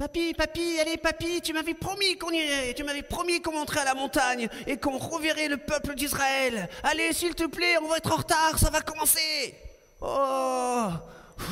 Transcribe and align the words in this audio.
Papy, 0.00 0.32
papy, 0.32 0.80
allez, 0.80 0.96
papy, 0.96 1.42
tu 1.42 1.52
m'avais 1.52 1.74
promis 1.74 2.16
qu'on 2.16 2.30
irait, 2.30 2.72
tu 2.72 2.84
m'avais 2.84 3.02
promis 3.02 3.42
qu'on 3.42 3.52
monterait 3.52 3.80
à 3.80 3.84
la 3.84 3.92
montagne 3.92 4.48
et 4.66 4.78
qu'on 4.78 4.96
reverrait 4.96 5.48
le 5.48 5.58
peuple 5.58 5.94
d'Israël. 5.94 6.70
Allez, 6.84 7.12
s'il 7.12 7.34
te 7.34 7.44
plaît, 7.44 7.76
on 7.82 7.86
va 7.86 7.98
être 7.98 8.10
en 8.10 8.16
retard, 8.16 8.58
ça 8.58 8.70
va 8.70 8.80
commencer. 8.80 9.54
Oh, 10.00 10.88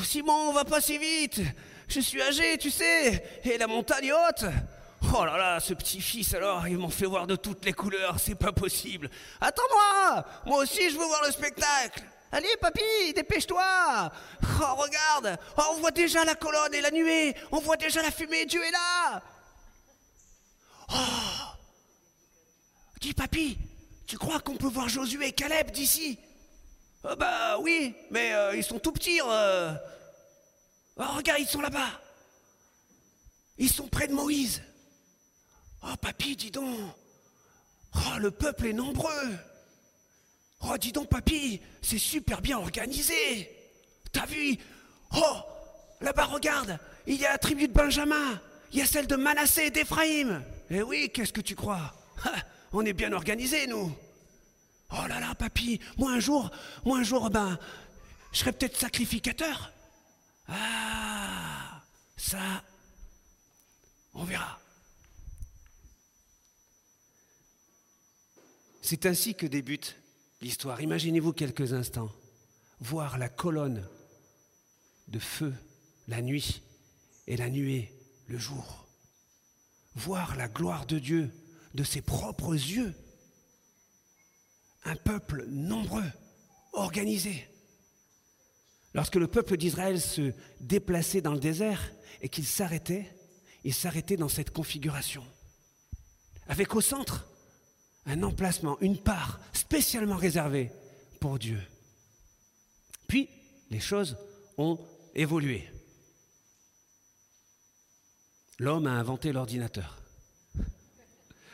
Simon, 0.03 0.49
on 0.49 0.51
va 0.51 0.65
pas 0.65 0.81
si 0.81 0.97
vite. 0.97 1.41
Je 1.87 1.99
suis 1.99 2.23
âgé, 2.23 2.57
tu 2.57 2.71
sais, 2.71 3.23
et 3.43 3.59
la 3.59 3.67
montagne 3.67 4.05
est 4.05 4.13
haute. 4.13 4.45
Oh 5.15 5.25
là 5.25 5.37
là, 5.37 5.59
ce 5.59 5.75
petit-fils 5.75 6.33
alors, 6.33 6.67
il 6.67 6.79
m'en 6.79 6.89
fait 6.89 7.05
voir 7.05 7.27
de 7.27 7.35
toutes 7.35 7.63
les 7.65 7.73
couleurs, 7.73 8.15
c'est 8.19 8.33
pas 8.33 8.51
possible. 8.51 9.11
Attends-moi, 9.39 10.25
moi 10.47 10.63
aussi 10.63 10.89
je 10.89 10.97
veux 10.97 11.05
voir 11.05 11.21
le 11.23 11.31
spectacle. 11.31 12.01
Allez, 12.31 12.55
papy, 12.61 13.13
dépêche-toi 13.15 14.11
Oh, 14.61 14.75
regarde 14.75 15.39
oh, 15.57 15.61
On 15.71 15.79
voit 15.79 15.91
déjà 15.91 16.23
la 16.23 16.35
colonne 16.35 16.73
et 16.73 16.81
la 16.81 16.91
nuée 16.91 17.35
On 17.51 17.59
voit 17.59 17.77
déjà 17.77 18.01
la 18.01 18.11
fumée, 18.11 18.45
Dieu 18.45 18.63
est 18.63 18.71
là 18.71 19.21
Oh 20.91 20.95
Dis, 23.01 23.13
papy, 23.13 23.57
tu 24.05 24.17
crois 24.17 24.39
qu'on 24.41 24.57
peut 24.57 24.67
voir 24.67 24.89
Josué 24.89 25.27
et 25.27 25.31
Caleb 25.31 25.71
d'ici? 25.71 26.19
Oh, 27.03 27.15
Bah 27.17 27.57
oui, 27.59 27.95
mais 28.11 28.33
euh, 28.33 28.55
ils 28.55 28.63
sont 28.63 28.77
tout 28.77 28.91
petits. 28.91 29.21
Euh. 29.23 29.73
Oh, 30.97 31.03
regarde, 31.15 31.39
ils 31.39 31.47
sont 31.47 31.61
là-bas. 31.61 31.89
Ils 33.57 33.71
sont 33.71 33.87
près 33.87 34.07
de 34.07 34.13
Moïse. 34.13 34.61
Oh, 35.83 35.95
papy, 36.01 36.35
dis 36.35 36.51
donc. 36.51 36.77
Oh, 37.95 38.17
le 38.17 38.31
peuple 38.31 38.67
est 38.67 38.73
nombreux. 38.73 39.37
Oh, 40.61 40.77
dis 40.77 40.91
donc, 40.91 41.09
papy, 41.09 41.61
c'est 41.81 41.97
super 41.97 42.41
bien 42.41 42.57
organisé. 42.57 43.49
T'as 44.11 44.25
vu? 44.25 44.57
Oh, 45.15 45.37
là-bas, 46.01 46.25
regarde, 46.25 46.77
il 47.07 47.15
y 47.15 47.25
a 47.25 47.31
la 47.31 47.37
tribu 47.37 47.67
de 47.67 47.73
Benjamin, 47.73 48.41
il 48.71 48.79
y 48.79 48.81
a 48.81 48.85
celle 48.85 49.07
de 49.07 49.15
Manassé 49.15 49.63
et 49.63 49.71
d'Éphraïm. 49.71 50.43
Eh 50.69 50.81
oui, 50.81 51.09
qu'est-ce 51.13 51.33
que 51.33 51.41
tu 51.41 51.55
crois? 51.55 51.93
On 52.73 52.85
est 52.85 52.93
bien 52.93 53.13
organisé, 53.13 53.67
nous. 53.67 53.95
Oh 54.91 55.07
là 55.07 55.19
là, 55.19 55.35
papy, 55.35 55.79
moi 55.97 56.11
un 56.11 56.19
jour, 56.19 56.49
moi 56.83 56.97
un 56.97 57.03
jour, 57.03 57.29
ben, 57.29 57.57
je 58.31 58.39
serais 58.39 58.51
peut-être 58.51 58.77
sacrificateur. 58.77 59.71
Ah, 60.47 61.83
ça, 62.17 62.63
on 64.13 64.23
verra. 64.23 64.59
C'est 68.81 69.05
ainsi 69.05 69.35
que 69.35 69.45
débute 69.45 69.98
l'histoire. 70.41 70.81
Imaginez-vous 70.81 71.33
quelques 71.33 71.73
instants 71.73 72.11
voir 72.79 73.17
la 73.17 73.29
colonne 73.29 73.87
de 75.07 75.19
feu 75.19 75.53
la 76.07 76.21
nuit 76.21 76.63
et 77.27 77.37
la 77.37 77.49
nuée 77.49 77.93
le 78.27 78.37
jour. 78.37 78.87
Voir 79.95 80.35
la 80.35 80.47
gloire 80.47 80.85
de 80.85 80.99
Dieu 80.99 81.31
de 81.73 81.83
ses 81.83 82.01
propres 82.01 82.53
yeux. 82.53 82.93
Un 84.85 84.95
peuple 84.95 85.45
nombreux, 85.47 86.09
organisé. 86.73 87.47
Lorsque 88.93 89.17
le 89.17 89.27
peuple 89.27 89.57
d'Israël 89.57 89.99
se 90.01 90.33
déplaçait 90.61 91.21
dans 91.21 91.33
le 91.33 91.39
désert 91.39 91.91
et 92.21 92.29
qu'il 92.29 92.45
s'arrêtait, 92.45 93.13
il 93.63 93.73
s'arrêtait 93.73 94.17
dans 94.17 94.29
cette 94.29 94.51
configuration. 94.51 95.23
Avec 96.47 96.73
au 96.75 96.81
centre 96.81 97.27
un 98.05 98.23
emplacement, 98.23 98.79
une 98.81 98.97
part 98.97 99.39
spécialement 99.69 100.15
réservée 100.15 100.71
pour 101.19 101.37
Dieu. 101.37 101.61
Puis, 103.07 103.29
les 103.69 103.79
choses 103.79 104.17
ont 104.57 104.79
évolué. 105.13 105.69
L'homme 108.57 108.87
a 108.87 108.93
inventé 108.93 109.31
l'ordinateur. 109.31 110.01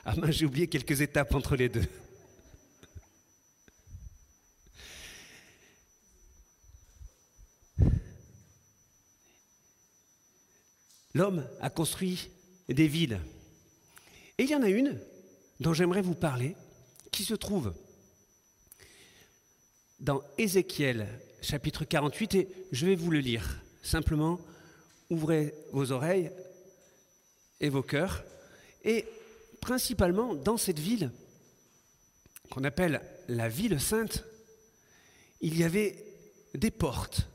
Ah 0.06 0.16
mince, 0.16 0.36
j'ai 0.36 0.46
oublié 0.46 0.70
quelques 0.70 1.02
étapes 1.02 1.36
entre 1.36 1.58
les 1.58 1.68
deux. 1.68 1.84
L'homme 11.14 11.46
a 11.60 11.70
construit 11.70 12.30
des 12.70 12.88
villes. 12.88 13.20
Et 14.38 14.44
il 14.44 14.50
y 14.50 14.56
en 14.56 14.64
a 14.64 14.70
une 14.70 15.02
dont 15.60 15.74
j'aimerais 15.74 16.02
vous 16.02 16.16
parler, 16.16 16.56
qui 17.12 17.26
se 17.26 17.34
trouve 17.34 17.74
dans 20.00 20.22
Ézéchiel 20.38 21.08
chapitre 21.42 21.86
48, 21.86 22.36
et 22.36 22.50
je 22.72 22.86
vais 22.86 22.96
vous 22.96 23.12
le 23.12 23.20
lire. 23.20 23.62
Simplement, 23.84 24.40
ouvrez 25.10 25.54
vos 25.72 25.92
oreilles 25.92 26.32
et 27.60 27.70
vos 27.70 27.84
cœurs, 27.84 28.24
et 28.84 29.06
principalement 29.62 30.36
dans 30.36 30.58
cette 30.58 30.80
ville 30.80 31.12
qu'on 32.50 32.64
appelle 32.64 33.02
la 33.28 33.50
ville 33.50 33.80
sainte, 33.80 34.24
il 35.42 35.58
y 35.58 35.64
avait 35.64 36.04
des 36.54 36.72
portes. 36.72 37.28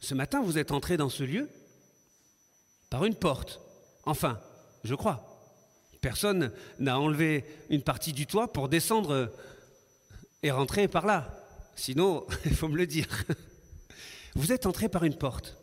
Ce 0.00 0.14
matin, 0.14 0.42
vous 0.42 0.58
êtes 0.58 0.72
entré 0.72 0.96
dans 0.96 1.08
ce 1.08 1.22
lieu 1.24 1.48
par 2.90 3.04
une 3.04 3.14
porte. 3.14 3.60
Enfin, 4.04 4.40
je 4.84 4.94
crois. 4.94 5.24
Personne 6.00 6.52
n'a 6.78 7.00
enlevé 7.00 7.44
une 7.70 7.82
partie 7.82 8.12
du 8.12 8.26
toit 8.26 8.52
pour 8.52 8.68
descendre 8.68 9.32
et 10.42 10.50
rentrer 10.50 10.86
par 10.86 11.06
là. 11.06 11.37
Sinon, 11.78 12.26
il 12.44 12.54
faut 12.54 12.68
me 12.68 12.76
le 12.76 12.86
dire. 12.86 13.06
Vous 14.34 14.52
êtes 14.52 14.66
entré 14.66 14.88
par 14.88 15.04
une 15.04 15.16
porte. 15.16 15.56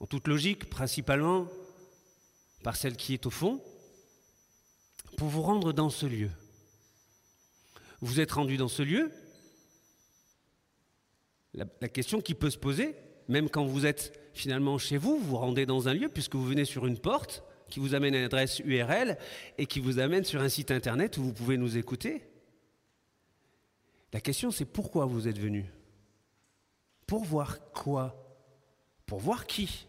En 0.00 0.06
toute 0.06 0.26
logique, 0.26 0.70
principalement 0.70 1.46
par 2.62 2.74
celle 2.74 2.96
qui 2.96 3.12
est 3.12 3.26
au 3.26 3.30
fond, 3.30 3.62
pour 5.18 5.28
vous 5.28 5.42
rendre 5.42 5.72
dans 5.72 5.90
ce 5.90 6.06
lieu. 6.06 6.30
Vous 8.00 8.18
êtes 8.20 8.32
rendu 8.32 8.56
dans 8.56 8.68
ce 8.68 8.82
lieu. 8.82 9.12
La, 11.52 11.66
question 11.88 12.20
qui 12.20 12.34
peut 12.34 12.50
se 12.50 12.58
poser, 12.58 12.94
même 13.28 13.50
quand 13.50 13.66
vous 13.66 13.84
êtes 13.84 14.18
finalement 14.32 14.78
chez 14.78 14.96
vous, 14.96 15.18
vous 15.18 15.26
vous 15.30 15.36
rendez 15.36 15.66
dans 15.66 15.88
un 15.88 15.94
lieu 15.94 16.08
puisque 16.08 16.34
vous 16.34 16.46
venez 16.46 16.64
sur 16.64 16.86
une 16.86 16.98
porte, 16.98 17.42
qui 17.68 17.80
vous 17.80 17.94
amène 17.94 18.14
à 18.14 18.18
une 18.18 18.24
adresse 18.24 18.60
URL 18.60 19.18
et 19.58 19.66
qui 19.66 19.80
vous 19.80 19.98
amène 19.98 20.24
sur 20.24 20.40
un 20.40 20.48
site 20.48 20.70
internet 20.70 21.18
où 21.18 21.24
vous 21.24 21.32
pouvez 21.34 21.58
nous 21.58 21.76
écouter. 21.76 22.22
La 24.12 24.20
question 24.20 24.50
c'est 24.50 24.64
pourquoi 24.64 25.06
vous 25.06 25.28
êtes 25.28 25.38
venu? 25.38 25.66
Pour 27.06 27.24
voir 27.24 27.72
quoi? 27.72 28.14
Pour 29.06 29.20
voir 29.20 29.46
qui? 29.46 29.86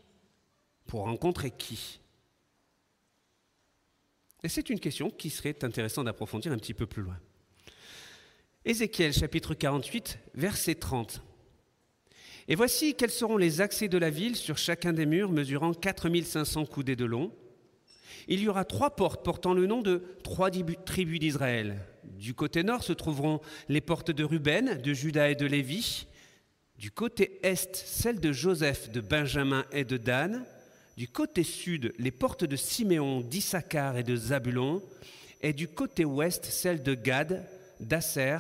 Pour 0.86 1.02
rencontrer 1.02 1.52
qui? 1.52 2.00
Et 4.44 4.50
c'est 4.50 4.70
une 4.70 4.80
question 4.80 5.10
qui 5.10 5.30
serait 5.30 5.64
intéressant 5.64 6.04
d'approfondir 6.04 6.52
un 6.52 6.58
petit 6.58 6.74
peu 6.74 6.86
plus 6.86 7.04
loin. 7.04 7.20
Ézéchiel 8.64 9.14
chapitre 9.14 9.54
48, 9.54 10.20
verset 10.34 10.76
30. 10.76 11.22
Et 12.48 12.56
voici 12.56 12.96
quels 12.96 13.12
seront 13.12 13.38
les 13.38 13.62
accès 13.62 13.90
de 13.90 13.98
la 13.98 14.10
ville 14.10 14.36
sur 14.36 14.58
chacun 14.58 14.94
des 14.94 15.06
murs 15.06 15.32
mesurant 15.32 15.74
4500 15.74 16.66
coudées 16.66 16.96
de 16.96 17.06
long 17.06 17.32
il 18.30 18.42
y 18.42 18.48
aura 18.48 18.64
trois 18.64 18.96
portes 18.96 19.26
portant 19.26 19.56
le 19.56 19.66
nom 19.66 19.82
de 19.82 20.04
trois 20.24 20.52
tribus 20.52 21.20
d'Israël. 21.20 21.80
Du 22.04 22.34
côté 22.34 22.64
nord 22.64 22.84
se 22.84 22.94
trouveront 22.94 23.42
les 23.68 23.82
portes 23.82 24.12
de 24.12 24.24
Ruben, 24.24 24.82
de 24.82 24.94
Juda 24.94 25.30
et 25.30 25.36
de 25.36 25.46
Lévi. 25.46 26.08
Du 26.78 26.92
côté 26.92 27.40
est, 27.44 27.76
celles 27.76 28.20
de 28.20 28.32
Joseph, 28.32 28.92
de 28.92 29.02
Benjamin 29.02 29.66
et 29.72 29.84
de 29.84 29.98
Dan. 29.98 30.46
Du 30.98 31.08
côté 31.08 31.44
sud, 31.44 31.94
les 31.98 32.12
portes 32.12 32.44
de 32.44 32.56
Siméon, 32.56 33.22
d'Issachar 33.22 33.98
et 33.98 34.04
de 34.04 34.16
Zabulon. 34.16 34.82
Et 35.42 35.54
du 35.54 35.68
côté 35.68 36.06
ouest, 36.06 36.46
celles 36.46 36.84
de 36.84 36.94
Gad, 36.94 37.46
d'Asser 37.80 38.38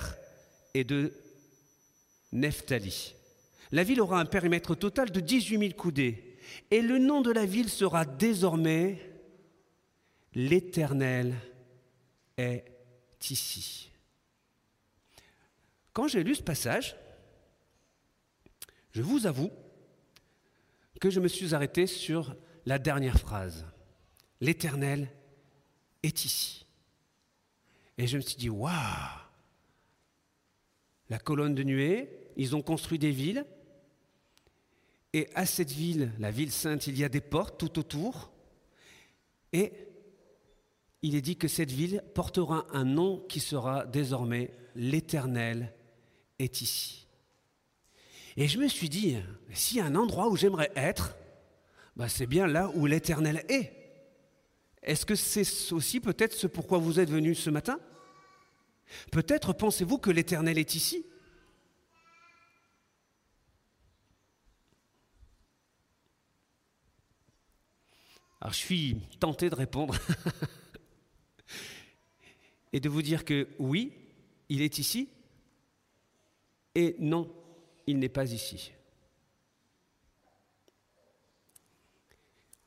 et 0.74 0.84
de 0.84 1.14
Nephtali. 2.31 3.16
La 3.72 3.84
ville 3.84 4.02
aura 4.02 4.20
un 4.20 4.26
périmètre 4.26 4.76
total 4.76 5.12
de 5.12 5.20
18 5.20 5.59
000 5.59 5.74
coudées. 5.74 6.38
Et 6.72 6.81
le 6.81 6.97
nom 6.97 7.22
de 7.22 7.31
la 7.31 7.46
ville 7.46 7.70
sera 7.70 8.06
désormais 8.06 9.00
L'Éternel 10.35 11.35
est 12.38 12.64
ici. 13.29 13.89
Quand 15.93 16.07
j'ai 16.07 16.23
lu 16.23 16.35
ce 16.35 16.43
passage, 16.43 16.95
je 18.91 19.01
vous 19.01 19.25
avoue 19.25 19.51
que 20.99 21.09
je 21.09 21.19
me 21.19 21.27
suis 21.27 21.53
arrêté 21.55 21.87
sur 21.87 22.35
la 22.66 22.79
dernière 22.79 23.19
phrase. 23.19 23.66
L'Éternel 24.41 25.09
est 26.03 26.25
ici. 26.25 26.66
Et 27.97 28.07
je 28.07 28.17
me 28.17 28.21
suis 28.21 28.37
dit, 28.37 28.49
waouh 28.49 28.71
La 31.09 31.19
colonne 31.19 31.55
de 31.55 31.63
nuée, 31.63 32.09
ils 32.37 32.55
ont 32.55 32.61
construit 32.61 32.99
des 32.99 33.11
villes. 33.11 33.45
Et 35.11 35.29
à 35.35 35.45
cette 35.45 35.71
ville, 35.71 36.13
la 36.19 36.31
ville 36.31 36.51
sainte, 36.51 36.87
il 36.87 36.97
y 36.97 37.03
a 37.03 37.09
des 37.09 37.21
portes 37.21 37.59
tout 37.59 37.79
autour. 37.79 38.31
Et 39.51 39.73
il 41.01 41.16
est 41.16 41.22
dit 41.22 41.37
que 41.37 41.47
cette 41.47 41.72
ville 41.72 42.03
portera 42.13 42.66
un 42.72 42.84
nom 42.84 43.19
qui 43.29 43.40
sera 43.40 43.85
désormais 43.85 44.51
l'Éternel 44.75 45.73
est 46.40 46.61
ici. 46.61 47.07
Et 48.37 48.47
je 48.47 48.57
me 48.57 48.67
suis 48.67 48.90
dit, 48.90 49.17
s'il 49.53 49.78
y 49.78 49.81
a 49.81 49.85
un 49.85 49.96
endroit 49.96 50.29
où 50.29 50.35
j'aimerais 50.35 50.72
être, 50.75 51.16
bah, 51.96 52.09
c'est 52.09 52.28
bien 52.28 52.47
là 52.47 52.69
où 52.75 52.85
l'Éternel 52.85 53.43
est. 53.49 53.73
Est-ce 54.81 55.05
que 55.05 55.16
c'est 55.16 55.73
aussi 55.73 55.99
peut-être 55.99 56.34
ce 56.34 56.47
pourquoi 56.47 56.78
vous 56.78 56.99
êtes 56.99 57.09
venu 57.09 57.35
ce 57.35 57.49
matin? 57.49 57.79
Peut-être 59.11 59.53
pensez-vous 59.53 59.97
que 59.97 60.09
l'Éternel 60.09 60.57
est 60.57 60.75
ici? 60.75 61.05
Alors 68.41 68.53
je 68.53 68.59
suis 68.59 68.95
tenté 69.19 69.49
de 69.49 69.55
répondre 69.55 69.95
et 72.73 72.79
de 72.79 72.89
vous 72.89 73.01
dire 73.01 73.25
que 73.25 73.47
oui, 73.59 73.93
il 74.49 74.61
est 74.61 74.77
ici 74.77 75.09
et 76.75 76.95
non, 76.99 77.31
il 77.87 77.99
n'est 77.99 78.09
pas 78.09 78.31
ici. 78.31 78.71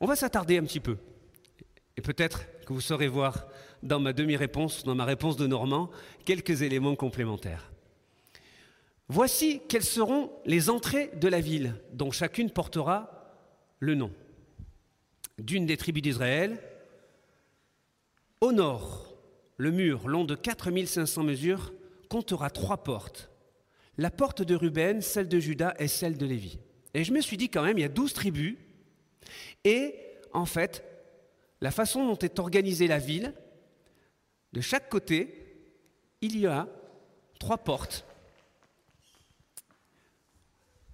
On 0.01 0.07
va 0.07 0.17
s'attarder 0.17 0.59
un 0.59 0.65
petit 0.65 0.81
peu. 0.81 0.99
Et 1.97 2.03
peut-être 2.03 2.45
que 2.67 2.73
vous 2.73 2.81
saurez 2.81 3.09
voir 3.09 3.47
dans 3.83 4.01
ma 4.01 4.13
demi-réponse, 4.13 4.85
dans 4.85 4.95
ma 4.95 5.05
réponse 5.05 5.37
de 5.37 5.47
Normand, 5.47 5.91
quelques 6.25 6.63
éléments 6.63 6.97
complémentaires. 6.97 7.71
Voici 9.09 9.61
quelles 9.69 9.85
seront 9.85 10.33
les 10.45 10.71
entrées 10.71 11.11
de 11.15 11.29
la 11.29 11.41
ville, 11.41 11.77
dont 11.93 12.11
chacune 12.11 12.51
portera 12.51 13.11
le 13.79 13.95
nom 13.95 14.13
d'une 15.39 15.67
des 15.67 15.77
tribus 15.77 16.03
d'Israël. 16.03 16.61
Au 18.41 18.53
nord, 18.53 19.12
le 19.57 19.71
mur, 19.71 20.09
long 20.09 20.25
de 20.25 20.35
4500 20.35 21.23
mesures, 21.23 21.73
comptera 22.09 22.51
trois 22.51 22.83
portes. 22.83 23.31
La 23.99 24.11
porte 24.11 24.43
de 24.43 24.55
Ruben, 24.55 25.01
celle 25.03 25.29
de 25.29 25.39
Judas 25.39 25.75
et 25.79 25.89
celle 25.89 26.17
de 26.17 26.27
Lévi. 26.27 26.59
Et 26.95 27.05
je 27.05 27.13
me 27.13 27.21
suis 27.21 27.37
dit 27.37 27.49
quand 27.49 27.63
même, 27.63 27.79
il 27.79 27.83
y 27.83 27.85
a 27.85 27.89
douze 27.89 28.13
tribus, 28.13 28.57
et 29.65 29.95
en 30.33 30.47
fait, 30.47 30.85
la 31.61 31.71
façon 31.71 32.07
dont 32.07 32.19
est 32.19 32.39
organisée 32.39 32.87
la 32.87 32.99
ville, 32.99 33.35
de 34.53 34.61
chaque 34.61 34.89
côté, 34.89 35.35
il 36.21 36.39
y 36.39 36.47
a 36.47 36.69
trois 37.39 37.59
portes 37.59 38.05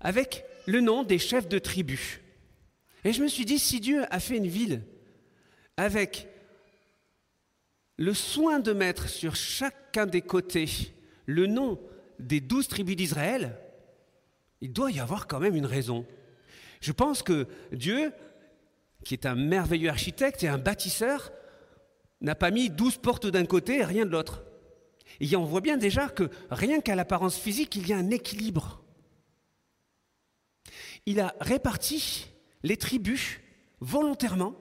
avec 0.01 0.45
le 0.67 0.81
nom 0.81 1.03
des 1.03 1.19
chefs 1.19 1.49
de 1.49 1.59
tribus. 1.59 2.21
Et 3.05 3.13
je 3.13 3.23
me 3.23 3.29
suis 3.29 3.45
dit, 3.45 3.59
si 3.59 3.81
Dieu 3.81 4.05
a 4.11 4.21
fait 4.21 4.37
une 4.37 4.47
ville 4.47 4.83
avec 5.77 6.28
le 7.99 8.15
soin 8.15 8.61
de 8.61 8.73
mettre 8.73 9.09
sur 9.09 9.37
chacun 9.37 10.07
des 10.07 10.23
côtés 10.23 10.95
le 11.27 11.47
nom 11.47 11.79
des 12.19 12.41
douze 12.41 12.69
tribus 12.69 12.97
d'Israël, 12.97 13.59
il 14.61 14.73
doit 14.73 14.91
y 14.91 14.99
avoir 14.99 15.27
quand 15.27 15.41
même 15.41 15.55
une 15.55 15.67
raison. 15.67 16.07
Je 16.81 16.93
pense 16.93 17.23
que 17.23 17.47
Dieu 17.73 18.13
qui 19.05 19.15
est 19.15 19.27
un 19.27 19.35
merveilleux 19.35 19.89
architecte 19.89 20.43
et 20.43 20.49
un 20.49 20.59
bâtisseur, 20.59 21.33
n'a 22.21 22.35
pas 22.35 22.51
mis 22.51 22.69
douze 22.69 22.97
portes 22.97 23.27
d'un 23.27 23.47
côté 23.47 23.79
et 23.79 23.85
rien 23.85 24.05
de 24.05 24.11
l'autre. 24.11 24.43
Et 25.21 25.37
on 25.37 25.45
voit 25.45 25.61
bien 25.61 25.77
déjà 25.77 26.09
que 26.09 26.31
rien 26.51 26.81
qu'à 26.81 26.95
l'apparence 26.95 27.39
physique, 27.39 27.77
il 27.77 27.89
y 27.89 27.93
a 27.93 27.97
un 27.97 28.11
équilibre. 28.11 28.83
Il 31.07 31.21
a 31.21 31.35
réparti 31.41 32.27
les 32.63 32.77
tribus 32.77 33.41
volontairement 33.81 34.55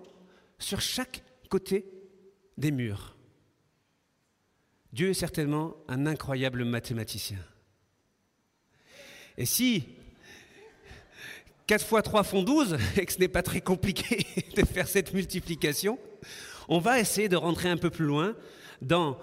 sur 0.59 0.81
chaque 0.81 1.23
côté 1.49 1.85
des 2.57 2.71
murs. 2.71 3.16
Dieu 4.93 5.09
est 5.09 5.13
certainement 5.13 5.75
un 5.87 6.05
incroyable 6.05 6.63
mathématicien. 6.65 7.39
Et 9.37 9.45
si 9.45 9.87
4 11.67 11.85
fois 11.85 12.01
3 12.01 12.23
font 12.23 12.43
12 12.43 12.77
et 12.97 13.05
que 13.05 13.13
ce 13.13 13.19
n'est 13.19 13.27
pas 13.27 13.43
très 13.43 13.61
compliqué 13.61 14.25
de 14.55 14.65
faire 14.65 14.87
cette 14.87 15.13
multiplication, 15.13 15.99
on 16.67 16.79
va 16.79 16.99
essayer 16.99 17.29
de 17.29 17.35
rentrer 17.35 17.69
un 17.69 17.77
peu 17.77 17.89
plus 17.89 18.05
loin 18.05 18.35
dans 18.81 19.17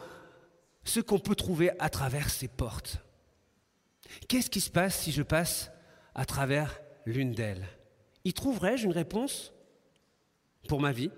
ce 0.84 1.00
qu'on 1.00 1.18
peut 1.18 1.34
trouver 1.34 1.70
à 1.78 1.88
travers 1.88 2.30
ces 2.30 2.48
portes. 2.48 2.98
Qu'est-ce 4.28 4.50
qui 4.50 4.60
se 4.60 4.70
passe 4.70 5.00
si 5.00 5.12
je 5.12 5.22
passe 5.22 5.70
à 6.14 6.24
travers 6.24 6.80
l'une 7.06 7.32
d'elles? 7.32 7.66
Y 8.24 8.32
trouverais-je 8.32 8.84
une 8.84 8.92
réponse 8.92 9.52
pour 10.68 10.80
ma 10.80 10.92
vie? 10.92 11.10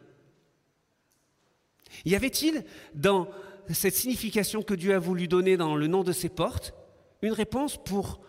Y 2.05 2.15
avait-il 2.15 2.65
dans 2.95 3.29
cette 3.75 3.95
signification 3.95 4.63
que 4.63 4.75
Dieu 4.75 4.95
a 4.95 4.99
voulu 4.99 5.29
donner 5.29 5.57
dans 5.57 5.77
le 5.77 5.87
nom 5.87 6.05
de 6.05 6.13
ces 6.13 6.29
portes 6.29 6.75
une 7.23 7.33
réponse 7.33 7.83
pour 7.83 8.21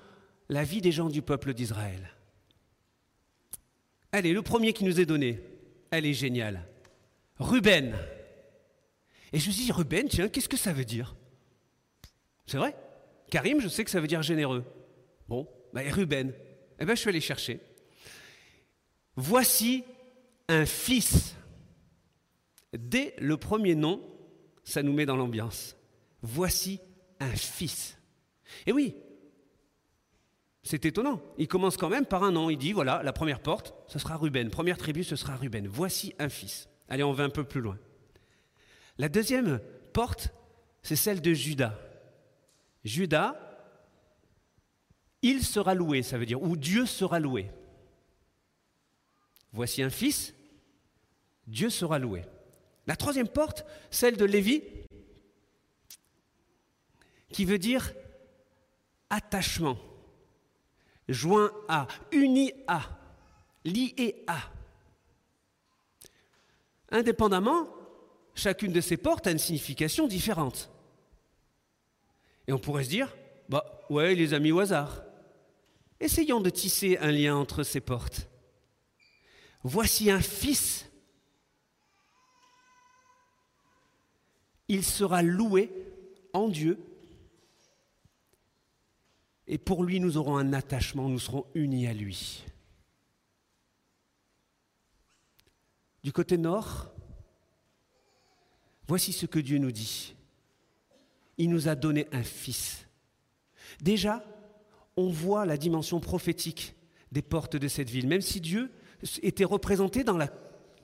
la 0.50 0.64
vie 0.64 0.82
des 0.82 0.92
gens 0.92 1.10
du 1.10 1.22
peuple 1.22 1.54
d'Israël 1.54 2.14
Allez, 4.12 4.34
le 4.34 4.42
premier 4.42 4.74
qui 4.74 4.86
nous 4.86 5.00
est 5.00 5.06
donné, 5.06 5.40
elle 5.92 6.06
est 6.06 6.14
géniale. 6.14 6.66
Ruben. 7.40 7.96
Et 9.34 9.40
je 9.40 9.50
me 9.50 9.54
dis, 9.54 9.72
Ruben, 9.72 10.08
tiens, 10.08 10.30
qu'est-ce 10.30 10.50
que 10.50 10.58
ça 10.58 10.74
veut 10.74 10.86
dire? 10.86 11.16
C'est 12.46 12.58
vrai? 12.58 12.76
Karim, 13.30 13.60
je 13.60 13.68
sais 13.68 13.84
que 13.84 13.92
ça 13.92 14.00
veut 14.00 14.08
dire 14.08 14.22
généreux. 14.24 14.64
Bon, 15.28 15.48
bah, 15.74 15.82
Ruben? 15.92 16.34
Eh 16.80 16.86
bien, 16.86 16.96
je 16.96 17.02
suis 17.02 17.10
allé 17.10 17.20
chercher. 17.20 17.60
Voici 19.16 19.84
un 20.48 20.66
fils. 20.66 21.36
Dès 22.74 23.14
le 23.20 23.36
premier 23.38 23.76
nom, 23.76 24.02
ça 24.68 24.84
nous 24.84 24.92
met 24.92 25.06
dans 25.06 25.16
l'ambiance. 25.16 25.78
Voici 26.22 26.82
un 27.22 27.32
fils. 27.32 27.98
Et 28.66 28.74
oui, 28.74 28.96
c'est 30.62 30.86
étonnant. 30.86 31.22
Il 31.38 31.48
commence 31.48 31.78
quand 31.78 31.88
même 31.88 32.06
par 32.06 32.24
un 32.24 32.34
nom. 32.34 32.50
Il 32.50 32.58
dit 32.58 32.74
voilà, 32.74 33.02
la 33.02 33.14
première 33.14 33.40
porte, 33.40 33.74
ce 33.88 33.98
sera 33.98 34.18
Ruben. 34.18 34.50
Première 34.50 34.78
tribu, 34.78 35.06
ce 35.06 35.16
sera 35.16 35.38
Ruben. 35.38 35.68
Voici 35.68 36.14
un 36.20 36.28
fils. 36.28 36.68
Allez, 36.90 37.04
on 37.04 37.14
va 37.14 37.24
un 37.24 37.30
peu 37.30 37.46
plus 37.46 37.62
loin. 37.62 37.80
La 38.98 39.08
deuxième 39.08 39.62
porte, 39.94 40.34
c'est 40.82 40.98
celle 40.98 41.22
de 41.22 41.34
Judas. 41.34 41.80
Judas, 42.84 43.40
il 45.22 45.46
sera 45.46 45.76
loué, 45.76 46.04
ça 46.04 46.18
veut 46.18 46.26
dire, 46.26 46.42
ou 46.42 46.58
Dieu 46.58 46.86
sera 46.86 47.22
loué. 47.22 47.50
Voici 49.54 49.82
un 49.82 49.90
fils, 49.90 50.36
Dieu 51.48 51.70
sera 51.70 52.00
loué. 52.00 52.24
La 52.88 52.96
troisième 52.96 53.28
porte, 53.28 53.66
celle 53.92 54.18
de 54.18 54.26
Lévi, 54.26 54.64
qui 57.32 57.46
veut 57.46 57.60
dire 57.60 57.94
attachement 59.10 59.78
joint 61.08 61.52
à, 61.68 61.88
uni 62.12 62.52
à, 62.68 62.82
lié 63.64 64.24
à. 64.28 64.38
Indépendamment, 66.90 67.68
chacune 68.34 68.72
de 68.72 68.82
ces 68.82 68.98
portes 68.98 69.28
a 69.28 69.32
une 69.32 69.38
signification 69.38 70.08
différente. 70.08 70.70
Et 72.48 72.54
on 72.54 72.60
pourrait 72.60 72.86
se 72.86 72.90
dire, 72.90 73.16
bah 73.50 73.86
ouais, 73.90 74.16
les 74.16 74.34
amis 74.34 74.52
au 74.52 74.60
hasard. 74.60 75.04
Essayons 76.00 76.40
de 76.40 76.50
tisser 76.50 76.98
un 77.00 77.12
lien 77.12 77.36
entre 77.36 77.64
ces 77.64 77.82
portes. 77.82 78.30
Voici 79.64 80.12
un 80.12 80.22
fils. 80.22 80.86
Il 84.68 84.84
sera 84.84 85.22
loué 85.22 85.72
en 86.34 86.50
Dieu 86.50 86.78
et 89.48 89.58
pour 89.58 89.84
lui, 89.84 90.00
nous 90.00 90.18
aurons 90.18 90.38
un 90.38 90.52
attachement, 90.52 91.08
nous 91.08 91.20
serons 91.20 91.46
unis 91.56 91.88
à 91.88 91.94
lui. 91.94 92.44
Du 96.04 96.12
côté 96.12 96.38
nord, 96.38 96.92
voici 98.88 99.14
ce 99.14 99.26
que 99.26 99.40
Dieu 99.40 99.58
nous 99.58 99.72
dit. 99.72 100.16
Il 101.38 101.50
nous 101.50 101.70
a 101.70 101.76
donné 101.76 102.08
un 102.12 102.24
fils. 102.24 102.86
Déjà, 103.82 104.24
on 104.98 105.10
voit 105.10 105.46
la 105.46 105.58
dimension 105.58 106.00
prophétique 106.00 106.76
des 107.12 107.22
portes 107.22 107.56
de 107.56 107.68
cette 107.68 107.90
ville. 107.90 108.08
Même 108.08 108.22
si 108.22 108.42
Dieu 108.42 108.72
était 109.22 109.46
représenté 109.46 110.04
dans 110.04 110.18
la 110.18 110.30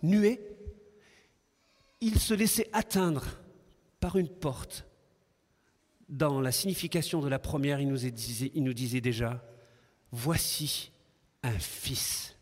nuée, 0.03 0.39
il 1.99 2.19
se 2.19 2.33
laissait 2.33 2.69
atteindre 2.71 3.39
par 4.03 4.17
une 4.17 4.27
porte 4.27 4.85
dans 6.09 6.41
la 6.41 6.51
signification 6.51 7.21
de 7.21 7.29
la 7.29 7.39
première, 7.39 7.79
il 7.79 7.87
nous, 7.87 8.73
disait, 8.73 8.99
déjà, 8.99 9.41
voici 10.11 10.91
un 11.41 11.57
fils. 11.57 12.35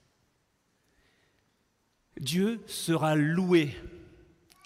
Dieu 2.20 2.64
sera 2.66 3.14
loué 3.14 3.76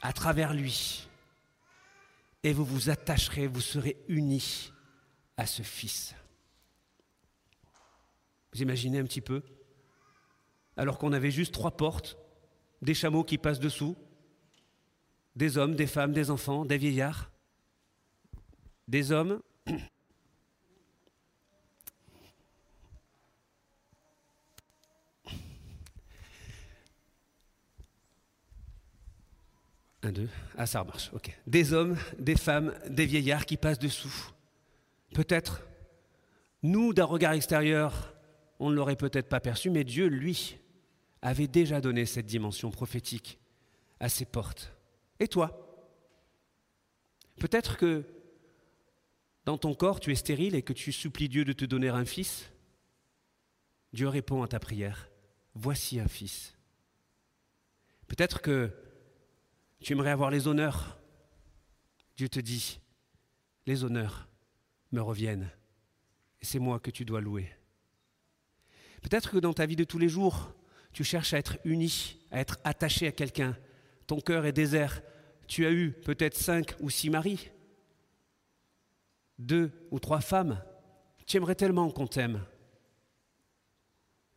à 0.03 0.13
travers 0.13 0.53
lui. 0.53 1.09
Et 2.43 2.53
vous 2.53 2.63
vous 2.63 2.89
attacherez, 2.89 3.47
vous 3.47 3.59
serez 3.59 3.97
unis 4.07 4.71
à 5.35 5.45
ce 5.45 5.63
fils. 5.63 6.15
Vous 8.53 8.61
imaginez 8.61 8.99
un 8.99 9.05
petit 9.05 9.19
peu? 9.19 9.43
Alors 10.77 10.97
qu'on 10.97 11.11
avait 11.11 11.29
juste 11.29 11.53
trois 11.53 11.75
portes, 11.75 12.17
des 12.81 12.93
chameaux 12.93 13.25
qui 13.25 13.37
passent 13.37 13.59
dessous, 13.59 13.97
des 15.35 15.57
hommes, 15.57 15.75
des 15.75 15.87
femmes, 15.87 16.13
des 16.13 16.29
enfants, 16.29 16.65
des 16.65 16.77
vieillards 16.77 17.31
des 18.87 19.11
hommes 19.11 19.41
Un, 30.03 30.11
deux. 30.11 30.29
Ah, 30.55 30.67
ça 30.67 30.83
marche. 30.83 31.09
Ok. 31.13 31.35
Des 31.47 31.73
hommes, 31.73 31.97
des 32.19 32.35
femmes, 32.35 32.75
des 32.87 33.07
vieillards 33.07 33.47
qui 33.47 33.57
passent 33.57 33.79
dessous. 33.79 34.29
Peut-être, 35.15 35.63
nous, 36.61 36.93
d'un 36.93 37.05
regard 37.05 37.33
extérieur, 37.33 38.13
on 38.59 38.69
ne 38.69 38.75
l'aurait 38.75 38.97
peut-être 38.97 39.29
pas 39.29 39.39
perçu, 39.39 39.71
mais 39.71 39.83
Dieu, 39.83 40.05
lui, 40.05 40.59
avait 41.23 41.47
déjà 41.47 41.81
donné 41.81 42.05
cette 42.05 42.27
dimension 42.27 42.69
prophétique 42.69 43.39
à 43.99 44.07
ses 44.07 44.25
portes. 44.25 44.74
Et 45.19 45.27
toi? 45.27 45.61
Peut-être 47.37 47.77
que 47.77 48.03
dans 49.45 49.57
ton 49.57 49.73
corps, 49.75 49.99
tu 49.99 50.11
es 50.11 50.15
stérile 50.15 50.55
et 50.55 50.63
que 50.63 50.73
tu 50.73 50.91
supplies 50.91 51.29
Dieu 51.29 51.45
de 51.45 51.53
te 51.53 51.65
donner 51.65 51.89
un 51.89 52.05
fils? 52.05 52.51
Dieu 53.93 54.07
répond 54.07 54.43
à 54.43 54.47
ta 54.47 54.59
prière, 54.59 55.09
voici 55.53 55.99
un 55.99 56.07
fils. 56.07 56.53
Peut-être 58.07 58.41
que 58.41 58.71
tu 59.79 59.93
aimerais 59.93 60.11
avoir 60.11 60.31
les 60.31 60.47
honneurs. 60.47 60.97
Dieu 62.17 62.27
te 62.27 62.39
dit, 62.39 62.79
les 63.65 63.83
honneurs 63.83 64.27
me 64.91 65.01
reviennent 65.01 65.49
et 66.41 66.45
c'est 66.45 66.59
moi 66.59 66.79
que 66.79 66.91
tu 66.91 67.05
dois 67.05 67.21
louer. 67.21 67.49
Peut-être 69.01 69.31
que 69.31 69.37
dans 69.37 69.53
ta 69.53 69.65
vie 69.65 69.75
de 69.75 69.83
tous 69.83 69.99
les 69.99 70.09
jours, 70.09 70.53
tu 70.91 71.03
cherches 71.03 71.33
à 71.33 71.37
être 71.37 71.57
uni, 71.65 72.17
à 72.31 72.39
être 72.39 72.59
attaché 72.63 73.07
à 73.07 73.11
quelqu'un. 73.11 73.57
Ton 74.07 74.19
cœur 74.19 74.45
est 74.45 74.51
désert. 74.51 75.01
Tu 75.47 75.65
as 75.65 75.71
eu 75.71 75.91
peut-être 75.91 76.35
cinq 76.35 76.75
ou 76.79 76.89
six 76.89 77.09
maris, 77.09 77.51
deux 79.37 79.71
ou 79.91 79.99
trois 79.99 80.21
femmes. 80.21 80.61
Tu 81.25 81.37
aimerais 81.37 81.55
tellement 81.55 81.89
qu'on 81.89 82.07
t'aime. 82.07 82.43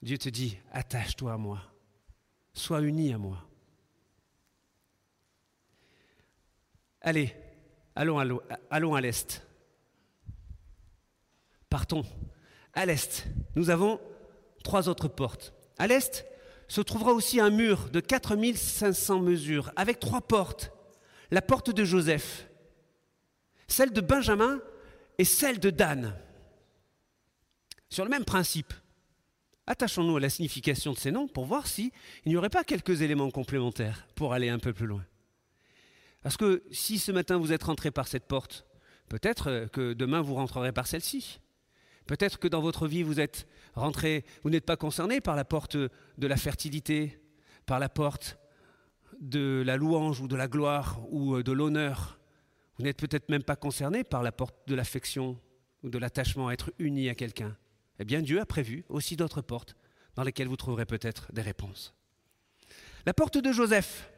Dieu 0.03 0.17
te 0.17 0.29
dit, 0.29 0.59
attache-toi 0.71 1.33
à 1.33 1.37
moi, 1.37 1.61
sois 2.53 2.83
uni 2.83 3.13
à 3.13 3.19
moi. 3.19 3.45
Allez, 7.01 7.35
allons 7.95 8.19
à, 8.19 9.01
l'est. 9.01 9.47
Partons. 11.69 12.05
À 12.75 12.87
l'est, 12.87 13.27
nous 13.57 13.71
avons 13.71 14.01
trois 14.63 14.89
autres 14.89 15.09
portes. 15.09 15.53
À 15.79 15.87
l'est 15.87 16.27
se 16.69 16.81
trouvera 16.83 17.13
aussi 17.13 17.41
un 17.41 17.51
mur 17.51 17.89
de 17.91 18.01
4500 18.01 19.21
mesures, 19.21 19.73
avec 19.77 19.99
trois 20.01 20.21
portes. 20.21 20.71
La 21.31 21.43
porte 21.43 21.71
de 21.71 21.85
Joseph, 21.85 22.49
celle 23.67 23.93
de 23.93 24.01
Benjamin 24.01 24.61
et 25.19 25.25
celle 25.25 25.61
de 25.61 25.69
Dan. 25.69 26.15
Sur 27.91 28.05
le 28.05 28.11
même 28.11 28.25
principe, 28.25 28.73
attachons-nous 29.67 30.17
à 30.17 30.21
la 30.21 30.31
signification 30.31 30.93
de 30.93 30.99
ces 30.99 31.11
noms 31.11 31.29
pour 31.29 31.45
voir 31.45 31.67
s'il 31.67 31.91
n'y 32.25 32.37
aurait 32.37 32.49
pas 32.49 32.65
quelques 32.65 33.03
éléments 33.03 33.31
complémentaires 33.31 34.07
pour 34.15 34.33
aller 34.33 34.49
un 34.49 34.59
peu 34.59 34.73
plus 34.73 34.87
loin. 34.87 35.05
Parce 36.23 36.37
que 36.37 36.63
si 36.71 36.99
ce 36.99 37.13
matin 37.13 37.37
vous 37.37 37.53
êtes 37.53 37.63
rentré 37.63 37.91
par 37.91 38.09
cette 38.09 38.25
porte, 38.25 38.67
peut-être 39.09 39.69
que 39.73 39.93
demain 39.93 40.23
vous 40.23 40.35
rentrerez 40.35 40.73
par 40.73 40.87
celle-ci. 40.87 41.41
Peut-être 42.07 42.39
que 42.39 42.49
dans 42.49 42.63
votre 42.63 42.89
vie, 42.89 43.03
vous 43.03 43.21
êtes 43.21 43.47
rentré, 43.79 44.25
vous 44.43 44.51
n'êtes 44.51 44.67
pas 44.67 44.77
concerné 44.77 45.21
par 45.21 45.37
la 45.37 45.45
porte 45.45 45.77
de 45.77 46.27
la 46.27 46.37
fertilité, 46.37 47.21
par 47.67 47.79
la 47.79 47.89
porte 47.89 48.39
de 49.21 49.63
la 49.65 49.77
louange 49.77 50.21
ou 50.21 50.29
de 50.29 50.37
la 50.37 50.49
gloire 50.49 51.01
ou 51.11 51.37
euh, 51.37 51.43
de 51.43 51.53
l'honneur. 51.53 52.19
Vous 52.77 52.85
n'êtes 52.85 52.99
peut-être 52.99 53.29
même 53.29 53.43
pas 53.43 53.57
concerné 53.57 54.05
par 54.05 54.23
la 54.23 54.33
porte 54.33 54.57
de 54.67 54.75
l'affection 54.75 55.39
ou 55.83 55.91
de 55.91 55.99
l'attachement 55.99 56.49
à 56.49 56.53
être 56.53 56.73
uni 56.79 57.09
à 57.09 57.15
quelqu'un. 57.15 57.57
Eh 57.99 58.05
bien, 58.05 58.23
Dieu 58.23 58.41
a 58.41 58.47
prévu 58.47 58.85
aussi 58.89 59.17
d'autres 59.17 59.43
portes 59.43 59.75
dans 60.15 60.23
lesquelles 60.23 60.49
vous 60.49 60.57
trouverez 60.57 60.87
peut-être 60.87 61.33
des 61.33 61.43
réponses. 61.43 61.95
La 63.07 63.15
porte 63.15 63.39
de 63.39 63.53
Joseph. 63.53 64.11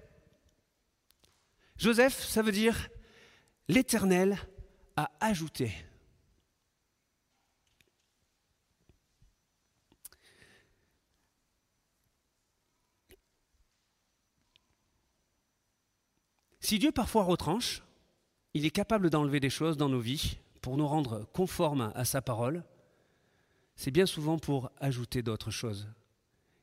Joseph, 1.77 2.19
ça 2.19 2.43
veut 2.43 2.53
dire 2.53 2.89
l'Éternel 3.69 4.39
a 4.97 5.11
ajouté. 5.21 5.73
Si 16.61 16.79
Dieu 16.79 16.93
parfois 16.93 17.25
retranche, 17.25 17.83
il 18.55 18.67
est 18.67 18.71
capable 18.71 19.11
d'enlever 19.11 19.41
des 19.41 19.51
choses 19.51 19.77
dans 19.77 19.89
nos 19.89 20.01
vies 20.01 20.39
pour 20.61 20.77
nous 20.77 20.87
rendre 20.87 21.27
conformes 21.33 21.93
à 21.95 22.05
sa 22.05 22.21
parole. 22.21 22.65
C'est 23.77 23.91
bien 23.91 24.07
souvent 24.07 24.39
pour 24.39 24.71
ajouter 24.79 25.23
d'autres 25.23 25.51
choses 25.51 25.89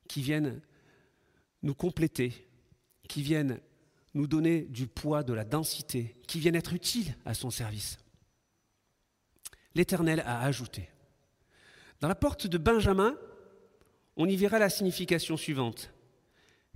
qui 0.07 0.21
viennent 0.21 0.61
nous 1.63 1.73
compléter, 1.73 2.47
qui 3.07 3.23
viennent 3.23 3.59
nous 4.13 4.27
donner 4.27 4.61
du 4.61 4.87
poids, 4.87 5.23
de 5.23 5.33
la 5.33 5.45
densité, 5.45 6.15
qui 6.27 6.39
viennent 6.39 6.55
être 6.55 6.73
utiles 6.73 7.15
à 7.25 7.33
son 7.33 7.49
service. 7.49 7.97
L'Éternel 9.75 10.21
a 10.25 10.41
ajouté. 10.41 10.89
Dans 11.99 12.07
la 12.07 12.15
porte 12.15 12.47
de 12.47 12.57
Benjamin, 12.57 13.17
on 14.15 14.27
y 14.27 14.35
verra 14.35 14.59
la 14.59 14.69
signification 14.69 15.37
suivante. 15.37 15.91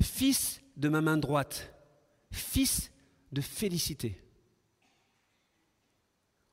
Fils 0.02 0.62
de 0.78 0.90
ma 0.90 1.02
main 1.02 1.18
droite, 1.18 1.74
fils 2.32 2.91
de 3.32 3.42
félicité. 3.42 4.22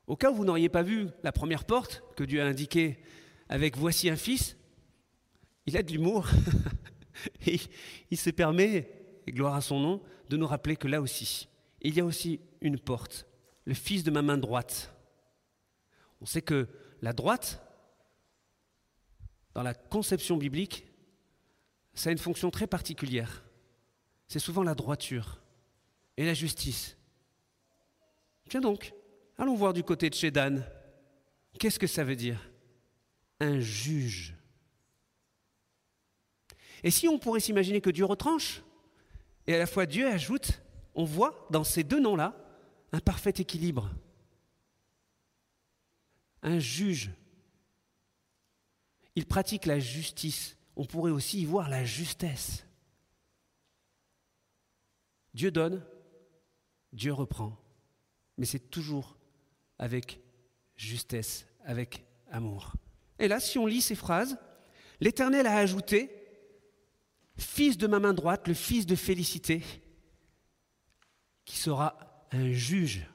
Au 0.07 0.17
cas 0.17 0.31
où 0.31 0.35
vous 0.35 0.45
n'auriez 0.45 0.69
pas 0.69 0.83
vu 0.83 1.09
la 1.23 1.33
première 1.33 1.65
porte 1.65 2.03
que 2.17 2.25
Dieu 2.25 2.41
a 2.41 2.47
indiquée 2.47 2.99
avec 3.49 3.77
Voici 3.77 4.09
un 4.09 4.17
fils, 4.17 4.57
il 5.67 5.77
a 5.77 5.83
de 5.83 5.93
l'humour 5.93 6.27
et 7.47 7.61
il 8.11 8.17
se 8.17 8.31
permet, 8.31 8.91
et 9.27 9.33
gloire 9.33 9.55
à 9.55 9.61
son 9.61 9.81
nom, 9.81 10.03
de 10.29 10.37
nous 10.37 10.47
rappeler 10.47 10.77
que 10.77 10.89
là 10.89 11.03
aussi, 11.03 11.49
il 11.83 11.95
y 11.95 12.01
a 12.01 12.05
aussi 12.05 12.41
une 12.61 12.79
porte, 12.79 13.27
le 13.65 13.75
fils 13.75 14.03
de 14.03 14.11
ma 14.11 14.23
main 14.23 14.39
droite. 14.39 14.95
On 16.21 16.27
sait 16.27 16.43
que 16.43 16.69
la 17.03 17.13
droite, 17.13 17.63
dans 19.55 19.63
la 19.63 19.75
conception 19.75 20.37
biblique, 20.37 20.87
ça 21.95 22.11
a 22.11 22.13
une 22.13 22.19
fonction 22.19 22.51
très 22.51 22.67
particulière. 22.67 23.45
C'est 24.27 24.39
souvent 24.39 24.63
la 24.63 24.75
droiture 24.75 25.41
et 26.19 26.27
la 26.27 26.35
justice. 26.35 26.97
Tiens 28.51 28.61
donc, 28.61 28.93
allons 29.39 29.55
voir 29.55 29.73
du 29.73 29.85
côté 29.85 30.11
de 30.11 30.15
chez 30.15 30.33
Dan. 30.33 30.67
Qu'est-ce 31.61 31.79
que 31.79 31.87
ça 31.87 32.03
veut 32.03 32.17
dire? 32.17 32.51
Un 33.39 33.61
juge. 33.61 34.35
Et 36.83 36.91
si 36.91 37.07
on 37.07 37.21
pourrait 37.21 37.39
s'imaginer 37.39 37.81
que 37.81 37.91
Dieu 37.91 38.05
retranche, 38.05 38.63
et 39.47 39.55
à 39.55 39.59
la 39.59 39.67
fois 39.67 39.87
Dieu 39.87 40.09
ajoute, 40.09 40.61
on 40.97 41.05
voit 41.05 41.47
dans 41.51 41.63
ces 41.63 41.85
deux 41.85 42.01
noms-là 42.01 42.37
un 42.91 43.01
parfait 43.01 43.35
équilibre. 43.39 43.89
Un 46.43 46.59
juge. 46.59 47.13
Il 49.15 49.25
pratique 49.25 49.67
la 49.67 49.79
justice. 49.79 50.57
On 50.75 50.85
pourrait 50.85 51.13
aussi 51.13 51.43
y 51.43 51.45
voir 51.45 51.69
la 51.69 51.85
justesse. 51.85 52.65
Dieu 55.33 55.53
donne, 55.53 55.85
Dieu 56.93 57.13
reprend, 57.13 57.57
mais 58.37 58.47
c'est 58.47 58.71
toujours 58.71 59.19
avec 59.79 60.21
justesse, 60.77 61.47
avec 61.65 62.05
amour. 62.31 62.73
Et 63.19 63.29
là, 63.29 63.41
si 63.41 63.59
on 63.59 63.67
lit 63.67 63.83
ces 63.83 63.95
phrases, 63.95 64.39
l'Éternel 65.01 65.47
a 65.47 65.57
ajouté, 65.57 66.11
Fils 67.37 67.79
de 67.79 67.87
ma 67.87 68.01
main 68.01 68.15
droite, 68.15 68.49
le 68.49 68.55
Fils 68.55 68.85
de 68.85 68.97
félicité, 68.97 69.63
qui 71.45 71.57
sera 71.57 72.27
un 72.33 72.51
juge. 72.51 73.07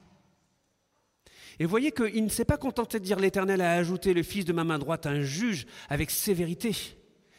Et 1.58 1.66
voyez 1.66 1.92
qu'il 1.92 2.24
ne 2.24 2.30
s'est 2.30 2.44
pas 2.44 2.56
contenté 2.56 2.98
de 2.98 3.04
dire 3.04 3.20
l'Éternel 3.20 3.60
a 3.60 3.72
ajouté 3.72 4.14
le 4.14 4.22
Fils 4.22 4.44
de 4.44 4.52
ma 4.52 4.64
main 4.64 4.78
droite, 4.78 5.06
un 5.06 5.20
juge 5.20 5.66
avec 5.88 6.10
sévérité, 6.10 6.74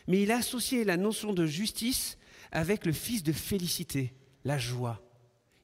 mais 0.08 0.22
il 0.22 0.32
a 0.32 0.38
associé 0.38 0.84
la 0.84 0.96
notion 0.96 1.34
de 1.34 1.46
justice 1.46 2.18
avec 2.52 2.86
le 2.86 2.94
Fils 2.94 3.24
de 3.24 3.34
félicité, 3.34 4.14
la 4.44 4.58
joie 4.58 5.05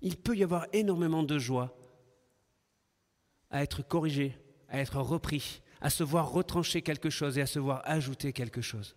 il 0.01 0.17
peut 0.17 0.36
y 0.36 0.43
avoir 0.43 0.65
énormément 0.74 1.24
de 1.24 1.38
joie 1.38 1.75
à 3.50 3.63
être 3.63 3.86
corrigé, 3.86 4.38
à 4.70 4.79
être 4.79 5.00
repris, 5.00 5.62
à 5.81 5.89
se 5.89 6.03
voir 6.03 6.31
retrancher 6.31 6.81
quelque 6.81 7.10
chose 7.10 7.38
et 7.38 7.41
à 7.41 7.46
se 7.46 7.60
voir 7.60 7.81
ajouter 7.86 8.34
quelque 8.34 8.62
chose. 8.62 8.96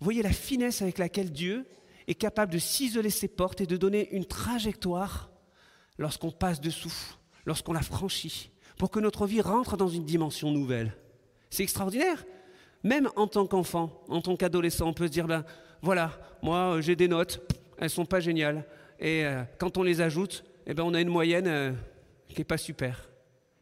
Voyez 0.00 0.22
la 0.22 0.32
finesse 0.32 0.82
avec 0.82 0.98
laquelle 0.98 1.30
Dieu 1.30 1.66
est 2.06 2.14
capable 2.14 2.52
de 2.52 2.58
ciseler 2.58 3.10
ses 3.10 3.28
portes 3.28 3.60
et 3.60 3.66
de 3.66 3.76
donner 3.76 4.10
une 4.12 4.24
trajectoire 4.24 5.30
lorsqu'on 5.98 6.30
passe 6.30 6.60
dessous, 6.60 6.94
lorsqu'on 7.44 7.74
la 7.74 7.82
franchit, 7.82 8.50
pour 8.78 8.90
que 8.90 9.00
notre 9.00 9.26
vie 9.26 9.42
rentre 9.42 9.76
dans 9.76 9.88
une 9.88 10.06
dimension 10.06 10.50
nouvelle. 10.50 10.96
C'est 11.50 11.62
extraordinaire. 11.62 12.24
Même 12.82 13.10
en 13.16 13.26
tant 13.26 13.46
qu'enfant, 13.46 14.02
en 14.08 14.22
tant 14.22 14.36
qu'adolescent, 14.36 14.88
on 14.88 14.94
peut 14.94 15.06
se 15.06 15.12
dire, 15.12 15.26
ben, 15.26 15.44
voilà, 15.82 16.18
moi 16.42 16.80
j'ai 16.80 16.96
des 16.96 17.08
notes, 17.08 17.42
elles 17.76 17.84
ne 17.84 17.88
sont 17.88 18.06
pas 18.06 18.20
géniales. 18.20 18.66
Et 19.00 19.24
euh, 19.24 19.42
quand 19.58 19.78
on 19.78 19.82
les 19.82 20.00
ajoute, 20.00 20.44
eh 20.66 20.74
ben, 20.74 20.84
on 20.84 20.94
a 20.94 21.00
une 21.00 21.08
moyenne 21.08 21.48
euh, 21.48 21.72
qui 22.28 22.38
n'est 22.38 22.44
pas 22.44 22.58
super. 22.58 23.10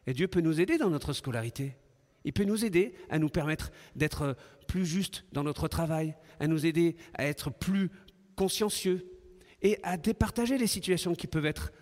Et 0.07 0.13
Dieu 0.13 0.29
peut 0.29 0.41
nous 0.41 0.61
aider 0.61 0.77
dans 0.77 0.91
notre 0.91 1.13
scolarité. 1.13 1.77
Il 2.25 2.33
peut 2.33 2.45
nous 2.45 2.65
aider 2.65 2.95
à 3.09 3.19
nous 3.19 3.29
permettre 3.29 3.71
d'être 3.95 4.37
plus 4.67 4.85
justes 4.85 5.25
dans 5.33 5.45
notre 5.45 5.69
travail, 5.69 6.15
à 6.41 6.47
nous 6.47 6.67
aider 6.67 6.97
à 7.15 7.25
être 7.25 7.51
plus 7.51 7.91
consciencieux. 8.37 9.15
et 9.61 9.79
à 9.83 9.97
départager 9.97 10.57
les 10.57 10.69
situations 10.69 11.17
qui 11.17 11.27
peuvent 11.27 11.47
être 11.47 11.73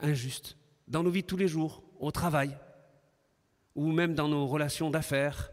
injustes 0.00 0.56
dans 0.88 1.04
nos 1.04 1.10
vies 1.10 1.22
de 1.22 1.26
tous 1.26 1.36
les 1.36 1.46
jours, 1.46 1.84
au 2.00 2.10
travail, 2.10 2.56
ou 3.76 3.92
même 3.92 4.14
dans 4.14 4.28
nos 4.28 4.46
relations 4.46 4.90
d'affaires, 4.90 5.52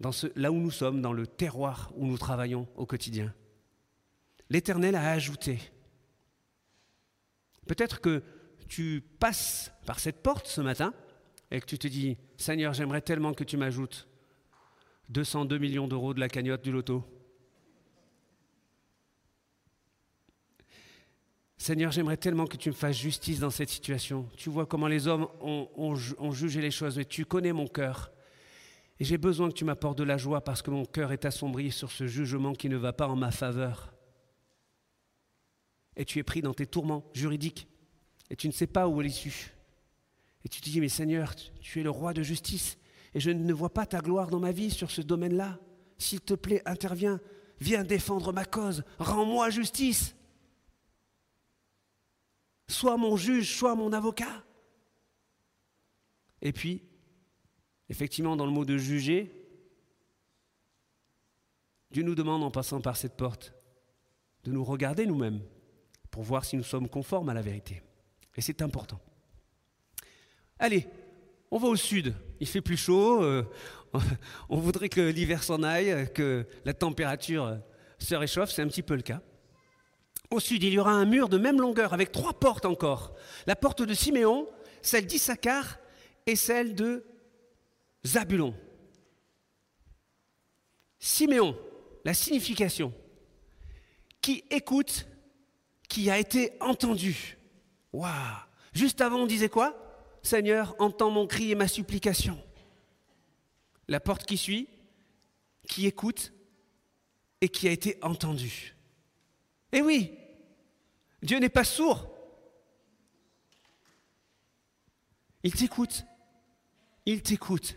dans 0.00 0.12
ce, 0.12 0.26
là 0.36 0.50
où 0.50 0.56
nous 0.56 0.70
sommes, 0.70 1.00
dans 1.00 1.12
le 1.12 1.26
terroir 1.26 1.92
où 1.96 2.06
nous 2.06 2.18
travaillons 2.18 2.66
au 2.76 2.86
quotidien. 2.86 3.32
L'Éternel 4.50 4.94
a 4.94 5.10
ajouté. 5.10 5.71
Peut-être 7.66 8.00
que 8.00 8.22
tu 8.68 9.02
passes 9.18 9.72
par 9.86 10.00
cette 10.00 10.22
porte 10.22 10.46
ce 10.46 10.60
matin 10.60 10.94
et 11.50 11.60
que 11.60 11.66
tu 11.66 11.78
te 11.78 11.86
dis, 11.86 12.16
Seigneur, 12.36 12.72
j'aimerais 12.72 13.02
tellement 13.02 13.34
que 13.34 13.44
tu 13.44 13.56
m'ajoutes 13.56 14.08
202 15.10 15.58
millions 15.58 15.88
d'euros 15.88 16.14
de 16.14 16.20
la 16.20 16.28
cagnotte 16.28 16.62
du 16.62 16.72
loto. 16.72 17.04
Seigneur, 21.58 21.92
j'aimerais 21.92 22.16
tellement 22.16 22.46
que 22.46 22.56
tu 22.56 22.70
me 22.70 22.74
fasses 22.74 22.96
justice 22.96 23.38
dans 23.38 23.50
cette 23.50 23.68
situation. 23.68 24.28
Tu 24.36 24.50
vois 24.50 24.66
comment 24.66 24.88
les 24.88 25.06
hommes 25.06 25.28
ont, 25.40 25.94
jugé 26.32 26.60
les 26.60 26.72
choses, 26.72 26.96
mais 26.96 27.04
tu 27.04 27.24
connais 27.24 27.52
mon 27.52 27.68
cœur. 27.68 28.10
Et 28.98 29.04
j'ai 29.04 29.18
besoin 29.18 29.48
que 29.48 29.54
tu 29.54 29.64
m'apportes 29.64 29.98
de 29.98 30.02
la 30.02 30.16
joie 30.16 30.42
parce 30.42 30.60
que 30.60 30.72
mon 30.72 30.84
cœur 30.84 31.12
est 31.12 31.24
assombri 31.24 31.70
sur 31.70 31.92
ce 31.92 32.08
jugement 32.08 32.54
qui 32.54 32.68
ne 32.68 32.76
va 32.76 32.92
pas 32.92 33.06
en 33.06 33.14
ma 33.14 33.30
faveur. 33.30 33.91
Et 35.96 36.04
tu 36.04 36.18
es 36.18 36.22
pris 36.22 36.42
dans 36.42 36.54
tes 36.54 36.66
tourments 36.66 37.04
juridiques 37.12 37.68
et 38.30 38.36
tu 38.36 38.48
ne 38.48 38.52
sais 38.52 38.66
pas 38.66 38.88
où 38.88 39.00
est 39.00 39.04
l'issue. 39.04 39.52
Et 40.44 40.48
tu 40.48 40.60
te 40.60 40.68
dis, 40.68 40.80
mais 40.80 40.88
Seigneur, 40.88 41.34
tu 41.60 41.80
es 41.80 41.82
le 41.82 41.90
roi 41.90 42.14
de 42.14 42.22
justice 42.22 42.78
et 43.14 43.20
je 43.20 43.30
ne 43.30 43.52
vois 43.52 43.72
pas 43.72 43.86
ta 43.86 44.00
gloire 44.00 44.30
dans 44.30 44.40
ma 44.40 44.52
vie 44.52 44.70
sur 44.70 44.90
ce 44.90 45.02
domaine-là. 45.02 45.58
S'il 45.98 46.20
te 46.20 46.34
plaît, 46.34 46.62
interviens, 46.64 47.20
viens 47.60 47.84
défendre 47.84 48.32
ma 48.32 48.44
cause, 48.44 48.84
rends-moi 48.98 49.50
justice. 49.50 50.16
Sois 52.68 52.96
mon 52.96 53.16
juge, 53.16 53.54
sois 53.54 53.74
mon 53.74 53.92
avocat. 53.92 54.44
Et 56.40 56.52
puis, 56.52 56.82
effectivement, 57.88 58.34
dans 58.34 58.46
le 58.46 58.52
mot 58.52 58.64
de 58.64 58.78
juger, 58.78 59.30
Dieu 61.90 62.02
nous 62.02 62.14
demande 62.14 62.42
en 62.42 62.50
passant 62.50 62.80
par 62.80 62.96
cette 62.96 63.16
porte 63.16 63.54
de 64.44 64.50
nous 64.50 64.64
regarder 64.64 65.06
nous-mêmes 65.06 65.42
pour 66.12 66.22
voir 66.22 66.44
si 66.44 66.56
nous 66.56 66.62
sommes 66.62 66.88
conformes 66.88 67.30
à 67.30 67.34
la 67.34 67.42
vérité. 67.42 67.82
Et 68.36 68.40
c'est 68.42 68.62
important. 68.62 69.00
Allez, 70.58 70.86
on 71.50 71.58
va 71.58 71.66
au 71.66 71.74
sud. 71.74 72.14
Il 72.38 72.46
fait 72.46 72.60
plus 72.60 72.76
chaud. 72.76 73.24
Euh, 73.24 73.44
on 74.48 74.58
voudrait 74.58 74.90
que 74.90 75.00
l'hiver 75.00 75.42
s'en 75.42 75.62
aille, 75.62 76.12
que 76.12 76.46
la 76.64 76.74
température 76.74 77.58
se 77.98 78.14
réchauffe. 78.14 78.50
C'est 78.50 78.62
un 78.62 78.68
petit 78.68 78.82
peu 78.82 78.94
le 78.94 79.02
cas. 79.02 79.22
Au 80.30 80.38
sud, 80.38 80.62
il 80.62 80.72
y 80.74 80.78
aura 80.78 80.92
un 80.92 81.06
mur 81.06 81.28
de 81.28 81.38
même 81.38 81.60
longueur 81.60 81.94
avec 81.94 82.12
trois 82.12 82.34
portes 82.34 82.66
encore. 82.66 83.14
La 83.46 83.56
porte 83.56 83.82
de 83.82 83.94
Siméon, 83.94 84.46
celle 84.82 85.06
d'Issachar 85.06 85.78
et 86.26 86.36
celle 86.36 86.74
de 86.74 87.04
Zabulon. 88.06 88.54
Siméon, 90.98 91.58
la 92.04 92.14
signification, 92.14 92.92
qui 94.20 94.44
écoute, 94.50 95.06
qui 95.92 96.10
a 96.10 96.18
été 96.18 96.54
entendu. 96.58 97.36
Waouh 97.92 98.38
Juste 98.72 99.02
avant, 99.02 99.18
on 99.18 99.26
disait 99.26 99.50
quoi? 99.50 99.76
Seigneur, 100.22 100.74
entends 100.78 101.10
mon 101.10 101.26
cri 101.26 101.50
et 101.50 101.54
ma 101.54 101.68
supplication. 101.68 102.42
La 103.88 104.00
porte 104.00 104.24
qui 104.24 104.38
suit, 104.38 104.70
qui 105.68 105.86
écoute 105.86 106.32
et 107.42 107.50
qui 107.50 107.68
a 107.68 107.72
été 107.72 107.98
entendue. 108.00 108.74
Eh 109.70 109.82
oui, 109.82 110.12
Dieu 111.22 111.38
n'est 111.38 111.50
pas 111.50 111.62
sourd. 111.62 112.08
Il 115.42 115.52
t'écoute. 115.52 116.06
Il 117.04 117.22
t'écoute. 117.22 117.76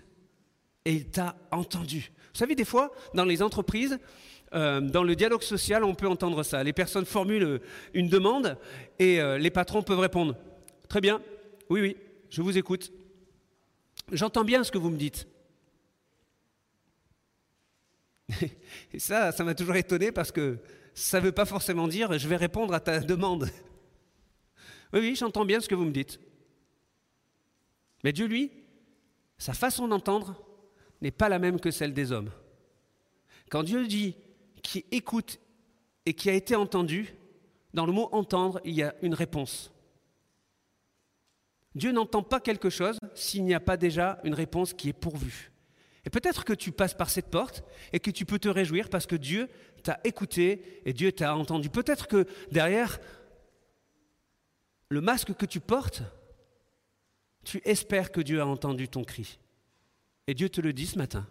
Et 0.85 0.93
il 0.93 1.09
t'a 1.09 1.35
entendu. 1.51 2.11
Vous 2.33 2.39
savez, 2.39 2.55
des 2.55 2.65
fois, 2.65 2.91
dans 3.13 3.25
les 3.25 3.41
entreprises, 3.41 3.97
euh, 4.53 4.79
dans 4.81 5.03
le 5.03 5.15
dialogue 5.15 5.41
social, 5.41 5.83
on 5.83 5.95
peut 5.95 6.07
entendre 6.07 6.43
ça. 6.43 6.63
Les 6.63 6.73
personnes 6.73 7.05
formulent 7.05 7.59
une 7.93 8.07
demande 8.07 8.57
et 8.99 9.19
euh, 9.19 9.37
les 9.37 9.49
patrons 9.49 9.81
peuvent 9.81 9.99
répondre. 9.99 10.37
Très 10.87 11.01
bien, 11.01 11.21
oui, 11.69 11.81
oui, 11.81 11.97
je 12.29 12.41
vous 12.41 12.57
écoute. 12.57 12.91
J'entends 14.11 14.43
bien 14.43 14.63
ce 14.63 14.71
que 14.71 14.77
vous 14.77 14.91
me 14.91 14.97
dites. 14.97 15.27
Et 18.93 18.99
ça, 18.99 19.31
ça 19.31 19.43
m'a 19.43 19.55
toujours 19.55 19.75
étonné 19.75 20.11
parce 20.11 20.31
que 20.31 20.59
ça 20.93 21.19
ne 21.19 21.25
veut 21.25 21.31
pas 21.31 21.45
forcément 21.45 21.87
dire 21.87 22.17
je 22.17 22.27
vais 22.27 22.35
répondre 22.35 22.73
à 22.73 22.79
ta 22.79 22.99
demande. 23.01 23.49
Oui, 24.93 24.99
oui, 24.99 25.15
j'entends 25.15 25.45
bien 25.45 25.59
ce 25.59 25.67
que 25.67 25.75
vous 25.75 25.85
me 25.85 25.91
dites. 25.91 26.19
Mais 28.03 28.13
Dieu, 28.13 28.27
lui, 28.27 28.51
sa 29.37 29.53
façon 29.53 29.87
d'entendre 29.87 30.44
n'est 31.01 31.11
pas 31.11 31.29
la 31.29 31.39
même 31.39 31.59
que 31.59 31.71
celle 31.71 31.93
des 31.93 32.11
hommes. 32.11 32.31
Quand 33.49 33.63
Dieu 33.63 33.87
dit 33.87 34.15
qui 34.63 34.85
écoute 34.91 35.39
et 36.05 36.13
qui 36.13 36.29
a 36.29 36.33
été 36.33 36.55
entendu, 36.55 37.13
dans 37.73 37.85
le 37.85 37.91
mot 37.91 38.09
entendre, 38.11 38.61
il 38.63 38.73
y 38.73 38.83
a 38.83 38.95
une 39.01 39.13
réponse. 39.13 39.71
Dieu 41.75 41.91
n'entend 41.91 42.23
pas 42.23 42.39
quelque 42.39 42.69
chose 42.69 42.97
s'il 43.13 43.43
n'y 43.43 43.53
a 43.53 43.59
pas 43.59 43.77
déjà 43.77 44.19
une 44.23 44.33
réponse 44.33 44.73
qui 44.73 44.89
est 44.89 44.93
pourvue. 44.93 45.51
Et 46.05 46.09
peut-être 46.09 46.45
que 46.45 46.53
tu 46.53 46.71
passes 46.71 46.93
par 46.93 47.09
cette 47.09 47.29
porte 47.29 47.63
et 47.91 47.99
que 47.99 48.11
tu 48.11 48.25
peux 48.25 48.39
te 48.39 48.47
réjouir 48.47 48.89
parce 48.89 49.07
que 49.07 49.15
Dieu 49.15 49.49
t'a 49.83 49.99
écouté 50.03 50.81
et 50.85 50.93
Dieu 50.93 51.11
t'a 51.11 51.35
entendu. 51.35 51.69
Peut-être 51.69 52.07
que 52.07 52.25
derrière 52.51 52.99
le 54.89 55.01
masque 55.01 55.33
que 55.33 55.45
tu 55.45 55.59
portes, 55.59 56.03
tu 57.43 57.59
espères 57.65 58.11
que 58.11 58.21
Dieu 58.21 58.39
a 58.39 58.45
entendu 58.45 58.87
ton 58.87 59.03
cri. 59.03 59.39
Et 60.27 60.33
Dieu 60.33 60.49
te 60.49 60.61
le 60.61 60.73
dit 60.73 60.87
ce 60.87 60.97
matin. 60.97 61.27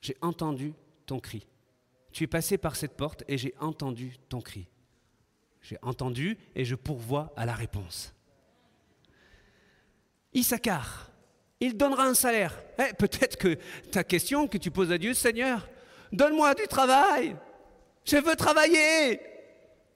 J'ai 0.00 0.16
entendu 0.20 0.74
ton 1.06 1.20
cri. 1.20 1.46
Tu 2.12 2.24
es 2.24 2.26
passé 2.26 2.58
par 2.58 2.76
cette 2.76 2.96
porte 2.96 3.24
et 3.28 3.38
j'ai 3.38 3.54
entendu 3.58 4.16
ton 4.28 4.40
cri. 4.40 4.68
J'ai 5.62 5.78
entendu 5.82 6.38
et 6.54 6.64
je 6.64 6.74
pourvois 6.74 7.32
à 7.36 7.46
la 7.46 7.54
réponse. 7.54 8.14
Issachar, 10.32 11.10
il 11.60 11.76
donnera 11.76 12.04
un 12.04 12.14
salaire. 12.14 12.60
Eh, 12.78 12.92
peut-être 12.94 13.36
que 13.36 13.58
ta 13.90 14.04
question 14.04 14.46
que 14.48 14.58
tu 14.58 14.70
poses 14.70 14.92
à 14.92 14.98
Dieu, 14.98 15.14
Seigneur, 15.14 15.68
donne-moi 16.12 16.54
du 16.54 16.66
travail. 16.66 17.36
Je 18.04 18.16
veux 18.16 18.36
travailler. 18.36 19.20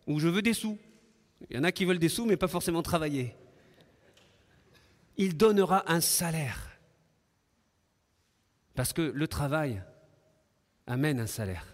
Ou 0.07 0.19
je 0.21 0.29
veux 0.29 0.43
des 0.43 0.55
sous. 0.55 0.79
Il 1.51 1.57
y 1.57 1.61
en 1.61 1.65
a 1.65 1.73
qui 1.73 1.85
veulent 1.85 1.99
des 1.99 2.09
sous, 2.09 2.25
mais 2.25 2.37
pas 2.37 2.49
forcément 2.49 2.83
travailler. 2.83 3.35
Il 5.17 5.37
donnera 5.37 5.91
un 5.91 6.01
salaire. 6.01 6.68
Parce 8.79 8.93
que 8.93 9.03
le 9.03 9.27
travail 9.27 9.83
amène 10.87 11.19
un 11.19 11.27
salaire. 11.27 11.67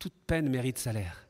Toute 0.00 0.14
peine 0.26 0.48
mérite 0.48 0.78
salaire. 0.78 1.28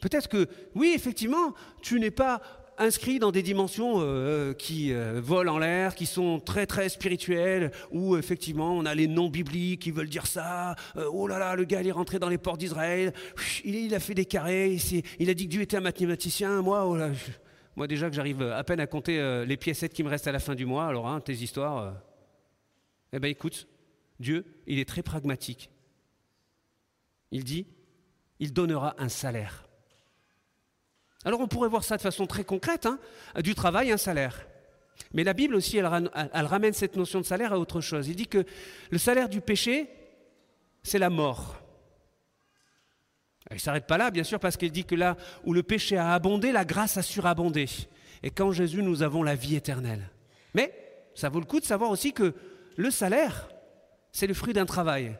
Peut-être 0.00 0.26
que, 0.28 0.48
oui, 0.74 0.92
effectivement, 0.96 1.54
tu 1.80 2.00
n'es 2.00 2.10
pas 2.10 2.42
inscrits 2.76 3.20
dans 3.20 3.30
des 3.30 3.44
dimensions 3.44 3.98
euh, 3.98 4.52
qui 4.52 4.92
euh, 4.92 5.20
volent 5.22 5.54
en 5.54 5.58
l'air, 5.58 5.94
qui 5.94 6.06
sont 6.06 6.40
très 6.40 6.66
très 6.66 6.88
spirituelles, 6.88 7.70
où 7.92 8.16
effectivement 8.16 8.76
on 8.76 8.84
a 8.84 8.96
les 8.96 9.06
noms 9.06 9.28
bibliques 9.28 9.82
qui 9.82 9.92
veulent 9.92 10.08
dire 10.08 10.26
ça. 10.26 10.74
Euh, 10.96 11.08
oh 11.12 11.28
là 11.28 11.38
là, 11.38 11.54
le 11.54 11.62
gars 11.62 11.80
il 11.80 11.86
est 11.86 11.92
rentré 11.92 12.18
dans 12.18 12.28
les 12.28 12.38
portes 12.38 12.58
d'Israël, 12.58 13.12
il, 13.64 13.94
a 13.94 14.00
fait 14.00 14.14
des 14.14 14.24
carrés, 14.24 14.76
il, 15.20 15.30
a 15.30 15.34
dit 15.34 15.44
que 15.44 15.52
Dieu 15.52 15.62
était 15.62 15.76
un 15.76 15.82
mathématicien. 15.82 16.62
Moi, 16.62 16.84
oh 16.84 16.96
là, 16.96 17.10
moi 17.76 17.86
déjà 17.86 18.10
que 18.10 18.16
j'arrive 18.16 18.42
à 18.42 18.64
peine 18.64 18.80
à 18.80 18.88
compter 18.88 19.44
les 19.46 19.56
piécettes 19.56 19.92
qui 19.92 20.02
me 20.02 20.08
restent 20.08 20.26
à 20.26 20.32
la 20.32 20.40
fin 20.40 20.56
du 20.56 20.66
mois, 20.66 20.86
alors 20.86 21.06
hein, 21.06 21.20
tes 21.20 21.34
histoires. 21.34 21.94
Eh 23.12 23.18
bien 23.20 23.30
écoute, 23.30 23.68
Dieu, 24.20 24.44
il 24.66 24.78
est 24.78 24.88
très 24.88 25.02
pragmatique. 25.02 25.70
Il 27.32 27.42
dit, 27.42 27.66
il 28.38 28.52
donnera 28.52 28.94
un 28.98 29.08
salaire. 29.08 29.66
Alors 31.24 31.40
on 31.40 31.48
pourrait 31.48 31.68
voir 31.68 31.84
ça 31.84 31.96
de 31.96 32.02
façon 32.02 32.26
très 32.26 32.44
concrète, 32.44 32.86
hein, 32.86 32.98
du 33.42 33.54
travail, 33.54 33.90
un 33.90 33.96
salaire. 33.96 34.46
Mais 35.12 35.24
la 35.24 35.32
Bible 35.32 35.54
aussi, 35.54 35.78
elle, 35.78 35.86
ramène 35.86 36.72
cette 36.72 36.96
notion 36.96 37.20
de 37.20 37.26
salaire 37.26 37.52
à 37.52 37.58
autre 37.58 37.80
chose. 37.80 38.08
Il 38.08 38.16
dit 38.16 38.26
que 38.26 38.44
le 38.90 38.98
salaire 38.98 39.28
du 39.28 39.40
péché, 39.40 39.88
c'est 40.82 40.98
la 40.98 41.10
mort. 41.10 41.56
Il 43.50 43.54
ne 43.54 43.60
s'arrête 43.60 43.86
pas 43.86 43.98
là, 43.98 44.10
bien 44.10 44.22
sûr, 44.22 44.38
parce 44.38 44.56
qu'il 44.56 44.70
dit 44.70 44.84
que 44.84 44.94
là 44.94 45.16
où 45.44 45.52
le 45.52 45.62
péché 45.62 45.96
a 45.96 46.12
abondé, 46.12 46.52
la 46.52 46.64
grâce 46.64 46.96
a 46.96 47.02
surabondé. 47.02 47.66
Et 48.22 48.30
qu'en 48.30 48.52
Jésus, 48.52 48.82
nous 48.82 49.02
avons 49.02 49.22
la 49.22 49.34
vie 49.34 49.56
éternelle. 49.56 50.10
Mais 50.54 50.72
ça 51.14 51.28
vaut 51.28 51.40
le 51.40 51.46
coup 51.46 51.58
de 51.58 51.64
savoir 51.64 51.90
aussi 51.90 52.12
que 52.12 52.34
le 52.76 52.90
salaire, 52.90 53.48
c'est 54.12 54.26
le 54.26 54.34
fruit 54.34 54.52
d'un 54.52 54.66
travail. 54.66 55.16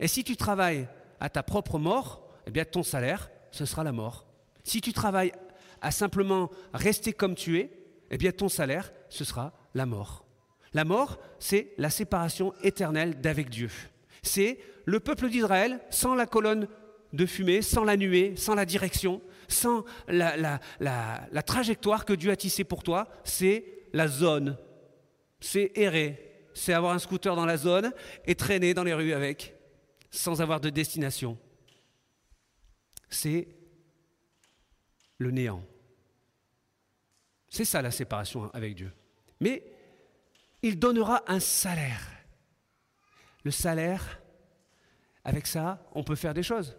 Et 0.00 0.08
si 0.08 0.24
tu 0.24 0.36
travailles 0.36 0.88
à 1.20 1.28
ta 1.28 1.42
propre 1.42 1.78
mort, 1.78 2.28
eh 2.46 2.50
bien 2.50 2.64
ton 2.64 2.82
salaire, 2.82 3.30
ce 3.50 3.64
sera 3.64 3.84
la 3.84 3.92
mort. 3.92 4.26
Si 4.64 4.80
tu 4.80 4.92
travailles 4.92 5.32
à 5.80 5.90
simplement 5.90 6.50
rester 6.72 7.12
comme 7.12 7.34
tu 7.34 7.58
es, 7.58 7.70
eh 8.10 8.18
bien 8.18 8.32
ton 8.32 8.48
salaire, 8.48 8.92
ce 9.08 9.24
sera 9.24 9.52
la 9.74 9.86
mort. 9.86 10.24
La 10.74 10.84
mort, 10.84 11.18
c'est 11.38 11.74
la 11.78 11.90
séparation 11.90 12.54
éternelle 12.62 13.20
d'avec 13.20 13.50
Dieu. 13.50 13.70
C'est 14.22 14.58
le 14.84 15.00
peuple 15.00 15.28
d'Israël 15.28 15.80
sans 15.90 16.14
la 16.14 16.26
colonne 16.26 16.68
de 17.12 17.26
fumée, 17.26 17.62
sans 17.62 17.84
la 17.84 17.96
nuée, 17.96 18.34
sans 18.36 18.54
la 18.54 18.64
direction, 18.64 19.20
sans 19.48 19.84
la, 20.08 20.60
trajectoire 21.44 22.04
que 22.04 22.12
Dieu 22.12 22.30
a 22.30 22.36
tissée 22.36 22.64
pour 22.64 22.82
toi, 22.82 23.08
c'est 23.24 23.64
la 23.92 24.08
zone. 24.08 24.56
C'est 25.40 25.72
errer. 25.74 26.31
C'est 26.54 26.72
avoir 26.72 26.92
un 26.92 26.98
scooter 26.98 27.34
dans 27.34 27.46
la 27.46 27.56
zone 27.56 27.92
et 28.24 28.34
traîner 28.34 28.74
dans 28.74 28.84
les 28.84 28.94
rues 28.94 29.12
avec, 29.12 29.54
sans 30.10 30.40
avoir 30.40 30.60
de 30.60 30.70
destination. 30.70 31.38
C'est 33.08 33.48
le 35.18 35.30
néant. 35.30 35.64
C'est 37.48 37.64
ça 37.64 37.82
la 37.82 37.90
séparation 37.90 38.50
avec 38.54 38.74
Dieu. 38.74 38.92
Mais 39.40 39.62
il 40.62 40.78
donnera 40.78 41.22
un 41.26 41.40
salaire. 41.40 42.08
Le 43.44 43.50
salaire, 43.50 44.20
avec 45.24 45.46
ça, 45.46 45.84
on 45.94 46.04
peut 46.04 46.14
faire 46.14 46.34
des 46.34 46.42
choses. 46.42 46.76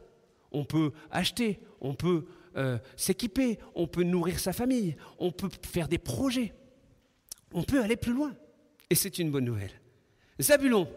On 0.51 0.65
peut 0.65 0.91
acheter, 1.12 1.59
on 1.81 1.93
peut 1.93 2.25
euh, 2.55 2.77
s'équiper, 2.95 3.59
on 3.75 3.88
peut 3.88 4.03
nourrir 4.03 4.39
sa 4.39 4.53
famille, 4.53 4.95
on 5.19 5.31
peut 5.31 5.49
faire 5.71 5.88
des 5.88 5.97
projets. 5.97 6.53
On 7.53 7.63
peut 7.63 7.81
aller 7.81 7.97
plus 7.97 8.13
loin. 8.13 8.36
Et 8.93 8.95
c'est 8.95 9.17
une 9.17 9.32
bonne 9.32 9.45
nouvelle. 9.45 9.71
Zabulon, 10.39 10.88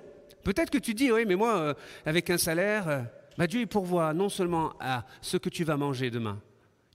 peut-être 0.45 0.69
que 0.69 0.77
tu 0.77 0.93
dis, 0.93 1.11
oui, 1.11 1.25
mais 1.25 1.35
moi, 1.35 1.57
euh, 1.57 1.75
avec 2.05 2.29
un 2.29 2.37
salaire, 2.37 2.89
euh, 2.89 3.01
bah, 3.39 3.47
Dieu 3.47 3.61
il 3.61 3.67
pourvoit 3.67 4.13
non 4.13 4.29
seulement 4.29 4.75
à 4.81 5.07
ce 5.23 5.39
que 5.39 5.49
tu 5.49 5.65
vas 5.65 5.79
manger 5.79 6.11
demain, 6.11 6.43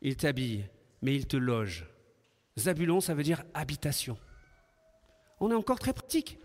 il 0.04 0.16
t'habille, 0.16 0.64
mais 1.02 1.16
il 1.16 1.26
te 1.26 1.38
loge. 1.38 1.88
Zabulon, 2.56 3.02
ça 3.02 3.16
veut 3.16 3.24
dire 3.24 3.44
habitation. 3.56 4.16
On 5.40 5.50
est 5.50 5.56
encore 5.56 5.80
très 5.80 5.92
pratique. 5.92 6.38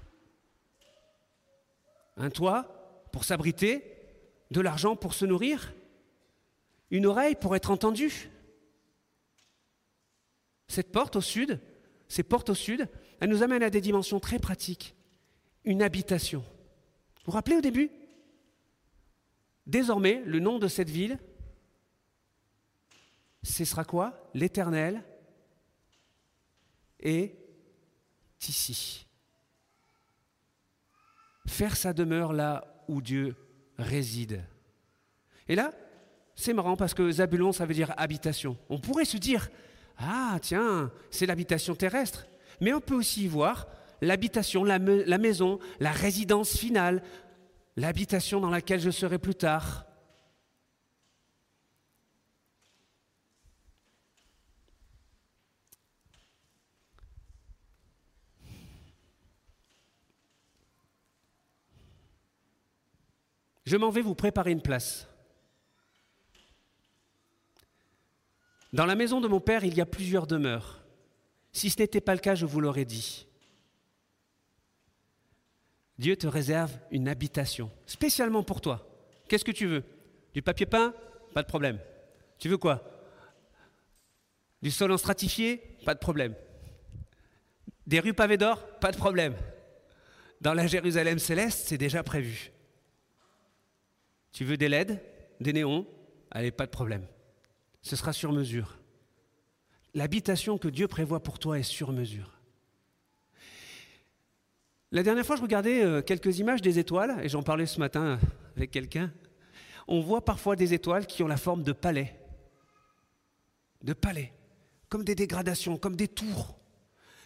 Un 2.17 2.31
toit 2.31 3.05
pour 3.13 3.25
s'abriter, 3.25 3.85
de 4.53 4.63
l'argent 4.63 4.97
pour 4.97 5.13
se 5.13 5.27
nourrir, 5.27 5.75
une 6.91 7.05
oreille 7.05 7.35
pour 7.35 7.55
être 7.57 7.71
entendu. 7.71 8.31
Cette 10.67 10.93
porte 10.93 11.17
au 11.17 11.21
sud, 11.21 11.61
ces 12.09 12.23
portes 12.23 12.49
au 12.49 12.55
sud, 12.55 12.89
elles 13.21 13.31
nous 13.31 13.43
amènent 13.43 13.63
à 13.63 13.71
des 13.71 13.81
dimensions 13.81 14.21
très 14.21 14.39
pratiques. 14.39 14.95
Une 15.65 15.83
habitation. 15.83 16.41
Vous 16.41 17.27
vous 17.27 17.33
rappelez 17.33 17.57
au 17.57 17.61
début? 17.61 17.91
Désormais, 19.67 20.23
le 20.25 20.39
nom 20.39 20.59
de 20.59 20.69
cette 20.69 20.91
ville, 20.91 21.19
ce 23.43 23.65
sera 23.65 23.85
quoi? 23.85 24.31
L'Éternel 24.35 25.03
est 27.01 27.35
ici. 28.49 29.07
Faire 31.47 31.77
sa 31.77 31.93
demeure 31.93 32.33
là 32.33 32.85
où 32.89 33.01
Dieu 33.01 33.35
réside. 33.79 34.45
Et 35.49 35.55
là, 35.55 35.73
c'est 36.35 36.53
marrant 36.53 36.77
parce 36.77 36.95
que 36.95 37.11
Zabulon, 37.11 37.53
ça 37.53 37.67
veut 37.67 37.75
dire 37.75 37.95
habitation. 37.97 38.57
On 38.69 38.79
pourrait 38.79 39.05
se 39.05 39.17
dire, 39.17 39.49
ah 39.99 40.39
tiens, 40.43 40.93
c'est 41.11 41.27
l'habitation 41.27 41.75
terrestre. 41.75 42.27
Mais 42.61 42.73
on 42.73 42.81
peut 42.81 42.95
aussi 42.95 43.25
y 43.25 43.29
voir 43.29 43.67
l'habitation, 44.01 44.65
la, 44.65 44.79
maison, 44.79 45.59
la 45.81 45.93
résidence 45.93 46.57
finale, 46.57 47.03
l'habitation 47.77 48.41
dans 48.41 48.51
laquelle 48.51 48.81
je 48.81 48.91
serai 48.91 49.19
plus 49.19 49.35
tard. 49.35 49.85
Je 63.65 63.77
m'en 63.77 63.91
vais 63.91 64.01
vous 64.01 64.15
préparer 64.15 64.53
une 64.53 64.63
place. 64.63 65.09
Dans 68.73 68.87
la 68.87 68.95
maison 68.95 69.21
de 69.21 69.27
mon 69.27 69.41
Père, 69.41 69.65
il 69.65 69.75
y 69.75 69.81
a 69.81 69.87
plusieurs 69.87 70.29
demeures. 70.29 70.86
Si 71.57 71.71
ce 71.71 71.81
n'était 71.81 72.03
pas 72.03 72.13
le 72.13 72.21
cas, 72.21 72.35
je 72.35 72.45
vous 72.45 72.61
l'aurais 72.61 72.85
dit. 72.85 73.27
Dieu 75.97 76.15
te 76.15 76.27
réserve 76.27 76.79
une 76.91 77.09
habitation, 77.09 77.71
spécialement 77.87 78.43
pour 78.43 78.61
toi. 78.61 78.87
Qu'est-ce 79.27 79.43
que 79.43 79.53
tu 79.53 79.67
veux? 79.67 79.83
Du 80.35 80.43
papier 80.43 80.67
peint? 80.67 80.93
Pas 81.33 81.43
de 81.43 81.49
problème. 81.49 81.81
Tu 82.39 82.51
veux 82.51 82.59
quoi? 82.59 82.85
Du 84.61 84.71
sol 84.71 84.93
en 84.93 84.99
stratifié? 84.99 85.79
Pas 85.87 85.95
de 85.95 85.99
problème. 85.99 86.35
Des 87.87 88.01
rues 88.01 88.13
pavées 88.13 88.37
d'or? 88.37 88.63
Pas 88.79 88.93
de 88.93 88.99
problème. 88.99 89.35
Dans 90.43 90.53
la 90.53 90.67
Jérusalem 90.67 91.19
céleste, 91.19 91.69
c'est 91.69 91.79
déjà 91.79 92.03
prévu. 92.03 92.53
Tu 94.31 94.45
veux 94.45 94.59
des 94.59 94.69
LED, 94.69 95.03
des 95.41 95.55
néons? 95.55 95.87
Allez, 96.31 96.51
pas 96.51 96.67
de 96.67 96.71
problème. 96.71 97.07
Ce 97.81 97.97
sera 97.97 98.13
sur 98.13 98.31
mesure. 98.31 98.77
L'habitation 99.97 100.59
que 100.59 100.69
Dieu 100.69 100.89
prévoit 100.89 101.23
pour 101.23 101.39
toi 101.39 101.59
est 101.59 101.63
sur 101.63 101.91
mesure. 101.91 102.39
La 104.93 105.03
dernière 105.03 105.25
fois, 105.25 105.37
je 105.37 105.43
regardais 105.43 105.83
euh, 105.83 106.03
quelques 106.03 106.39
images 106.39 106.61
des 106.61 106.79
étoiles, 106.79 107.17
et 107.23 107.31
j'en 107.31 107.43
parlais 107.43 107.65
ce 107.65 107.81
matin 107.81 108.21
avec 108.57 108.71
quelqu'un. 108.71 109.11
On 109.89 110.03
voit 110.03 110.23
parfois 110.23 110.55
des 110.55 110.75
étoiles 110.75 111.07
qui 111.07 111.23
ont 111.23 111.27
la 111.27 111.39
forme 111.39 111.63
de 111.63 111.73
palais. 111.73 112.21
De 113.83 113.95
palais. 113.95 114.35
Comme 114.91 115.03
des 115.03 115.15
dégradations, 115.15 115.79
comme 115.79 115.97
des 115.97 116.09
tours. 116.09 116.59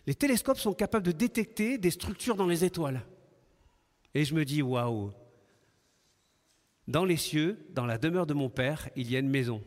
Les 0.07 0.15
télescopes 0.15 0.61
sont 0.61 0.73
capables 0.73 1.05
de 1.05 1.13
détecter 1.13 1.77
des 1.77 1.91
structures 1.91 2.37
dans 2.37 2.47
les 2.47 2.65
étoiles. 2.65 3.05
Et 4.15 4.25
je 4.25 4.33
me 4.33 4.45
dis, 4.45 4.63
waouh, 4.63 5.11
dans 6.87 7.05
les 7.05 7.17
cieux, 7.17 7.67
dans 7.71 7.87
la 7.87 7.99
demeure 7.99 8.27
de 8.27 8.35
mon 8.35 8.49
Père, 8.49 8.89
il 8.95 9.11
y 9.11 9.17
a 9.17 9.19
une 9.19 9.29
maison. 9.29 9.61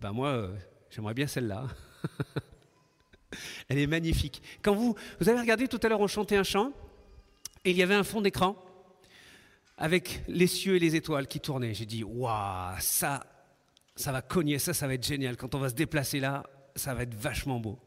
Ben 0.00 0.12
moi, 0.12 0.28
euh, 0.28 0.56
j'aimerais 0.88 1.12
bien 1.12 1.26
celle-là. 1.26 1.66
Elle 3.68 3.78
est 3.78 3.86
magnifique. 3.86 4.42
Quand 4.62 4.74
vous, 4.74 4.94
vous 5.20 5.28
avez 5.28 5.40
regardé 5.40 5.68
tout 5.68 5.80
à 5.82 5.88
l'heure, 5.88 6.00
on 6.00 6.06
chantait 6.06 6.36
un 6.36 6.42
chant, 6.42 6.72
et 7.64 7.70
il 7.70 7.76
y 7.76 7.82
avait 7.82 7.94
un 7.94 8.04
fond 8.04 8.20
d'écran 8.20 8.56
avec 9.76 10.22
les 10.28 10.46
cieux 10.46 10.76
et 10.76 10.78
les 10.78 10.96
étoiles 10.96 11.26
qui 11.26 11.40
tournaient. 11.40 11.74
J'ai 11.74 11.86
dit, 11.86 12.02
waouh, 12.02 12.74
ça, 12.80 13.26
ça 13.94 14.12
va 14.12 14.22
cogner, 14.22 14.58
ça, 14.58 14.74
ça 14.74 14.86
va 14.86 14.94
être 14.94 15.06
génial. 15.06 15.36
Quand 15.36 15.54
on 15.54 15.58
va 15.58 15.68
se 15.68 15.74
déplacer 15.74 16.20
là, 16.20 16.44
ça 16.74 16.94
va 16.94 17.02
être 17.02 17.14
vachement 17.14 17.60
beau. 17.60 17.78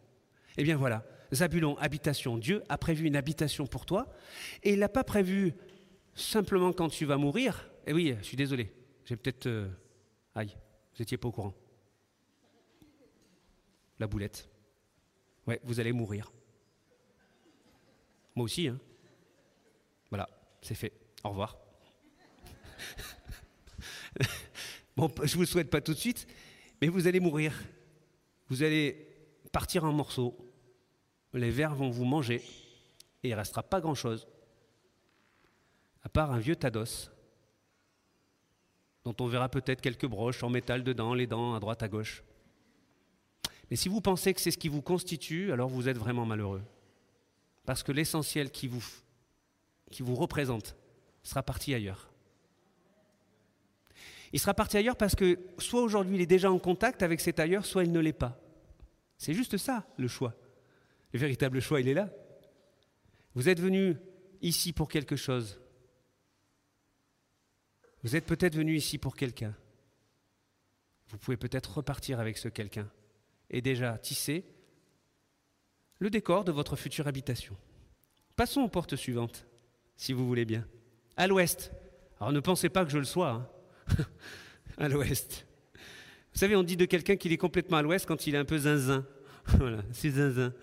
Eh 0.57 0.63
bien 0.63 0.77
voilà, 0.77 1.03
Zabulon, 1.33 1.77
habitation. 1.77 2.37
Dieu 2.37 2.63
a 2.69 2.77
prévu 2.77 3.07
une 3.07 3.15
habitation 3.15 3.65
pour 3.65 3.85
toi, 3.85 4.07
et 4.63 4.73
il 4.73 4.79
n'a 4.79 4.89
pas 4.89 5.03
prévu 5.03 5.53
simplement 6.13 6.73
quand 6.73 6.89
tu 6.89 7.05
vas 7.05 7.17
mourir, 7.17 7.69
eh 7.87 7.93
oui, 7.93 8.15
je 8.19 8.25
suis 8.25 8.37
désolé. 8.37 8.71
J'ai 9.05 9.15
peut-être. 9.15 9.47
Euh, 9.47 9.67
aïe, 10.35 10.55
vous 10.93 11.01
n'étiez 11.01 11.17
pas 11.17 11.27
au 11.27 11.31
courant. 11.31 11.53
La 14.01 14.07
boulette. 14.07 14.49
Ouais, 15.45 15.61
vous 15.63 15.79
allez 15.79 15.91
mourir. 15.91 16.33
Moi 18.33 18.45
aussi, 18.45 18.67
hein. 18.67 18.79
Voilà, 20.09 20.27
c'est 20.59 20.73
fait. 20.73 20.91
Au 21.23 21.29
revoir. 21.29 21.55
bon, 24.97 25.07
je 25.21 25.35
vous 25.35 25.41
le 25.41 25.45
souhaite 25.45 25.69
pas 25.69 25.81
tout 25.81 25.93
de 25.93 25.99
suite, 25.99 26.25
mais 26.81 26.87
vous 26.87 27.05
allez 27.05 27.19
mourir. 27.19 27.53
Vous 28.49 28.63
allez 28.63 29.07
partir 29.51 29.83
en 29.83 29.93
morceaux. 29.93 30.35
Les 31.35 31.51
vers 31.51 31.75
vont 31.75 31.91
vous 31.91 32.05
manger 32.05 32.41
et 33.21 33.29
il 33.29 33.33
restera 33.35 33.61
pas 33.61 33.81
grand-chose, 33.81 34.27
à 36.01 36.09
part 36.09 36.31
un 36.31 36.39
vieux 36.39 36.55
tados 36.55 37.11
dont 39.05 39.15
on 39.19 39.27
verra 39.27 39.47
peut-être 39.47 39.79
quelques 39.79 40.07
broches 40.07 40.41
en 40.41 40.49
métal 40.49 40.83
dedans, 40.83 41.13
les 41.13 41.27
dents 41.27 41.53
à 41.53 41.59
droite 41.59 41.83
à 41.83 41.87
gauche. 41.87 42.23
Mais 43.71 43.77
si 43.77 43.87
vous 43.87 44.01
pensez 44.01 44.33
que 44.33 44.41
c'est 44.41 44.51
ce 44.51 44.57
qui 44.57 44.67
vous 44.67 44.81
constitue, 44.81 45.53
alors 45.53 45.69
vous 45.69 45.87
êtes 45.87 45.97
vraiment 45.97 46.25
malheureux. 46.25 46.61
Parce 47.65 47.83
que 47.83 47.93
l'essentiel 47.93 48.51
qui 48.51 48.67
vous, 48.67 48.83
qui 49.89 50.03
vous 50.03 50.15
représente 50.15 50.75
sera 51.23 51.41
parti 51.41 51.73
ailleurs. 51.73 52.11
Il 54.33 54.41
sera 54.41 54.53
parti 54.53 54.75
ailleurs 54.75 54.97
parce 54.97 55.15
que 55.15 55.39
soit 55.57 55.81
aujourd'hui 55.81 56.15
il 56.15 56.21
est 56.21 56.25
déjà 56.25 56.51
en 56.51 56.59
contact 56.59 57.01
avec 57.01 57.21
cet 57.21 57.39
ailleurs, 57.39 57.65
soit 57.65 57.85
il 57.85 57.93
ne 57.93 57.99
l'est 58.01 58.11
pas. 58.11 58.37
C'est 59.17 59.33
juste 59.33 59.55
ça 59.55 59.87
le 59.97 60.09
choix. 60.09 60.35
Le 61.13 61.19
véritable 61.19 61.61
choix, 61.61 61.79
il 61.79 61.87
est 61.87 61.93
là. 61.93 62.09
Vous 63.35 63.47
êtes 63.47 63.59
venu 63.59 63.95
ici 64.41 64.73
pour 64.73 64.89
quelque 64.89 65.15
chose. 65.15 65.61
Vous 68.03 68.17
êtes 68.17 68.25
peut-être 68.25 68.55
venu 68.55 68.75
ici 68.75 68.97
pour 68.97 69.15
quelqu'un. 69.15 69.55
Vous 71.07 71.17
pouvez 71.17 71.37
peut-être 71.37 71.77
repartir 71.77 72.19
avec 72.19 72.37
ce 72.37 72.49
quelqu'un 72.49 72.89
et 73.51 73.61
déjà 73.61 73.97
tisser 73.97 74.43
le 75.99 76.09
décor 76.09 76.43
de 76.43 76.51
votre 76.51 76.75
future 76.75 77.07
habitation. 77.07 77.55
Passons 78.35 78.61
aux 78.61 78.69
portes 78.69 78.95
suivantes, 78.95 79.45
si 79.95 80.13
vous 80.13 80.25
voulez 80.25 80.45
bien. 80.45 80.65
À 81.15 81.27
l'ouest. 81.27 81.71
Alors 82.19 82.31
ne 82.31 82.39
pensez 82.39 82.69
pas 82.69 82.83
que 82.83 82.91
je 82.91 82.97
le 82.97 83.03
sois. 83.03 83.47
Hein. 83.89 84.05
à 84.77 84.89
l'ouest. 84.89 85.45
Vous 86.33 86.39
savez, 86.39 86.55
on 86.55 86.63
dit 86.63 86.77
de 86.77 86.85
quelqu'un 86.85 87.17
qu'il 87.17 87.31
est 87.31 87.37
complètement 87.37 87.77
à 87.77 87.81
l'ouest 87.83 88.07
quand 88.07 88.25
il 88.25 88.33
est 88.33 88.39
un 88.39 88.45
peu 88.45 88.57
zinzin. 88.57 89.05
voilà, 89.45 89.83
c'est 89.91 90.11
zinzin. 90.11 90.53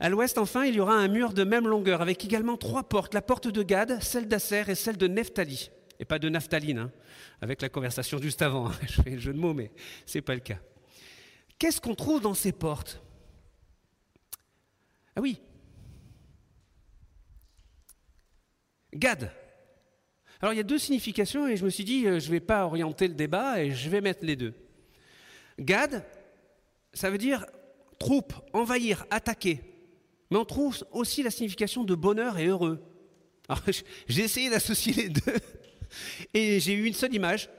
À 0.00 0.08
l'ouest, 0.08 0.38
enfin, 0.38 0.64
il 0.64 0.74
y 0.74 0.80
aura 0.80 0.94
un 0.94 1.08
mur 1.08 1.32
de 1.32 1.44
même 1.44 1.68
longueur 1.68 2.02
avec 2.02 2.24
également 2.24 2.56
trois 2.56 2.88
portes. 2.88 3.14
La 3.14 3.22
porte 3.22 3.46
de 3.46 3.62
Gad, 3.62 4.02
celle 4.02 4.26
d'Asser 4.26 4.64
et 4.68 4.74
celle 4.74 4.96
de 4.96 5.06
Nephtali 5.06 5.70
et 6.00 6.04
pas 6.04 6.18
de 6.18 6.28
naphtaline, 6.28 6.78
hein, 6.78 6.92
avec 7.40 7.60
la 7.62 7.68
conversation 7.68 8.18
juste 8.18 8.42
avant. 8.42 8.70
Je 8.86 9.02
fais 9.02 9.10
le 9.10 9.18
jeu 9.18 9.32
de 9.32 9.38
mots, 9.38 9.54
mais 9.54 9.70
ce 10.06 10.18
n'est 10.18 10.22
pas 10.22 10.34
le 10.34 10.40
cas. 10.40 10.58
Qu'est-ce 11.58 11.80
qu'on 11.80 11.94
trouve 11.94 12.20
dans 12.20 12.34
ces 12.34 12.52
portes? 12.52 13.02
Ah 15.16 15.20
oui. 15.20 15.40
Gad. 18.94 19.32
Alors 20.40 20.52
il 20.52 20.56
y 20.56 20.60
a 20.60 20.64
deux 20.64 20.78
significations 20.78 21.48
et 21.48 21.56
je 21.56 21.64
me 21.64 21.70
suis 21.70 21.84
dit, 21.84 22.06
euh, 22.06 22.20
je 22.20 22.26
ne 22.26 22.32
vais 22.32 22.40
pas 22.40 22.64
orienter 22.64 23.08
le 23.08 23.14
débat 23.14 23.62
et 23.62 23.72
je 23.72 23.90
vais 23.90 24.00
mettre 24.00 24.24
les 24.24 24.36
deux. 24.36 24.54
Gad, 25.58 26.04
ça 26.92 27.10
veut 27.10 27.18
dire 27.18 27.46
troupe, 27.98 28.32
envahir, 28.52 29.04
attaquer. 29.10 29.60
Mais 30.30 30.36
on 30.36 30.44
trouve 30.44 30.84
aussi 30.92 31.24
la 31.24 31.30
signification 31.30 31.82
de 31.82 31.94
bonheur 31.96 32.38
et 32.38 32.46
heureux. 32.46 32.80
Alors 33.48 33.62
j'ai 34.06 34.22
essayé 34.22 34.50
d'associer 34.50 34.92
les 34.92 35.08
deux 35.08 35.38
et 36.34 36.60
j'ai 36.60 36.74
eu 36.74 36.84
une 36.84 36.94
seule 36.94 37.14
image, 37.14 37.50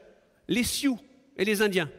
les 0.48 0.64
Sioux 0.64 1.00
et 1.36 1.44
les 1.44 1.62
Indiens. 1.62 1.92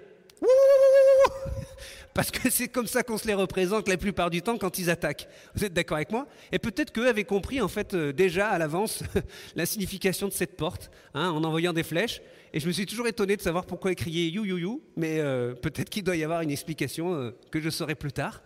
Parce 2.21 2.33
que 2.33 2.51
c'est 2.51 2.69
comme 2.69 2.87
ça 2.87 3.03
qu'on 3.03 3.17
se 3.17 3.27
les 3.27 3.33
représente 3.33 3.89
la 3.89 3.97
plupart 3.97 4.29
du 4.29 4.43
temps 4.43 4.59
quand 4.59 4.79
ils 4.79 4.91
attaquent. 4.91 5.27
Vous 5.55 5.65
êtes 5.65 5.73
d'accord 5.73 5.97
avec 5.97 6.11
moi? 6.11 6.27
Et 6.53 6.59
peut-être 6.59 6.93
qu'eux 6.93 7.09
avaient 7.09 7.25
compris 7.25 7.63
en 7.63 7.69
fait 7.69 7.95
euh, 7.95 8.13
déjà 8.13 8.51
à 8.51 8.59
l'avance 8.59 9.03
la 9.57 9.65
signification 9.65 10.29
de 10.29 10.35
cette 10.35 10.55
porte, 10.55 10.91
hein, 11.15 11.31
en 11.31 11.43
envoyant 11.45 11.73
des 11.73 11.83
flèches. 11.83 12.21
Et 12.53 12.61
je 12.61 12.67
me 12.67 12.73
suis 12.73 12.85
toujours 12.85 13.07
étonné 13.07 13.39
de 13.39 13.41
savoir 13.41 13.65
pourquoi 13.65 13.91
ils 13.93 13.97
criaient 13.97 14.29
you 14.29 14.45
you 14.45 14.59
you, 14.59 14.83
mais 14.97 15.19
euh, 15.19 15.55
peut-être 15.55 15.89
qu'il 15.89 16.05
doit 16.05 16.15
y 16.15 16.23
avoir 16.23 16.43
une 16.43 16.51
explication 16.51 17.15
euh, 17.15 17.31
que 17.51 17.59
je 17.59 17.71
saurai 17.71 17.95
plus 17.95 18.13
tard. 18.13 18.43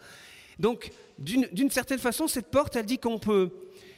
Donc, 0.61 0.93
d'une 1.19 1.71
certaine 1.73 1.99
façon, 1.99 2.29
cette 2.29 2.53
porte, 2.53 2.77
elle 2.77 2.87
dit 2.87 2.99
qu'on 2.99 3.19
peut, 3.19 3.51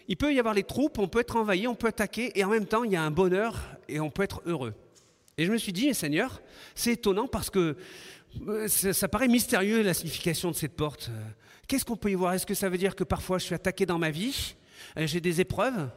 il 0.09 0.17
peut 0.17 0.33
y 0.33 0.39
avoir 0.39 0.55
les 0.55 0.65
troupes, 0.65 0.99
on 0.99 1.07
peut 1.07 1.21
être 1.21 1.37
envahi, 1.37 1.69
on 1.69 1.75
peut 1.75 1.89
attaquer, 1.89 2.33
et 2.35 2.45
en 2.45 2.49
même 2.49 2.65
temps, 2.65 2.83
il 2.83 2.93
y 2.93 2.97
a 2.97 3.03
un 3.03 3.11
bonheur 3.11 3.61
et 3.91 4.01
on 4.01 4.09
peut 4.09 4.23
être 4.23 4.41
heureux. 4.47 4.73
Et 5.39 5.45
je 5.45 5.53
me 5.53 5.59
suis 5.59 5.75
dit, 5.75 5.93
Seigneur, 5.93 6.41
c'est 6.75 6.93
étonnant 6.93 7.27
parce 7.27 7.51
que 7.51 7.77
euh, 8.49 8.69
ça, 8.69 9.09
paraît 9.09 9.29
mystérieux 9.29 9.83
la 9.83 9.95
signification 9.95 10.51
de 10.51 10.57
cette 10.57 10.75
porte. 10.75 11.11
Euh, 11.11 11.29
qu'est-ce 11.67 11.85
qu'on 11.85 11.97
peut 11.97 12.11
y 12.11 12.15
voir? 12.15 12.33
Est-ce 12.33 12.47
que 12.47 12.55
ça 12.55 12.69
veut 12.69 12.79
dire 12.79 12.95
que 12.95 13.05
parfois 13.05 13.39
je 13.39 13.45
suis 13.45 13.55
attaqué 13.55 13.87
dans 13.87 13.99
ma 13.99 14.11
vie 14.11 14.57
euh, 14.99 15.07
J'ai 15.07 15.21
des 15.21 15.41
épreuves? 15.41 15.91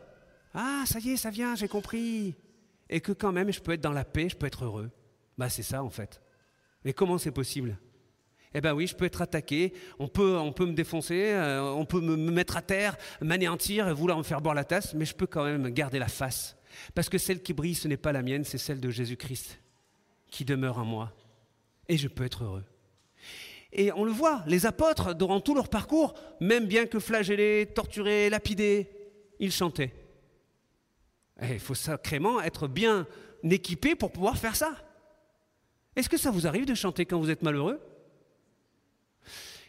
Ah, 0.53 0.83
ça 0.85 0.99
y 0.99 1.11
est, 1.11 1.17
ça 1.17 1.29
vient, 1.29 1.55
j'ai 1.55 1.67
compris. 1.67 2.35
Et 2.89 3.01
que 3.01 3.11
quand 3.11 3.31
même, 3.31 3.51
je 3.51 3.59
peux 3.59 3.73
être 3.73 3.81
dans 3.81 3.91
la 3.91 4.05
paix, 4.05 4.29
je 4.29 4.35
peux 4.35 4.47
être 4.47 4.65
heureux. 4.65 4.89
Bah, 5.37 5.49
c'est 5.49 5.63
ça 5.63 5.83
en 5.83 5.89
fait. 5.89 6.21
Mais 6.83 6.93
comment 6.93 7.17
c'est 7.17 7.31
possible? 7.31 7.77
Eh 8.53 8.61
bien 8.61 8.73
oui, 8.73 8.87
je 8.87 8.95
peux 8.95 9.05
être 9.05 9.21
attaqué, 9.21 9.73
on 9.99 10.07
peut, 10.07 10.37
on 10.37 10.51
peut 10.51 10.65
me 10.65 10.73
défoncer, 10.73 11.35
on 11.61 11.85
peut 11.85 12.01
me, 12.01 12.15
me 12.15 12.31
mettre 12.31 12.57
à 12.57 12.63
terre, 12.63 12.97
m'anéantir, 13.21 13.93
vouloir 13.93 14.17
me 14.17 14.23
faire 14.23 14.41
boire 14.41 14.55
la 14.55 14.63
tasse, 14.63 14.95
mais 14.95 15.05
je 15.05 15.13
peux 15.13 15.27
quand 15.27 15.43
même 15.43 15.69
garder 15.69 15.99
la 15.99 16.07
face. 16.07 16.57
Parce 16.95 17.09
que 17.09 17.19
celle 17.19 17.43
qui 17.43 17.53
brille, 17.53 17.75
ce 17.75 17.87
n'est 17.87 17.95
pas 17.95 18.11
la 18.11 18.23
mienne, 18.23 18.43
c'est 18.43 18.57
celle 18.57 18.79
de 18.79 18.89
Jésus-Christ 18.89 19.61
qui 20.31 20.45
demeure 20.45 20.79
en 20.79 20.85
moi 20.85 21.13
et 21.89 21.97
je 21.97 22.07
peux 22.07 22.23
être 22.23 22.43
heureux. 22.43 22.63
Et 23.71 23.91
on 23.91 24.03
le 24.03 24.11
voit, 24.11 24.43
les 24.47 24.65
apôtres, 24.65 25.13
durant 25.13 25.41
tout 25.41 25.53
leur 25.53 25.69
parcours, 25.69 26.13
même 26.39 26.65
bien 26.65 26.85
que 26.85 26.99
flagellés, 26.99 27.67
torturés, 27.75 28.29
lapidés, 28.29 28.89
ils 29.39 29.51
chantaient. 29.51 29.93
Et 31.41 31.53
il 31.53 31.59
faut 31.59 31.75
sacrément 31.75 32.41
être 32.41 32.67
bien 32.67 33.05
équipé 33.43 33.95
pour 33.95 34.11
pouvoir 34.11 34.37
faire 34.37 34.55
ça. 34.55 34.75
Est-ce 35.95 36.09
que 36.09 36.17
ça 36.17 36.31
vous 36.31 36.47
arrive 36.47 36.65
de 36.65 36.73
chanter 36.73 37.05
quand 37.05 37.19
vous 37.19 37.29
êtes 37.29 37.43
malheureux? 37.43 37.79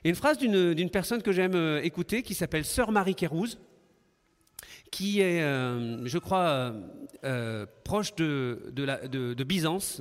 Il 0.03 0.07
y 0.07 0.09
a 0.09 0.11
une 0.11 0.17
phrase 0.17 0.39
d'une 0.39 0.91
personne 0.91 1.23
que 1.23 1.33
j'aime 1.33 1.55
euh, 1.55 1.83
écouter 1.83 2.23
qui 2.23 2.35
s'appelle 2.35 2.65
Sœur 2.65 2.91
Marie 2.91 3.15
Kérouz, 3.15 3.59
qui 4.91 5.21
est, 5.21 5.43
euh, 5.43 6.07
je 6.07 6.19
crois, 6.19 6.75
euh, 7.25 7.67
proche 7.85 8.15
de, 8.15 8.71
de, 8.73 9.35
de 9.35 9.45
Byzance, 9.45 10.01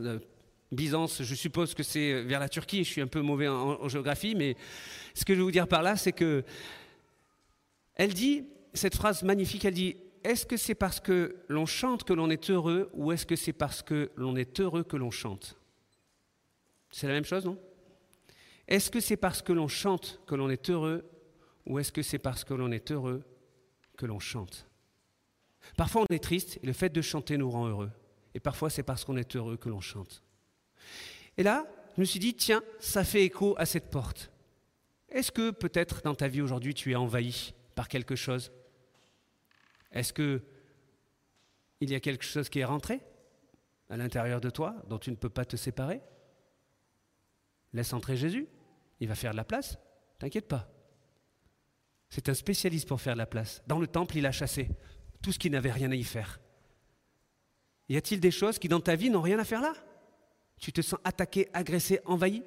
Byzance, 0.72 1.24
je 1.24 1.36
suppose 1.36 1.74
que 1.74 1.82
c'est 1.82 2.22
vers 2.24 2.40
la 2.40 2.50
Turquie, 2.50 2.84
je 2.84 2.90
suis 2.90 3.02
un 3.02 3.08
peu 3.08 3.22
mauvais 3.22 3.48
en, 3.48 3.88
géographie, 3.88 4.36
mais 4.36 4.56
ce 5.16 5.26
que 5.26 5.34
je 5.34 5.40
veux 5.40 5.46
vous 5.46 5.52
dire 5.52 5.68
par 5.68 5.82
là, 5.82 5.96
c'est 5.96 6.12
que 6.12 6.44
elle 7.96 8.14
dit, 8.14 8.46
cette 8.74 8.96
phrase 8.96 9.24
magnifique, 9.24 9.66
elle 9.66 9.74
dit, 9.74 9.98
est-ce 10.24 10.46
que 10.46 10.58
c'est 10.58 10.76
parce 10.76 11.00
que 11.00 11.38
l'on 11.48 11.66
chante 11.66 12.04
que 12.04 12.14
l'on 12.14 12.30
est 12.30 12.50
heureux 12.50 12.90
ou 12.94 13.12
est-ce 13.12 13.26
que 13.26 13.36
c'est 13.36 13.54
parce 13.54 13.82
que 13.82 14.12
l'on 14.16 14.36
est 14.36 14.60
heureux 14.60 14.84
que 14.84 14.96
l'on 14.96 15.12
chante? 15.12 15.58
C'est 16.92 17.08
la 17.08 17.14
même 17.14 17.26
chose, 17.26 17.46
non? 17.46 17.58
Est-ce 18.68 18.92
que 18.92 19.00
c'est 19.00 19.18
parce 19.18 19.42
que 19.42 19.52
l'on 19.52 19.68
chante 19.68 20.20
que 20.28 20.36
l'on 20.36 20.50
est 20.50 20.70
heureux 20.70 21.04
ou 21.66 21.80
est-ce 21.80 21.92
que 21.92 22.04
c'est 22.04 22.20
parce 22.20 22.44
que 22.44 22.54
l'on 22.54 22.72
est 22.72 22.92
heureux 22.92 23.24
que 23.98 24.06
l'on 24.06 24.20
chante? 24.20 24.68
Parfois 25.76 26.04
on 26.08 26.14
est 26.14 26.24
triste 26.24 26.60
et 26.62 26.68
le 26.68 26.74
fait 26.74 26.90
de 26.90 27.02
chanter 27.02 27.38
nous 27.38 27.50
rend 27.50 27.68
heureux. 27.68 27.92
Et 28.36 28.40
parfois 28.40 28.70
c'est 28.70 28.84
parce 28.84 29.04
qu'on 29.04 29.18
est 29.18 29.36
heureux 29.36 29.58
que 29.58 29.70
l'on 29.70 29.82
chante. 29.82 30.24
Et 31.40 31.44
là, 31.44 31.66
je 31.96 32.02
me 32.02 32.06
suis 32.06 32.20
dit, 32.20 32.34
tiens, 32.34 32.62
ça 32.82 33.06
fait 33.06 33.24
écho 33.24 33.56
à 33.58 33.66
cette 33.66 33.90
porte. 33.90 34.30
Est-ce 35.08 35.32
que 35.32 35.52
peut-être 35.52 36.02
dans 36.02 36.14
ta 36.14 36.28
vie 36.28 36.42
aujourd'hui, 36.42 36.74
tu 36.74 36.92
es 36.92 36.96
envahi 36.96 37.54
par 37.76 37.88
quelque 37.88 38.18
chose? 38.18 38.52
Est-ce 39.94 40.12
que 40.12 40.44
il 41.80 41.90
y 41.90 41.96
a 41.96 42.02
quelque 42.02 42.26
chose 42.26 42.50
qui 42.50 42.60
est 42.60 42.66
rentré 42.66 43.00
à 43.90 43.96
l'intérieur 43.96 44.42
de 44.42 44.50
toi 44.50 44.76
dont 44.90 44.98
tu 45.00 45.12
ne 45.12 45.16
peux 45.16 45.30
pas 45.30 45.46
te 45.46 45.56
séparer? 45.56 46.02
Laisse 47.72 47.94
entrer 47.94 48.18
Jésus, 48.18 48.50
il 49.00 49.08
va 49.08 49.16
faire 49.16 49.32
de 49.32 49.38
la 49.38 49.46
place, 49.46 49.78
t'inquiète 50.20 50.50
pas. 50.50 50.70
C'est 52.10 52.28
un 52.28 52.34
spécialiste 52.34 52.86
pour 52.86 53.00
faire 53.00 53.14
de 53.14 53.20
la 53.20 53.26
place. 53.26 53.64
Dans 53.66 53.80
le 53.80 53.88
temple, 53.88 54.18
il 54.18 54.26
a 54.26 54.34
chassé 54.34 54.68
tout 55.22 55.32
ce 55.32 55.40
qui 55.40 55.50
n'avait 55.50 55.72
rien 55.72 55.90
à 55.90 55.96
y 55.96 56.04
faire. 56.04 56.42
Y 57.88 57.96
a-t-il 57.96 58.20
des 58.20 58.30
choses 58.30 58.60
qui 58.60 58.68
dans 58.68 58.82
ta 58.82 58.98
vie 58.98 59.10
n'ont 59.10 59.22
rien 59.22 59.40
à 59.40 59.46
faire 59.46 59.62
là? 59.62 59.74
Tu 60.60 60.72
te 60.74 60.82
sens 60.82 61.00
attaqué, 61.04 61.50
agressé, 61.54 62.00
envahi? 62.06 62.44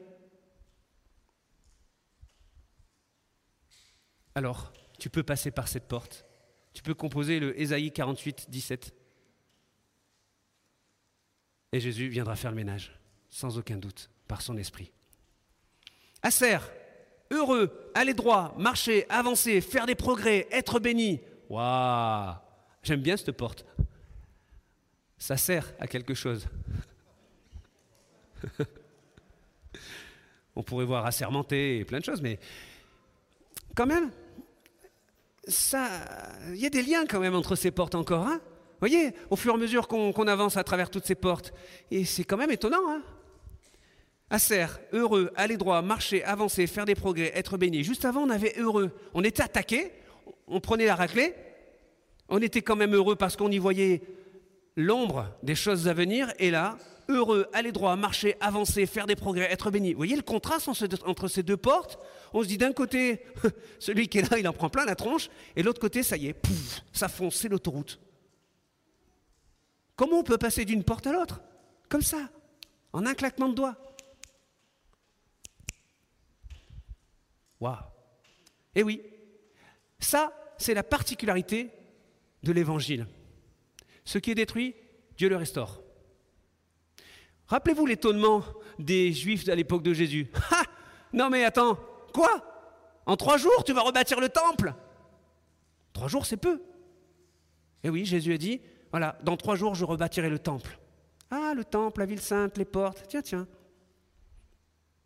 Alors, 4.35 4.73
tu 4.99 5.11
peux 5.11 5.23
passer 5.23 5.51
par 5.51 5.69
cette 5.69 5.89
porte. 5.89 6.25
Tu 6.73 6.83
peux 6.83 6.95
composer 6.95 7.41
le 7.41 7.59
Ésaïe 7.61 7.93
48, 7.93 8.49
17. 8.49 8.95
Et 11.73 11.81
Jésus 11.81 12.09
viendra 12.09 12.37
faire 12.37 12.51
le 12.51 12.57
ménage, 12.57 12.99
sans 13.29 13.59
aucun 13.59 13.77
doute, 13.77 14.11
par 14.29 14.43
son 14.43 14.57
esprit. 14.57 14.93
Acer, 16.23 16.59
heureux, 17.31 17.91
aller 17.95 18.15
droit, 18.15 18.55
marcher, 18.59 19.09
avancer, 19.11 19.61
faire 19.61 19.87
des 19.87 19.95
progrès, 19.95 20.47
être 20.51 20.79
béni. 20.79 21.21
Waouh 21.49 22.35
J'aime 22.83 23.01
bien 23.01 23.17
cette 23.17 23.33
porte. 23.33 23.65
Ça 25.19 25.37
sert 25.37 25.73
à 25.79 25.87
quelque 25.87 26.15
chose. 26.15 26.47
On 30.57 30.63
pourrait 30.63 30.85
voir 30.85 31.07
assermenté 31.07 31.79
et 31.79 31.85
plein 31.85 31.99
de 31.99 32.05
choses, 32.05 32.21
mais 32.21 32.39
quand 33.75 33.87
même, 33.87 34.11
ça, 35.49 35.89
il 36.51 36.57
y 36.57 36.67
a 36.67 36.71
des 36.71 36.83
liens 36.83 37.07
quand 37.07 37.21
même 37.21 37.35
entre 37.35 37.57
ces 37.57 37.71
portes 37.71 37.95
encore. 37.95 38.27
Hein 38.27 38.41
Vous 38.43 38.79
voyez, 38.81 39.13
au 39.31 39.37
fur 39.37 39.53
et 39.53 39.57
à 39.57 39.59
mesure 39.59 39.89
qu'on 39.89 40.27
avance 40.27 40.57
à 40.57 40.65
travers 40.65 40.91
toutes 40.91 41.07
ces 41.07 41.15
portes, 41.15 41.55
et 41.91 42.05
c'est 42.05 42.25
quand 42.25 42.37
même 42.37 42.51
étonnant. 42.51 42.83
Hein 42.89 43.03
heureux, 44.93 45.31
aller 45.37 45.57
droit, 45.57 45.83
marcher, 45.83 46.25
avancer, 46.25 46.67
faire 46.67 46.85
des 46.85 46.95
progrès, 46.95 47.33
être 47.35 47.57
béni. 47.57 47.85
Juste 47.85 48.05
avant, 48.05 48.23
on 48.23 48.31
avait 48.31 48.55
heureux. 48.59 48.91
On 49.15 49.25
était 49.25 49.43
attaqué, 49.43 49.93
on 50.47 50.61
prenait 50.61 50.87
la 50.87 50.95
raclée, 50.95 51.35
on 52.29 52.41
était 52.41 52.63
quand 52.63 52.77
même 52.77 52.95
heureux 52.95 53.17
parce 53.17 53.37
qu'on 53.37 53.51
y 53.51 53.59
voyait 53.59 54.03
l'ombre 54.77 55.29
des 55.43 55.55
choses 55.55 55.89
à 55.89 55.93
venir, 55.93 56.33
et 56.39 56.51
là, 56.51 56.79
heureux, 57.13 57.49
aller 57.53 57.73
droit, 57.73 57.95
marcher, 57.97 58.37
avancer, 58.41 58.87
faire 58.87 59.07
des 59.07 59.17
progrès, 59.17 59.51
être 59.51 59.71
béni. 59.71 59.93
Vous 59.93 59.99
voyez 59.99 60.17
le 60.17 60.23
contraste 60.23 60.69
entre 60.69 61.29
ces 61.29 61.43
deux 61.43 61.57
portes 61.57 61.99
On 62.33 62.43
se 62.43 62.49
dit 62.49 62.59
d'un 62.59 62.73
côté, 62.73 63.25
celui 63.79 64.09
qui 64.09 64.19
est 64.19 64.31
là, 64.31 64.39
il 64.39 64.49
en 64.49 64.53
prend 64.53 64.69
plein 64.71 64.85
la 64.85 64.97
tronche, 64.97 65.29
et 65.57 65.63
l'autre 65.63 65.81
côté, 65.81 66.03
ça 66.03 66.17
y 66.17 66.29
est, 66.29 66.37
ça 66.93 67.09
fonce, 67.09 67.37
c'est 67.37 67.49
l'autoroute. 67.49 68.01
Comment 69.97 70.19
on 70.19 70.25
peut 70.25 70.39
passer 70.39 70.65
d'une 70.65 70.85
porte 70.85 71.07
à 71.07 71.13
l'autre 71.13 71.41
Comme 71.89 72.03
ça, 72.03 72.31
en 72.93 73.07
un 73.07 73.15
claquement 73.15 73.49
de 73.49 73.55
doigts. 73.55 73.77
Waouh 77.61 77.77
Eh 78.75 78.83
oui, 78.83 79.03
ça, 80.01 80.33
c'est 80.59 80.75
la 80.75 80.83
particularité 80.83 81.71
de 82.43 82.53
l'évangile. 82.53 83.07
Ce 84.05 84.19
qui 84.19 84.31
est 84.31 84.35
détruit, 84.35 84.75
Dieu 85.17 85.29
le 85.29 85.37
restaure. 85.37 85.82
Rappelez-vous 87.53 87.85
l'étonnement 87.85 88.43
des 88.79 89.13
Juifs 89.13 89.47
à 89.47 89.55
l'époque 89.55 89.83
de 89.83 89.93
Jésus. 89.93 90.31
Ha 90.51 90.63
Non 91.13 91.29
mais 91.29 91.45
attends, 91.45 91.79
quoi? 92.15 92.43
En 93.05 93.15
trois 93.15 93.37
jours, 93.37 93.63
tu 93.63 93.75
vas 93.75 93.83
rebâtir 93.83 94.19
le 94.21 94.31
temple? 94.31 94.73
Trois 95.93 96.09
jours, 96.09 96.25
c'est 96.25 96.39
peu. 96.39 96.63
Et 97.85 97.91
oui, 97.91 98.07
Jésus 98.07 98.33
a 98.33 98.39
dit, 98.39 98.63
voilà, 98.91 99.19
dans 99.23 99.37
trois 99.37 99.55
jours, 99.55 99.75
je 99.75 99.85
rebâtirai 99.85 100.31
le 100.31 100.39
temple. 100.39 100.79
Ah, 101.31 101.53
le 101.55 101.63
temple, 101.63 102.01
la 102.01 102.07
ville 102.07 102.23
sainte, 102.23 102.57
les 102.57 102.65
portes, 102.65 103.05
tiens, 103.07 103.21
tiens. 103.21 103.47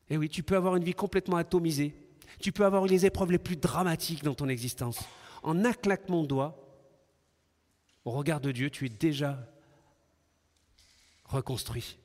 Et 0.09 0.17
oui, 0.17 0.29
tu 0.29 0.45
peux 0.45 0.55
avoir 0.55 0.77
une 0.77 0.85
vie 0.85 0.95
complètement 0.95 1.39
atomisée. 1.39 1.97
Tu 2.41 2.53
peux 2.53 2.65
avoir 2.65 2.85
les 2.85 3.07
épreuves 3.07 3.33
les 3.33 3.39
plus 3.41 3.57
dramatiques 3.57 4.23
dans 4.23 4.35
ton 4.35 4.47
existence. 4.47 5.01
En 5.43 5.65
un 5.65 5.73
claquement 5.73 6.23
de 6.23 6.29
doigts, 6.29 6.57
au 8.05 8.13
regard 8.13 8.41
de 8.41 8.53
Dieu, 8.53 8.71
tu 8.71 8.87
es 8.87 8.89
déjà 8.89 9.37
reconstruit. 11.25 11.99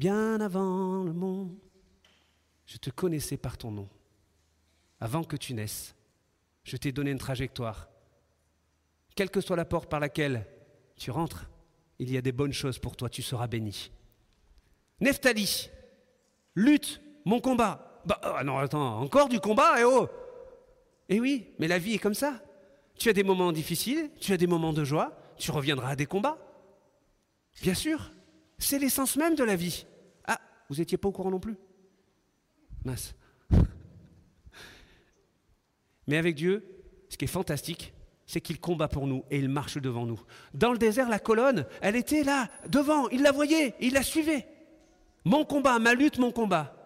Bien 0.00 0.40
avant 0.40 1.04
le 1.04 1.12
monde, 1.12 1.54
Je 2.64 2.78
te 2.78 2.88
connaissais 2.88 3.36
par 3.36 3.58
ton 3.58 3.70
nom. 3.70 3.86
Avant 4.98 5.24
que 5.24 5.36
tu 5.36 5.52
naisses, 5.52 5.94
je 6.64 6.78
t'ai 6.78 6.90
donné 6.90 7.10
une 7.10 7.18
trajectoire. 7.18 7.90
Quelle 9.14 9.28
que 9.28 9.42
soit 9.42 9.56
la 9.56 9.66
porte 9.66 9.90
par 9.90 10.00
laquelle 10.00 10.46
tu 10.96 11.10
rentres, 11.10 11.50
il 11.98 12.10
y 12.10 12.16
a 12.16 12.22
des 12.22 12.32
bonnes 12.32 12.54
choses 12.54 12.78
pour 12.78 12.96
toi, 12.96 13.10
tu 13.10 13.20
seras 13.20 13.46
béni. 13.46 13.90
Nephtali, 15.00 15.68
lutte, 16.54 17.02
mon 17.26 17.42
combat. 17.42 18.00
Bah, 18.06 18.18
ah 18.22 18.42
non, 18.42 18.56
attends, 18.56 19.00
encore 19.02 19.28
du 19.28 19.38
combat, 19.38 19.74
eh 19.80 19.84
oh 19.84 20.08
Eh 21.10 21.20
oui, 21.20 21.48
mais 21.58 21.68
la 21.68 21.78
vie 21.78 21.96
est 21.96 21.98
comme 21.98 22.14
ça. 22.14 22.40
Tu 22.96 23.10
as 23.10 23.12
des 23.12 23.22
moments 23.22 23.52
difficiles, 23.52 24.10
tu 24.18 24.32
as 24.32 24.38
des 24.38 24.46
moments 24.46 24.72
de 24.72 24.82
joie, 24.82 25.12
tu 25.36 25.50
reviendras 25.50 25.90
à 25.90 25.96
des 25.96 26.06
combats. 26.06 26.38
Bien 27.60 27.74
sûr, 27.74 28.10
c'est 28.60 28.78
l'essence 28.78 29.16
même 29.16 29.34
de 29.34 29.44
la 29.44 29.56
vie. 29.56 29.86
Ah, 30.26 30.40
vous 30.68 30.76
n'étiez 30.76 30.98
pas 30.98 31.08
au 31.08 31.12
courant 31.12 31.30
non 31.30 31.40
plus 31.40 31.56
Mince. 32.84 33.14
Mais 36.06 36.16
avec 36.16 36.36
Dieu, 36.36 36.64
ce 37.08 37.16
qui 37.16 37.24
est 37.24 37.28
fantastique, 37.28 37.92
c'est 38.26 38.40
qu'il 38.40 38.60
combat 38.60 38.88
pour 38.88 39.06
nous 39.06 39.24
et 39.30 39.38
il 39.38 39.48
marche 39.48 39.78
devant 39.78 40.06
nous. 40.06 40.20
Dans 40.54 40.72
le 40.72 40.78
désert, 40.78 41.08
la 41.08 41.18
colonne, 41.18 41.66
elle 41.80 41.96
était 41.96 42.22
là, 42.22 42.48
devant, 42.68 43.08
il 43.08 43.22
la 43.22 43.32
voyait, 43.32 43.74
il 43.80 43.92
la 43.92 44.02
suivait. 44.02 44.46
Mon 45.24 45.44
combat, 45.44 45.78
ma 45.78 45.94
lutte, 45.94 46.18
mon 46.18 46.30
combat. 46.30 46.76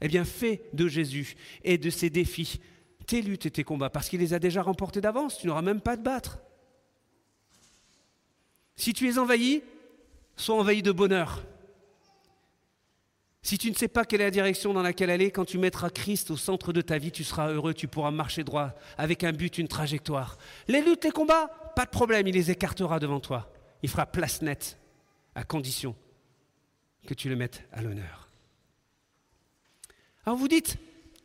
Eh 0.00 0.08
bien, 0.08 0.24
fais 0.24 0.62
de 0.72 0.88
Jésus 0.88 1.36
et 1.62 1.76
de 1.78 1.90
ses 1.90 2.10
défis 2.10 2.60
tes 3.06 3.22
luttes 3.22 3.46
et 3.46 3.50
tes 3.50 3.64
combats, 3.64 3.90
parce 3.90 4.08
qu'il 4.08 4.20
les 4.20 4.34
a 4.34 4.38
déjà 4.38 4.62
remportés 4.62 5.00
d'avance, 5.00 5.38
tu 5.38 5.46
n'auras 5.46 5.62
même 5.62 5.80
pas 5.80 5.92
à 5.92 5.96
te 5.96 6.02
battre. 6.02 6.38
Si 8.76 8.92
tu 8.92 9.08
es 9.08 9.18
envahi, 9.18 9.62
sois 10.40 10.56
envahi 10.56 10.82
de 10.82 10.92
bonheur. 10.92 11.42
Si 13.42 13.56
tu 13.56 13.70
ne 13.70 13.74
sais 13.74 13.88
pas 13.88 14.04
quelle 14.04 14.20
est 14.20 14.24
la 14.24 14.30
direction 14.30 14.74
dans 14.74 14.82
laquelle 14.82 15.10
aller, 15.10 15.30
quand 15.30 15.44
tu 15.44 15.58
mettras 15.58 15.90
Christ 15.90 16.30
au 16.30 16.36
centre 16.36 16.72
de 16.72 16.80
ta 16.80 16.98
vie, 16.98 17.12
tu 17.12 17.24
seras 17.24 17.50
heureux, 17.50 17.72
tu 17.72 17.88
pourras 17.88 18.10
marcher 18.10 18.44
droit 18.44 18.74
avec 18.98 19.24
un 19.24 19.32
but, 19.32 19.58
une 19.58 19.68
trajectoire. 19.68 20.38
Les 20.66 20.82
luttes, 20.82 21.04
les 21.04 21.10
combats, 21.10 21.48
pas 21.74 21.84
de 21.84 21.90
problème, 21.90 22.26
il 22.26 22.34
les 22.34 22.50
écartera 22.50 22.98
devant 22.98 23.20
toi. 23.20 23.50
Il 23.82 23.88
fera 23.88 24.06
place 24.06 24.42
nette, 24.42 24.76
à 25.34 25.44
condition 25.44 25.94
que 27.06 27.14
tu 27.14 27.28
le 27.28 27.36
mettes 27.36 27.62
à 27.72 27.80
l'honneur. 27.80 28.28
Alors 30.26 30.36
vous 30.36 30.48
dites, 30.48 30.76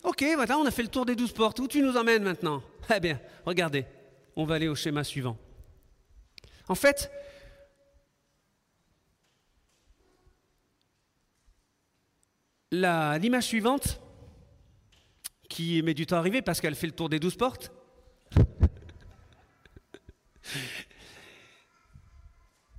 ok, 0.03 0.23
maintenant 0.37 0.59
on 0.59 0.65
a 0.65 0.71
fait 0.71 0.83
le 0.83 0.87
tour 0.87 1.05
des 1.05 1.15
douze 1.15 1.33
portes, 1.33 1.59
où 1.59 1.67
tu 1.67 1.81
nous 1.81 1.97
emmènes 1.97 2.23
maintenant? 2.23 2.63
Eh 2.95 2.99
bien, 2.99 3.19
regardez, 3.45 3.85
on 4.35 4.45
va 4.45 4.55
aller 4.55 4.67
au 4.69 4.75
schéma 4.75 5.03
suivant. 5.03 5.37
En 6.69 6.75
fait, 6.75 7.11
l'image 12.73 13.43
suivante, 13.45 13.99
qui 15.49 15.81
met 15.83 15.93
du 15.93 16.05
temps 16.07 16.15
à 16.15 16.19
arriver 16.19 16.41
parce 16.41 16.59
qu'elle 16.59 16.75
fait 16.75 16.87
le 16.87 16.93
tour 16.93 17.09
des 17.09 17.19
douze 17.19 17.35
portes, 17.35 17.71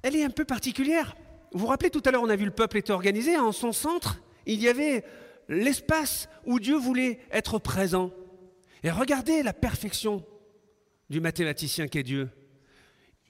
elle 0.02 0.16
est 0.16 0.24
un 0.24 0.30
peu 0.30 0.44
particulière. 0.44 1.14
Vous 1.52 1.60
vous 1.60 1.66
rappelez 1.66 1.90
tout 1.90 2.02
à 2.04 2.10
l'heure, 2.10 2.22
on 2.22 2.28
a 2.28 2.34
vu 2.36 2.44
le 2.44 2.50
peuple 2.50 2.78
était 2.78 2.92
organisé. 2.92 3.36
En 3.36 3.52
son 3.52 3.70
centre, 3.72 4.20
il 4.46 4.60
y 4.60 4.68
avait 4.68 5.04
l'espace 5.48 6.28
où 6.44 6.58
Dieu 6.58 6.76
voulait 6.76 7.20
être 7.30 7.60
présent. 7.60 8.10
Et 8.82 8.90
regardez 8.90 9.44
la 9.44 9.52
perfection 9.52 10.24
du 11.08 11.20
mathématicien 11.20 11.86
qu'est 11.86 12.02
Dieu. 12.02 12.28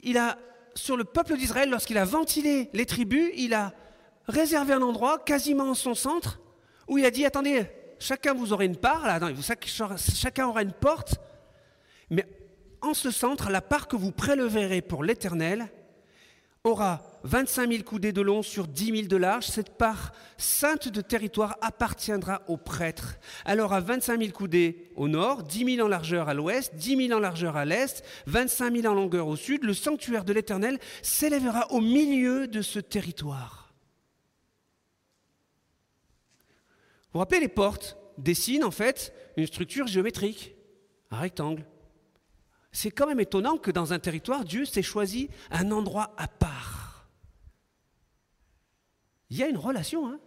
Il 0.01 0.17
a, 0.17 0.39
sur 0.75 0.97
le 0.97 1.05
peuple 1.05 1.37
d'Israël, 1.37 1.69
lorsqu'il 1.69 1.99
a 1.99 2.07
ventilé 2.07 2.71
les 2.73 2.87
tribus, 2.87 3.31
il 3.37 3.53
a 3.53 3.75
réservé 4.27 4.73
un 4.73 4.81
endroit 4.81 5.19
quasiment 5.19 5.69
en 5.71 5.75
son 5.75 5.95
centre 5.95 6.41
où 6.89 6.99
il 6.99 7.05
a 7.05 7.11
dit, 7.11 7.25
attendez, 7.25 7.65
chacun 7.99 8.35
vous 8.35 8.53
aurez 8.53 8.67
une 8.67 8.77
part, 8.77 9.05
chacun 9.97 10.47
aura 10.47 10.63
une 10.63 10.73
porte, 10.73 11.17
mais 12.11 12.27
en 12.81 12.95
ce 12.95 13.11
centre, 13.11 13.51
la 13.51 13.63
part 13.63 13.89
que 13.89 13.97
vous 13.97 14.13
préleverez 14.13 14.83
pour 14.83 15.05
l'Éternel 15.05 15.69
aura 16.65 17.03
25 17.25 17.71
000 17.71 17.83
coudées 17.83 18.13
de 18.13 18.23
long 18.23 18.43
sur 18.43 18.67
10 18.67 18.87
000 18.87 19.03
de 19.07 19.17
large. 19.17 19.47
Cette 19.47 19.77
part 19.77 20.13
sainte 20.39 20.89
de 20.89 21.03
territoire 21.03 21.59
appartiendra 21.61 22.43
aux 22.49 22.57
prêtres. 22.57 23.19
Elle 23.45 23.61
aura 23.61 23.81
25 23.81 24.19
000 24.19 24.33
coudées 24.33 24.91
au 24.97 25.09
nord, 25.09 25.43
10 25.43 25.77
000 25.77 25.87
en 25.87 25.91
largeur 25.91 26.29
à 26.29 26.35
l'ouest, 26.35 26.75
10 26.75 27.09
000 27.09 27.19
en 27.19 27.21
largeur 27.21 27.57
à 27.57 27.67
l'est, 27.67 28.03
25 28.27 28.77
000 28.77 28.87
en 28.91 28.95
longueur 28.95 29.29
au 29.29 29.37
sud. 29.37 29.65
Le 29.65 29.75
sanctuaire 29.75 30.25
de 30.25 30.33
l'Éternel 30.33 30.79
s'élèvera 31.03 31.71
au 31.71 31.81
milieu 31.81 32.47
de 32.49 32.63
ce 32.63 32.79
territoire. 32.79 33.64
Vous 37.15 37.21
rappelez, 37.21 37.41
les 37.41 37.49
portes 37.49 37.97
dessinent 38.19 38.65
en 38.65 38.73
fait 38.73 39.15
une 39.37 39.47
structure 39.47 39.87
géométrique, 39.87 40.55
un 41.11 41.21
rectangle. 41.21 41.65
C'est 42.73 42.91
quand 42.91 43.07
même 43.07 43.21
étonnant 43.21 43.57
que 43.57 43.71
dans 43.71 43.93
un 43.93 44.01
territoire, 44.01 44.45
Dieu 44.45 44.65
s'ait 44.65 44.83
choisi 44.83 45.31
un 45.53 45.71
endroit 45.71 46.13
à 46.17 46.27
part. 46.27 47.09
Il 49.31 49.39
y 49.39 49.45
a 49.45 49.49
une 49.49 49.57
relation, 49.57 50.09
hein 50.09 50.19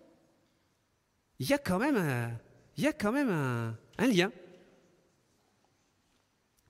il 1.40 1.48
y 1.48 1.54
a 1.54 1.58
quand 1.58 1.78
même 1.78 1.98
un, 1.98 2.32
il 2.78 2.84
y 2.84 2.88
a 2.88 2.94
quand 2.94 3.12
même 3.12 3.30
un, 3.30 4.08
lien. 4.08 4.32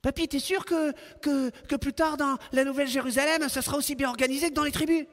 Papy, 0.02 0.28
t'es 0.28 0.38
sûr 0.38 0.64
que, 0.64 0.92
que, 1.20 1.50
que, 1.66 1.76
plus 1.76 1.92
tard 1.92 2.16
dans 2.16 2.36
la 2.52 2.64
Nouvelle 2.64 2.88
Jérusalem, 2.88 3.48
ça 3.48 3.62
sera 3.62 3.76
aussi 3.76 3.94
bien 3.94 4.08
organisé 4.08 4.50
que 4.50 4.54
dans 4.54 4.64
les 4.64 4.72
tribus? 4.72 5.06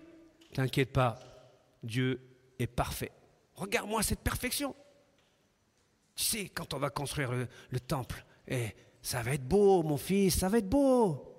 T'inquiète 0.53 0.91
pas, 0.91 1.19
Dieu 1.83 2.19
est 2.59 2.67
parfait. 2.67 3.11
Regarde-moi 3.55 4.03
cette 4.03 4.19
perfection. 4.19 4.75
Tu 6.15 6.23
sais, 6.23 6.49
quand 6.49 6.73
on 6.73 6.79
va 6.79 6.89
construire 6.89 7.31
le, 7.33 7.79
temple, 7.79 8.25
et 8.47 8.55
eh, 8.55 8.75
ça 9.01 9.21
va 9.21 9.33
être 9.33 9.47
beau, 9.47 9.83
mon 9.83 9.97
fils, 9.97 10.39
ça 10.39 10.49
va 10.49 10.59
être 10.59 10.69
beau. 10.69 11.31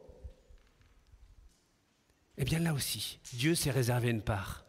Eh 2.37 2.45
bien 2.45 2.59
là 2.59 2.75
aussi, 2.75 3.19
Dieu 3.33 3.55
s'est 3.55 3.71
réservé 3.71 4.11
une 4.11 4.23
part. 4.23 4.67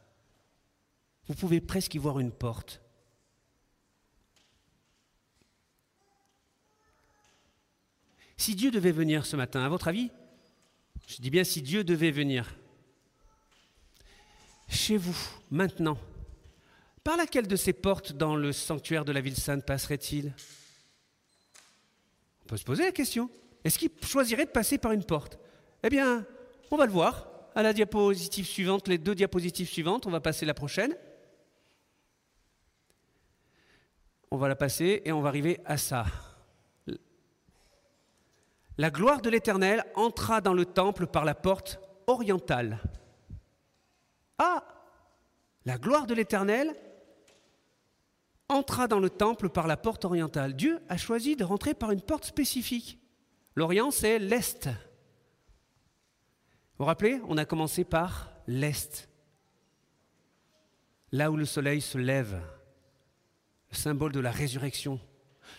Vous 1.28 1.34
pouvez 1.34 1.60
presque 1.60 1.94
y 1.96 1.98
voir 1.98 2.20
une 2.20 2.32
porte. 2.32 2.82
Si 8.38 8.56
Dieu 8.56 8.72
devait 8.72 8.92
venir 8.92 9.26
ce 9.26 9.36
matin, 9.36 9.66
à 9.66 9.70
votre 9.70 9.90
avis, 9.90 10.10
je 11.08 11.18
dis 11.22 11.30
bien 11.30 11.44
si 11.44 11.62
Dieu 11.62 11.84
devait 11.84 12.12
venir, 12.12 12.56
chez 14.70 14.96
vous, 14.96 15.18
maintenant, 15.50 15.98
par 17.08 17.16
laquelle 17.16 17.48
de 17.48 17.56
ces 17.56 17.72
portes 17.72 18.12
dans 18.12 18.36
le 18.36 18.52
sanctuaire 18.52 19.06
de 19.06 19.14
la 19.14 19.22
ville 19.22 19.38
sainte 19.38 19.66
passerait-il? 19.66 20.34
On 22.44 22.48
peut 22.48 22.58
se 22.58 22.66
poser 22.66 22.84
la 22.84 22.92
question. 22.92 23.30
Est-ce 23.64 23.80
qu'il 23.80 23.92
choisirait 24.04 24.44
de 24.44 24.52
passer 24.52 24.78
par 24.78 24.92
une 24.92 25.06
porte? 25.06 25.40
Eh 25.84 25.90
bien, 25.90 26.26
on 26.70 26.76
va 26.76 26.86
le 26.86 26.92
voir 26.92 27.30
à 27.56 27.64
la 27.64 27.72
diapositive 27.72 28.46
suivante, 28.46 28.90
les 28.90 28.98
deux 28.98 29.16
diapositives 29.16 29.70
suivantes. 29.70 30.06
On 30.06 30.10
va 30.10 30.20
passer 30.20 30.46
la 30.46 30.54
prochaine. 30.54 30.98
On 34.30 34.36
va 34.36 34.50
la 34.50 34.58
passer 34.58 35.02
et 35.06 35.14
on 35.14 35.22
va 35.22 35.30
arriver 35.30 35.62
à 35.64 35.78
ça. 35.78 36.08
La 38.78 38.90
gloire 38.92 39.22
de 39.22 39.30
l'Éternel 39.30 39.86
entra 39.96 40.42
dans 40.42 40.54
le 40.54 40.66
temple 40.66 41.08
par 41.08 41.24
la 41.24 41.36
porte 41.36 41.80
orientale. 42.06 42.82
Ah 44.40 44.62
La 45.64 45.78
gloire 45.78 46.06
de 46.06 46.14
l'Éternel 46.14 46.76
entra 48.50 48.88
dans 48.88 49.00
le 49.00 49.10
temple 49.10 49.50
par 49.50 49.68
la 49.68 49.78
porte 49.78 50.06
orientale. 50.06 50.56
Dieu 50.56 50.80
a 50.90 50.98
choisi 50.98 51.36
de 51.36 51.44
rentrer 51.44 51.74
par 51.74 51.92
une 51.92 52.02
porte 52.02 52.26
spécifique. 52.26 53.00
L'Orient, 53.56 53.92
c'est 53.92 54.20
l'Est. 54.20 54.68
Vous 54.68 54.74
vous 56.84 56.86
rappelez, 56.86 57.20
on 57.28 57.38
a 57.38 57.46
commencé 57.46 57.84
par 57.84 58.32
l'Est. 58.48 59.10
Là 61.12 61.32
où 61.32 61.38
le 61.38 61.46
soleil 61.46 61.82
se 61.82 61.98
lève, 61.98 62.42
le 63.72 63.76
symbole 63.76 64.12
de 64.12 64.20
la 64.20 64.32
résurrection. 64.32 65.00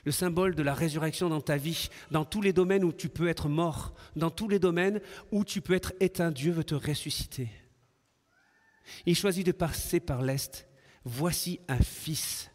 Le 0.05 0.13
symbole 0.13 0.55
de 0.55 0.63
la 0.63 0.75
résurrection 0.75 1.31
dans 1.31 1.41
ta 1.41 1.57
vie, 1.57 1.89
dans 2.11 2.27
tous 2.27 2.43
les 2.43 2.53
domaines 2.53 2.85
où 2.85 2.93
tu 2.93 3.09
peux 3.09 3.29
être 3.29 3.49
mort, 3.49 3.95
dans 4.17 4.31
tous 4.31 4.49
les 4.49 4.59
domaines 4.59 5.01
où 5.33 5.45
tu 5.45 5.63
peux 5.63 5.73
être 5.73 5.95
éteint, 5.99 6.31
Dieu 6.31 6.53
veut 6.53 6.65
te 6.65 6.75
ressusciter. 6.75 7.49
Il 9.07 9.17
choisit 9.17 9.47
de 9.47 9.53
passer 9.53 9.99
par 9.99 10.23
l'Est. 10.23 10.69
Voici 11.05 11.61
un 11.69 11.79
fils 11.79 12.51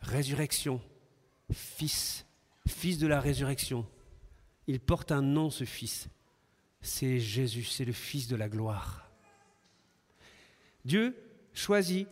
résurrection, 0.00 0.80
fils, 1.52 2.26
fils 2.66 2.98
de 2.98 3.06
la 3.06 3.20
résurrection. 3.20 3.86
Il 4.66 4.80
porte 4.80 5.12
un 5.12 5.22
nom, 5.22 5.50
ce 5.50 5.64
fils. 5.64 6.08
C'est 6.80 7.18
Jésus, 7.18 7.64
c'est 7.64 7.84
le 7.84 7.92
fils 7.92 8.28
de 8.28 8.36
la 8.36 8.48
gloire. 8.48 9.10
Dieu 10.84 11.16
choisit 11.52 12.08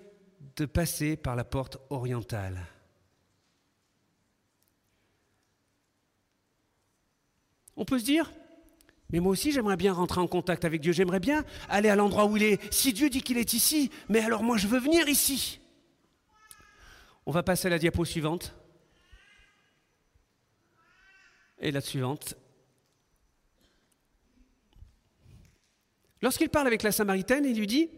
de 0.57 0.66
passer 0.66 1.16
par 1.16 1.37
la 1.37 1.45
porte 1.45 1.78
orientale. 1.91 2.66
On 7.76 7.84
peut 7.84 7.99
se 7.99 8.05
dire, 8.05 8.32
mais 9.11 9.20
moi 9.20 9.32
aussi 9.32 9.53
j'aimerais 9.53 9.76
bien 9.76 9.93
rentrer 9.93 10.20
en 10.20 10.26
contact 10.26 10.64
avec 10.64 10.80
Dieu, 10.80 10.93
j'aimerais 10.93 11.20
bien 11.20 11.45
aller 11.68 11.89
à 11.89 11.97
l'endroit 11.97 12.26
où 12.26 12.37
il 12.37 12.43
est. 12.43 12.72
Si 12.72 12.93
Dieu 12.93 13.11
dit 13.11 13.22
qu'il 13.22 13.39
est 13.39 13.53
ici, 13.53 13.91
mais 14.09 14.20
alors 14.20 14.43
moi 14.43 14.57
je 14.57 14.66
veux 14.66 14.80
venir 14.80 15.09
ici. 15.09 15.61
On 17.26 17.32
va 17.32 17.42
passer 17.42 17.66
à 17.66 17.70
la 17.70 17.78
diapo 17.78 18.04
suivante. 18.04 18.54
Et 21.58 21.70
la 21.70 21.80
suivante. 21.80 22.36
Lorsqu'il 26.22 26.48
parle 26.48 26.66
avec 26.66 26.82
la 26.82 26.92
Samaritaine, 26.92 27.44
il 27.44 27.58
lui 27.58 27.66
dit, 27.66 27.90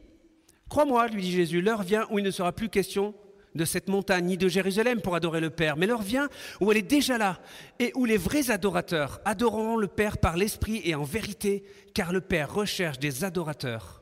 Crois-moi, 0.68 1.08
lui 1.08 1.22
dit 1.22 1.32
Jésus, 1.32 1.62
l'heure 1.62 1.82
vient 1.82 2.06
où 2.10 2.18
il 2.18 2.24
ne 2.24 2.30
sera 2.30 2.52
plus 2.52 2.68
question 2.68 3.14
de 3.54 3.64
cette 3.64 3.88
montagne 3.88 4.26
ni 4.26 4.36
de 4.36 4.48
Jérusalem 4.48 5.00
pour 5.00 5.14
adorer 5.14 5.40
le 5.40 5.50
Père, 5.50 5.76
mais 5.76 5.86
l'heure 5.86 6.02
vient 6.02 6.28
où 6.60 6.70
elle 6.70 6.78
est 6.78 6.82
déjà 6.82 7.18
là 7.18 7.40
et 7.78 7.90
où 7.94 8.04
les 8.04 8.18
vrais 8.18 8.50
adorateurs 8.50 9.20
adoreront 9.24 9.76
le 9.76 9.88
Père 9.88 10.18
par 10.18 10.36
l'Esprit 10.36 10.82
et 10.84 10.94
en 10.94 11.04
vérité, 11.04 11.64
car 11.94 12.12
le 12.12 12.20
Père 12.20 12.52
recherche 12.52 12.98
des 12.98 13.24
adorateurs, 13.24 13.97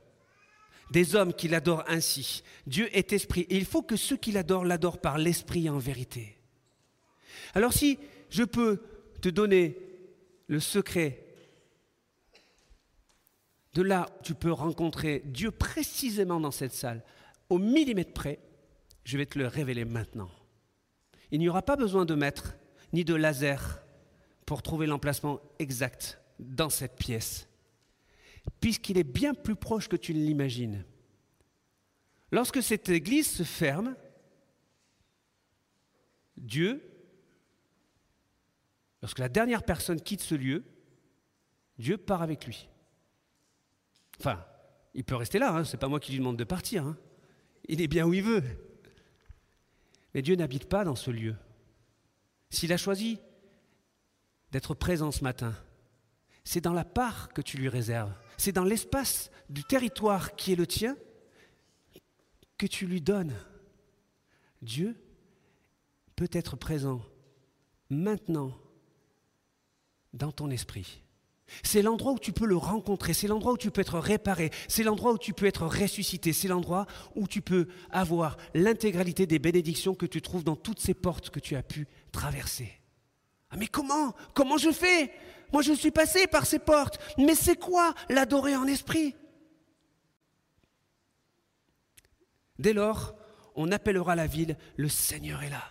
des 0.90 1.14
hommes 1.14 1.34
qui 1.34 1.48
l'adorent 1.48 1.84
ainsi. 1.88 2.42
Dieu 2.66 2.88
est 2.96 3.12
esprit 3.12 3.42
et 3.42 3.56
il 3.56 3.64
faut 3.64 3.82
que 3.82 3.96
ceux 3.96 4.16
qui 4.16 4.32
l'adorent 4.32 4.64
l'adorent 4.64 5.00
par 5.00 5.18
l'Esprit 5.18 5.68
en 5.68 5.78
vérité. 5.78 6.36
Alors 7.54 7.72
si 7.72 7.98
je 8.30 8.44
peux 8.44 8.82
te 9.20 9.28
donner 9.28 9.78
le 10.48 10.60
secret 10.60 11.22
de 13.74 13.82
là 13.82 14.08
tu 14.22 14.34
peux 14.34 14.52
rencontrer 14.52 15.22
Dieu 15.26 15.50
précisément 15.50 16.40
dans 16.40 16.50
cette 16.50 16.72
salle, 16.72 17.02
au 17.50 17.58
millimètre 17.58 18.12
près, 18.12 18.38
je 19.04 19.18
vais 19.18 19.26
te 19.26 19.38
le 19.38 19.46
révéler 19.46 19.84
maintenant. 19.84 20.30
Il 21.30 21.40
n'y 21.40 21.48
aura 21.48 21.62
pas 21.62 21.76
besoin 21.76 22.04
de 22.04 22.14
maître 22.14 22.56
ni 22.92 23.04
de 23.04 23.14
laser 23.14 23.82
pour 24.46 24.62
trouver 24.62 24.86
l'emplacement 24.86 25.40
exact 25.58 26.20
dans 26.38 26.70
cette 26.70 26.96
pièce, 26.96 27.48
puisqu'il 28.60 28.98
est 28.98 29.04
bien 29.04 29.34
plus 29.34 29.56
proche 29.56 29.88
que 29.88 29.96
tu 29.96 30.14
ne 30.14 30.20
l'imagines. 30.20 30.84
Lorsque 32.32 32.62
cette 32.62 32.88
église 32.88 33.30
se 33.30 33.42
ferme, 33.42 33.94
Dieu, 36.36 36.82
lorsque 39.02 39.18
la 39.18 39.28
dernière 39.28 39.62
personne 39.62 40.00
quitte 40.00 40.20
ce 40.20 40.34
lieu, 40.34 40.64
Dieu 41.78 41.96
part 41.96 42.22
avec 42.22 42.46
lui. 42.46 42.68
Enfin, 44.18 44.44
il 44.94 45.04
peut 45.04 45.16
rester 45.16 45.38
là, 45.38 45.54
hein, 45.54 45.64
ce 45.64 45.72
n'est 45.72 45.78
pas 45.78 45.88
moi 45.88 46.00
qui 46.00 46.12
lui 46.12 46.18
demande 46.18 46.38
de 46.38 46.44
partir. 46.44 46.84
Hein. 46.84 46.96
Il 47.68 47.80
est 47.80 47.88
bien 47.88 48.06
où 48.06 48.14
il 48.14 48.22
veut. 48.22 48.42
Mais 50.14 50.22
Dieu 50.22 50.34
n'habite 50.36 50.68
pas 50.68 50.84
dans 50.84 50.96
ce 50.96 51.10
lieu. 51.10 51.36
S'il 52.48 52.72
a 52.72 52.76
choisi 52.76 53.18
d'être 54.52 54.74
présent 54.74 55.10
ce 55.10 55.22
matin, 55.22 55.54
c'est 56.46 56.60
dans 56.60 56.72
la 56.72 56.84
part 56.84 57.32
que 57.32 57.42
tu 57.42 57.58
lui 57.58 57.68
réserves, 57.68 58.12
c'est 58.38 58.52
dans 58.52 58.64
l'espace 58.64 59.30
du 59.50 59.64
territoire 59.64 60.36
qui 60.36 60.52
est 60.52 60.56
le 60.56 60.66
tien 60.66 60.96
que 62.56 62.66
tu 62.66 62.86
lui 62.86 63.00
donnes. 63.00 63.34
Dieu 64.62 64.96
peut 66.14 66.30
être 66.30 66.56
présent 66.56 67.02
maintenant 67.90 68.52
dans 70.12 70.30
ton 70.30 70.48
esprit. 70.50 71.02
C'est 71.64 71.82
l'endroit 71.82 72.12
où 72.12 72.18
tu 72.18 72.32
peux 72.32 72.46
le 72.46 72.56
rencontrer, 72.56 73.12
c'est 73.12 73.26
l'endroit 73.26 73.52
où 73.52 73.58
tu 73.58 73.72
peux 73.72 73.80
être 73.80 73.98
réparé, 73.98 74.50
c'est 74.68 74.84
l'endroit 74.84 75.12
où 75.12 75.18
tu 75.18 75.32
peux 75.32 75.46
être 75.46 75.66
ressuscité, 75.66 76.32
c'est 76.32 76.48
l'endroit 76.48 76.86
où 77.16 77.26
tu 77.26 77.42
peux 77.42 77.66
avoir 77.90 78.36
l'intégralité 78.54 79.26
des 79.26 79.40
bénédictions 79.40 79.96
que 79.96 80.06
tu 80.06 80.22
trouves 80.22 80.44
dans 80.44 80.56
toutes 80.56 80.80
ces 80.80 80.94
portes 80.94 81.30
que 81.30 81.40
tu 81.40 81.56
as 81.56 81.62
pu 81.64 81.88
traverser. 82.12 82.72
Ah 83.50 83.56
mais 83.56 83.66
comment? 83.66 84.14
Comment 84.32 84.58
je 84.58 84.70
fais? 84.70 85.12
Moi 85.52 85.62
je 85.62 85.72
suis 85.72 85.90
passé 85.90 86.26
par 86.26 86.46
ces 86.46 86.58
portes, 86.58 86.98
mais 87.18 87.34
c'est 87.34 87.56
quoi 87.56 87.94
l'adorer 88.08 88.56
en 88.56 88.66
esprit? 88.66 89.14
Dès 92.58 92.72
lors, 92.72 93.14
on 93.54 93.70
appellera 93.72 94.16
la 94.16 94.26
ville, 94.26 94.56
le 94.76 94.88
Seigneur 94.88 95.42
est 95.42 95.50
là. 95.50 95.62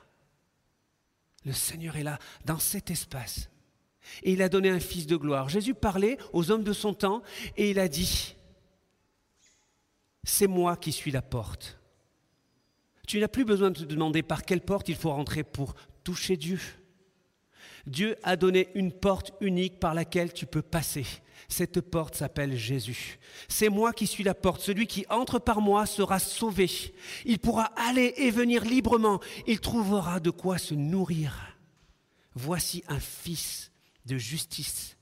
Le 1.45 1.53
Seigneur 1.53 1.95
est 1.95 2.03
là, 2.03 2.19
dans 2.45 2.59
cet 2.59 2.89
espace. 2.89 3.49
Et 4.23 4.34
il 4.34 4.41
a 4.41 4.49
donné 4.49 4.69
un 4.69 4.80
fils 4.80 5.07
de 5.07 5.15
gloire. 5.15 5.49
Jésus 5.49 5.73
parlait 5.73 6.17
aux 6.34 6.51
hommes 6.51 6.63
de 6.63 6.73
son 6.73 6.93
temps 6.93 7.21
et 7.57 7.71
il 7.71 7.80
a 7.80 7.88
dit, 7.88 8.36
c'est 10.23 10.47
moi 10.47 10.78
qui 10.78 10.91
suis 10.91 11.11
la 11.11 11.21
porte. 11.21 11.80
Tu 13.07 13.19
n'as 13.19 13.28
plus 13.28 13.45
besoin 13.45 13.69
de 13.69 13.80
te 13.80 13.84
demander 13.84 14.23
par 14.23 14.43
quelle 14.43 14.61
porte 14.61 14.89
il 14.89 14.95
faut 14.95 15.11
rentrer 15.11 15.43
pour 15.43 15.76
toucher 16.03 16.38
Dieu. 16.38 16.59
Dieu 17.88 18.15
a 18.23 18.36
donné 18.36 18.69
une 18.75 18.91
porte 18.91 19.33
unique 19.41 19.79
par 19.79 19.93
laquelle 19.93 20.33
tu 20.33 20.45
peux 20.45 20.61
passer. 20.61 21.05
Cette 21.47 21.81
porte 21.81 22.15
s'appelle 22.15 22.55
Jésus. 22.55 23.19
C'est 23.47 23.69
moi 23.69 23.93
qui 23.93 24.07
suis 24.07 24.23
la 24.23 24.33
porte. 24.33 24.61
Celui 24.61 24.88
qui 24.88 25.05
entre 25.09 25.38
par 25.38 25.61
moi 25.61 25.86
sera 25.86 26.19
sauvé. 26.19 26.69
Il 27.25 27.39
pourra 27.39 27.65
aller 27.75 28.13
et 28.17 28.31
venir 28.31 28.63
librement. 28.63 29.19
Il 29.45 29.59
trouvera 29.59 30.19
de 30.19 30.31
quoi 30.31 30.57
se 30.57 30.73
nourrir. 30.73 31.57
Voici 32.33 32.83
un 32.88 32.99
fils 32.99 33.71
de 34.05 34.17
justice. 34.17 34.97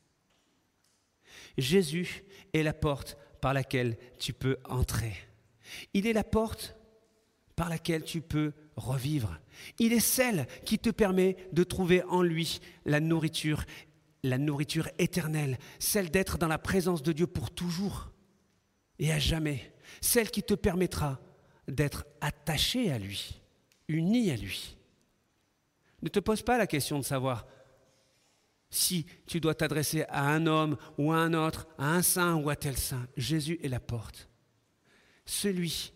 Jésus 1.57 2.23
est 2.53 2.63
la 2.63 2.73
porte 2.73 3.17
par 3.41 3.53
laquelle 3.53 3.97
tu 4.19 4.33
peux 4.33 4.57
entrer. 4.65 5.13
Il 5.93 6.07
est 6.07 6.13
la 6.13 6.23
porte 6.23 6.75
par 7.55 7.69
laquelle 7.69 8.03
tu 8.03 8.21
peux 8.21 8.53
revivre. 8.75 9.39
Il 9.79 9.93
est 9.93 9.99
celle 9.99 10.47
qui 10.65 10.79
te 10.79 10.89
permet 10.89 11.37
de 11.51 11.63
trouver 11.63 12.03
en 12.03 12.21
lui 12.21 12.59
la 12.85 12.99
nourriture, 12.99 13.63
la 14.23 14.37
nourriture 14.37 14.89
éternelle, 14.97 15.57
celle 15.79 16.09
d'être 16.09 16.37
dans 16.37 16.47
la 16.47 16.57
présence 16.57 17.03
de 17.03 17.11
Dieu 17.11 17.27
pour 17.27 17.51
toujours 17.51 18.11
et 18.99 19.11
à 19.11 19.19
jamais, 19.19 19.73
celle 20.01 20.31
qui 20.31 20.43
te 20.43 20.53
permettra 20.53 21.19
d'être 21.67 22.05
attaché 22.21 22.91
à 22.91 22.99
lui, 22.99 23.41
uni 23.87 24.31
à 24.31 24.35
lui. 24.35 24.77
Ne 26.01 26.09
te 26.09 26.19
pose 26.19 26.41
pas 26.41 26.57
la 26.57 26.67
question 26.67 26.99
de 26.99 27.03
savoir 27.03 27.45
si 28.69 29.05
tu 29.27 29.39
dois 29.39 29.53
t'adresser 29.53 30.03
à 30.09 30.27
un 30.27 30.47
homme 30.47 30.77
ou 30.97 31.11
à 31.11 31.17
un 31.17 31.33
autre, 31.33 31.67
à 31.77 31.91
un 31.91 32.01
saint 32.01 32.35
ou 32.35 32.49
à 32.49 32.55
tel 32.55 32.75
saint, 32.75 33.07
Jésus 33.15 33.59
est 33.63 33.69
la 33.69 33.79
porte. 33.79 34.29
Celui 35.25 35.93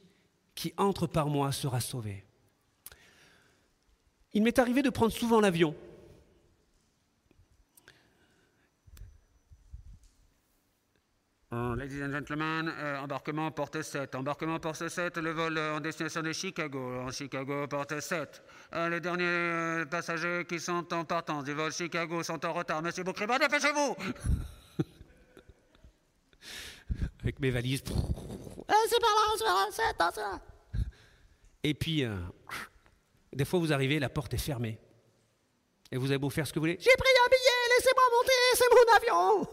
qui 0.57 0.73
entre 0.75 1.05
par 1.05 1.27
moi 1.27 1.51
sera 1.51 1.79
sauvé. 1.79 2.25
Il 4.33 4.41
m'est 4.41 4.57
arrivé 4.57 4.81
de 4.81 4.89
prendre 4.89 5.11
souvent 5.13 5.39
l'avion. 5.39 5.75
Ladies 11.51 12.01
and 12.01 12.11
gentlemen, 12.11 12.67
uh, 12.67 12.97
embarquement 12.97 13.51
porte 13.51 13.81
7. 13.81 14.15
Embarquement 14.15 14.59
porte 14.59 14.89
7, 14.89 15.17
le 15.17 15.31
vol 15.31 15.57
en 15.57 15.79
destination 15.79 16.23
de 16.23 16.33
Chicago. 16.33 17.01
En 17.01 17.11
Chicago, 17.11 17.67
porte 17.67 17.99
7. 17.99 18.41
Uh, 18.73 18.89
les 18.89 18.99
derniers 18.99 19.85
passagers 19.85 20.43
qui 20.49 20.59
sont 20.59 20.91
en 20.91 21.05
partance 21.05 21.43
du 21.43 21.53
vol 21.53 21.71
Chicago 21.71 22.23
sont 22.23 22.43
en 22.45 22.53
retard. 22.53 22.81
Monsieur 22.81 23.03
Boucribin, 23.03 23.37
dépêchez-vous 23.37 23.95
Avec 27.21 27.39
mes 27.39 27.51
valises. 27.51 27.83
Ah, 28.67 28.73
c'est 28.89 28.99
par 28.99 29.09
là, 29.09 29.21
c'est 29.37 29.45
par 29.45 29.55
là, 29.55 29.67
c'est 29.71 29.83
attention. 29.83 30.41
Et 31.63 31.73
puis, 31.73 32.03
euh, 32.03 32.17
des 33.33 33.45
fois, 33.45 33.59
vous 33.59 33.73
arrivez, 33.73 33.99
la 33.99 34.09
porte 34.09 34.33
est 34.33 34.37
fermée. 34.37 34.79
Et 35.91 35.97
vous 35.97 36.07
avez 36.07 36.17
beau 36.17 36.29
faire 36.29 36.45
ce 36.45 36.51
que 36.51 36.59
vous 36.59 36.63
voulez. 36.63 36.77
J'ai 36.79 36.95
pris 36.97 37.09
un 37.25 37.29
billet, 37.29 37.75
laissez-moi 37.77 38.03
monter, 38.11 38.33
c'est 38.55 38.69
mon 38.71 38.85
avion. 38.95 39.47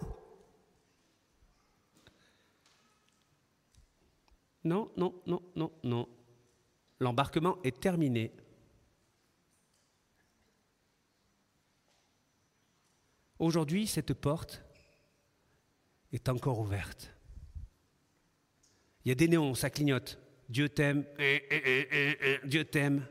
Non, 4.64 4.90
non, 4.96 5.22
non, 5.26 5.42
non, 5.54 5.72
non. 5.82 6.08
L'embarquement 6.98 7.58
est 7.62 7.78
terminé. 7.80 8.32
Aujourd'hui, 13.38 13.86
cette 13.86 14.14
porte 14.14 14.62
est 16.12 16.28
encore 16.28 16.60
ouverte. 16.60 17.13
Il 19.04 19.10
y 19.10 19.12
a 19.12 19.14
des 19.14 19.28
néons, 19.28 19.54
ça 19.54 19.70
clignote. 19.70 20.18
Dieu 20.48 20.68
t'aime, 20.68 21.04
eh, 21.18 21.42
eh, 21.50 21.88
eh, 22.22 22.46
Dieu 22.46 22.64
t'aime. 22.64 23.06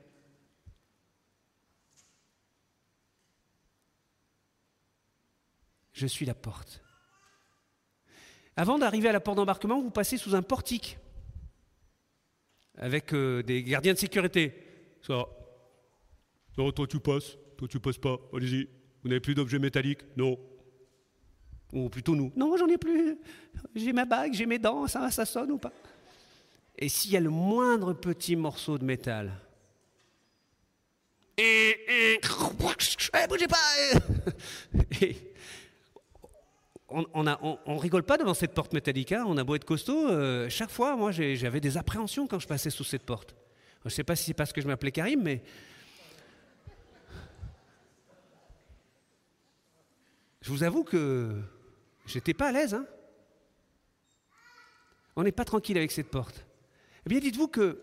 Je 5.93 6.07
suis 6.07 6.25
la 6.25 6.33
porte. 6.33 6.83
Avant 8.55 8.77
d'arriver 8.77 9.09
à 9.09 9.11
la 9.11 9.19
porte 9.19 9.37
d'embarquement, 9.37 9.81
vous 9.81 9.91
passez 9.91 10.17
sous 10.17 10.35
un 10.35 10.41
portique 10.41 10.97
avec 12.75 13.13
euh, 13.13 13.43
des 13.43 13.63
gardiens 13.63 13.93
de 13.93 13.99
sécurité. 13.99 14.53
Ça. 15.01 15.25
Non, 16.57 16.71
toi 16.71 16.87
tu 16.87 16.99
passes, 16.99 17.37
toi 17.57 17.67
tu 17.67 17.79
passes 17.79 17.97
pas, 17.97 18.17
allez-y. 18.33 18.67
Vous 19.01 19.09
n'avez 19.09 19.19
plus 19.21 19.35
d'objets 19.35 19.59
métalliques? 19.59 20.01
Non. 20.17 20.39
Ou 21.73 21.89
plutôt 21.89 22.15
nous. 22.15 22.31
Non, 22.35 22.55
j'en 22.55 22.67
ai 22.67 22.77
plus. 22.77 23.17
J'ai 23.75 23.93
ma 23.93 24.05
bague, 24.05 24.33
j'ai 24.33 24.45
mes 24.45 24.59
dents, 24.59 24.87
ça, 24.87 25.09
ça 25.09 25.25
sonne 25.25 25.51
ou 25.51 25.57
pas 25.57 25.73
Et 26.77 26.87
s'il 26.87 27.11
y 27.11 27.17
a 27.17 27.19
le 27.19 27.31
moindre 27.31 27.93
petit 27.93 28.35
morceau 28.35 28.77
de 28.77 28.85
métal. 28.85 29.31
Et, 31.37 31.41
et, 31.87 32.19
eh, 32.21 33.27
bougez 33.27 33.47
pas 33.47 33.57
eh. 35.01 35.15
on, 36.89 37.05
on, 37.65 37.77
rigole 37.77 38.03
pas 38.03 38.17
devant 38.17 38.35
cette 38.35 38.53
porte 38.53 38.71
métallique, 38.71 39.11
hein, 39.11 39.23
on 39.27 39.35
a 39.37 39.43
beau 39.43 39.55
être 39.55 39.65
costaud, 39.65 40.09
euh, 40.09 40.47
chaque 40.49 40.69
fois, 40.69 40.95
moi, 40.95 41.11
j'avais 41.11 41.59
des 41.59 41.77
appréhensions 41.77 42.27
quand 42.27 42.37
je 42.37 42.47
passais 42.47 42.69
sous 42.69 42.83
cette 42.83 43.03
porte. 43.03 43.35
Je 43.81 43.87
ne 43.87 43.89
sais 43.89 44.03
pas 44.03 44.15
si 44.15 44.25
c'est 44.25 44.35
parce 44.35 44.53
que 44.53 44.61
je 44.61 44.67
m'appelais 44.67 44.91
Karim, 44.91 45.23
mais... 45.23 45.41
Je 50.41 50.51
vous 50.51 50.63
avoue 50.63 50.83
que 50.83 51.41
j'étais 52.05 52.33
pas 52.33 52.49
à 52.49 52.51
l'aise. 52.51 52.73
Hein 52.73 52.85
On 55.15 55.23
n'est 55.23 55.31
pas 55.31 55.45
tranquille 55.45 55.77
avec 55.77 55.91
cette 55.91 56.09
porte. 56.09 56.45
Eh 57.05 57.09
bien, 57.09 57.19
dites-vous 57.19 57.47
que 57.47 57.79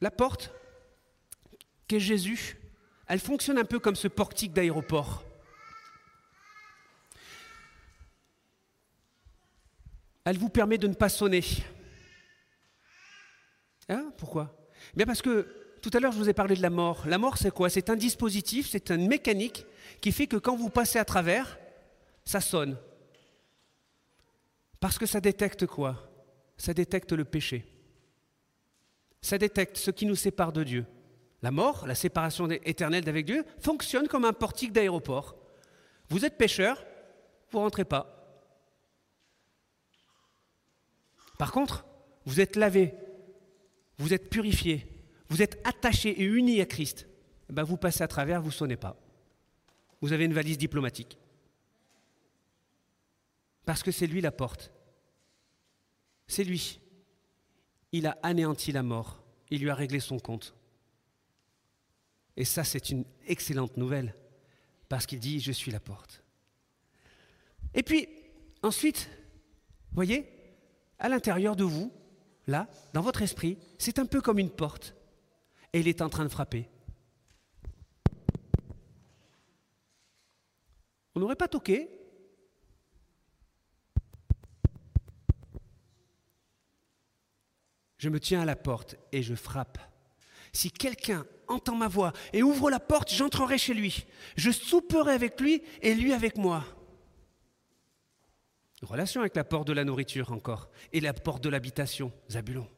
la 0.00 0.10
porte, 0.10 0.52
qu'est 1.88 2.00
Jésus, 2.00 2.58
elle 3.06 3.20
fonctionne 3.20 3.58
un 3.58 3.64
peu 3.64 3.78
comme 3.78 3.96
ce 3.96 4.08
portique 4.08 4.52
d'aéroport. 4.52 5.24
Elle 10.24 10.38
vous 10.38 10.48
permet 10.48 10.78
de 10.78 10.88
ne 10.88 10.94
pas 10.94 11.10
sonner. 11.10 11.44
Hein 13.88 14.10
Pourquoi? 14.16 14.56
Bien 14.94 15.06
parce 15.06 15.20
que 15.20 15.46
tout 15.82 15.90
à 15.92 16.00
l'heure, 16.00 16.12
je 16.12 16.18
vous 16.18 16.30
ai 16.30 16.32
parlé 16.32 16.56
de 16.56 16.62
la 16.62 16.70
mort. 16.70 17.02
La 17.06 17.18
mort, 17.18 17.36
c'est 17.36 17.50
quoi? 17.50 17.68
C'est 17.68 17.90
un 17.90 17.96
dispositif, 17.96 18.70
c'est 18.70 18.90
une 18.90 19.06
mécanique 19.06 19.66
qui 20.00 20.12
fait 20.12 20.26
que 20.26 20.36
quand 20.38 20.56
vous 20.56 20.70
passez 20.70 20.98
à 20.98 21.04
travers, 21.04 21.58
ça 22.24 22.40
sonne. 22.40 22.78
Parce 24.84 24.98
que 24.98 25.06
ça 25.06 25.18
détecte 25.18 25.64
quoi? 25.64 25.96
Ça 26.58 26.74
détecte 26.74 27.12
le 27.12 27.24
péché. 27.24 27.64
Ça 29.22 29.38
détecte 29.38 29.78
ce 29.78 29.90
qui 29.90 30.04
nous 30.04 30.14
sépare 30.14 30.52
de 30.52 30.62
Dieu. 30.62 30.84
La 31.40 31.50
mort, 31.50 31.86
la 31.86 31.94
séparation 31.94 32.50
éternelle 32.50 33.02
d'avec 33.02 33.24
Dieu, 33.24 33.46
fonctionne 33.60 34.08
comme 34.08 34.26
un 34.26 34.34
portique 34.34 34.72
d'aéroport. 34.72 35.36
Vous 36.10 36.26
êtes 36.26 36.36
pécheur, 36.36 36.84
vous 37.50 37.60
ne 37.60 37.64
rentrez 37.64 37.86
pas. 37.86 38.44
Par 41.38 41.50
contre, 41.50 41.86
vous 42.26 42.42
êtes 42.42 42.54
lavé, 42.54 42.92
vous 43.96 44.12
êtes 44.12 44.28
purifié, 44.28 44.86
vous 45.30 45.40
êtes 45.40 45.66
attaché 45.66 46.10
et 46.10 46.24
uni 46.24 46.60
à 46.60 46.66
Christ. 46.66 47.06
Ben 47.48 47.62
vous 47.62 47.78
passez 47.78 48.02
à 48.02 48.08
travers, 48.08 48.42
vous 48.42 48.48
ne 48.48 48.52
sonnez 48.52 48.76
pas. 48.76 48.98
Vous 50.02 50.12
avez 50.12 50.26
une 50.26 50.34
valise 50.34 50.58
diplomatique. 50.58 51.18
Parce 53.64 53.82
que 53.82 53.90
c'est 53.90 54.06
lui 54.06 54.20
la 54.20 54.30
porte. 54.30 54.73
C'est 56.26 56.44
lui. 56.44 56.80
Il 57.92 58.06
a 58.06 58.18
anéanti 58.22 58.72
la 58.72 58.82
mort. 58.82 59.22
Il 59.50 59.60
lui 59.60 59.70
a 59.70 59.74
réglé 59.74 60.00
son 60.00 60.18
compte. 60.18 60.54
Et 62.36 62.44
ça, 62.44 62.64
c'est 62.64 62.90
une 62.90 63.04
excellente 63.26 63.76
nouvelle. 63.76 64.14
Parce 64.88 65.06
qu'il 65.06 65.20
dit, 65.20 65.40
je 65.40 65.52
suis 65.52 65.70
la 65.70 65.80
porte. 65.80 66.22
Et 67.74 67.82
puis, 67.82 68.08
ensuite, 68.62 69.08
voyez, 69.92 70.28
à 70.98 71.08
l'intérieur 71.08 71.56
de 71.56 71.64
vous, 71.64 71.92
là, 72.46 72.68
dans 72.92 73.00
votre 73.00 73.22
esprit, 73.22 73.58
c'est 73.78 73.98
un 73.98 74.06
peu 74.06 74.20
comme 74.20 74.38
une 74.38 74.50
porte. 74.50 74.94
Et 75.72 75.80
il 75.80 75.88
est 75.88 76.02
en 76.02 76.08
train 76.08 76.24
de 76.24 76.28
frapper. 76.28 76.68
On 81.14 81.20
n'aurait 81.20 81.36
pas 81.36 81.48
toqué 81.48 81.88
Je 88.04 88.10
me 88.10 88.20
tiens 88.20 88.42
à 88.42 88.44
la 88.44 88.54
porte 88.54 88.96
et 89.12 89.22
je 89.22 89.34
frappe. 89.34 89.78
Si 90.52 90.70
quelqu'un 90.70 91.24
entend 91.48 91.74
ma 91.74 91.88
voix 91.88 92.12
et 92.34 92.42
ouvre 92.42 92.68
la 92.68 92.78
porte, 92.78 93.10
j'entrerai 93.10 93.56
chez 93.56 93.72
lui. 93.72 94.04
Je 94.36 94.50
souperai 94.50 95.14
avec 95.14 95.40
lui 95.40 95.62
et 95.80 95.94
lui 95.94 96.12
avec 96.12 96.36
moi 96.36 96.66
relation 98.82 99.22
avec 99.22 99.34
la 99.34 99.44
porte 99.44 99.66
de 99.66 99.72
la 99.72 99.84
nourriture 99.84 100.30
encore 100.32 100.68
et 100.92 101.00
la 101.00 101.14
porte 101.14 101.42
de 101.42 101.48
l'habitation, 101.48 102.12
Zabulon. 102.30 102.68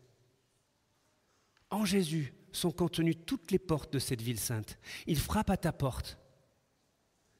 En 1.71 1.85
Jésus 1.85 2.33
sont 2.53 2.71
contenues 2.71 3.17
toutes 3.17 3.51
les 3.51 3.59
portes 3.59 3.93
de 3.93 3.99
cette 3.99 4.23
ville 4.23 4.39
sainte. 4.39 4.79
Il 5.09 5.19
frappe 5.19 5.51
à 5.51 5.57
ta 5.57 5.73
porte. 5.73 6.19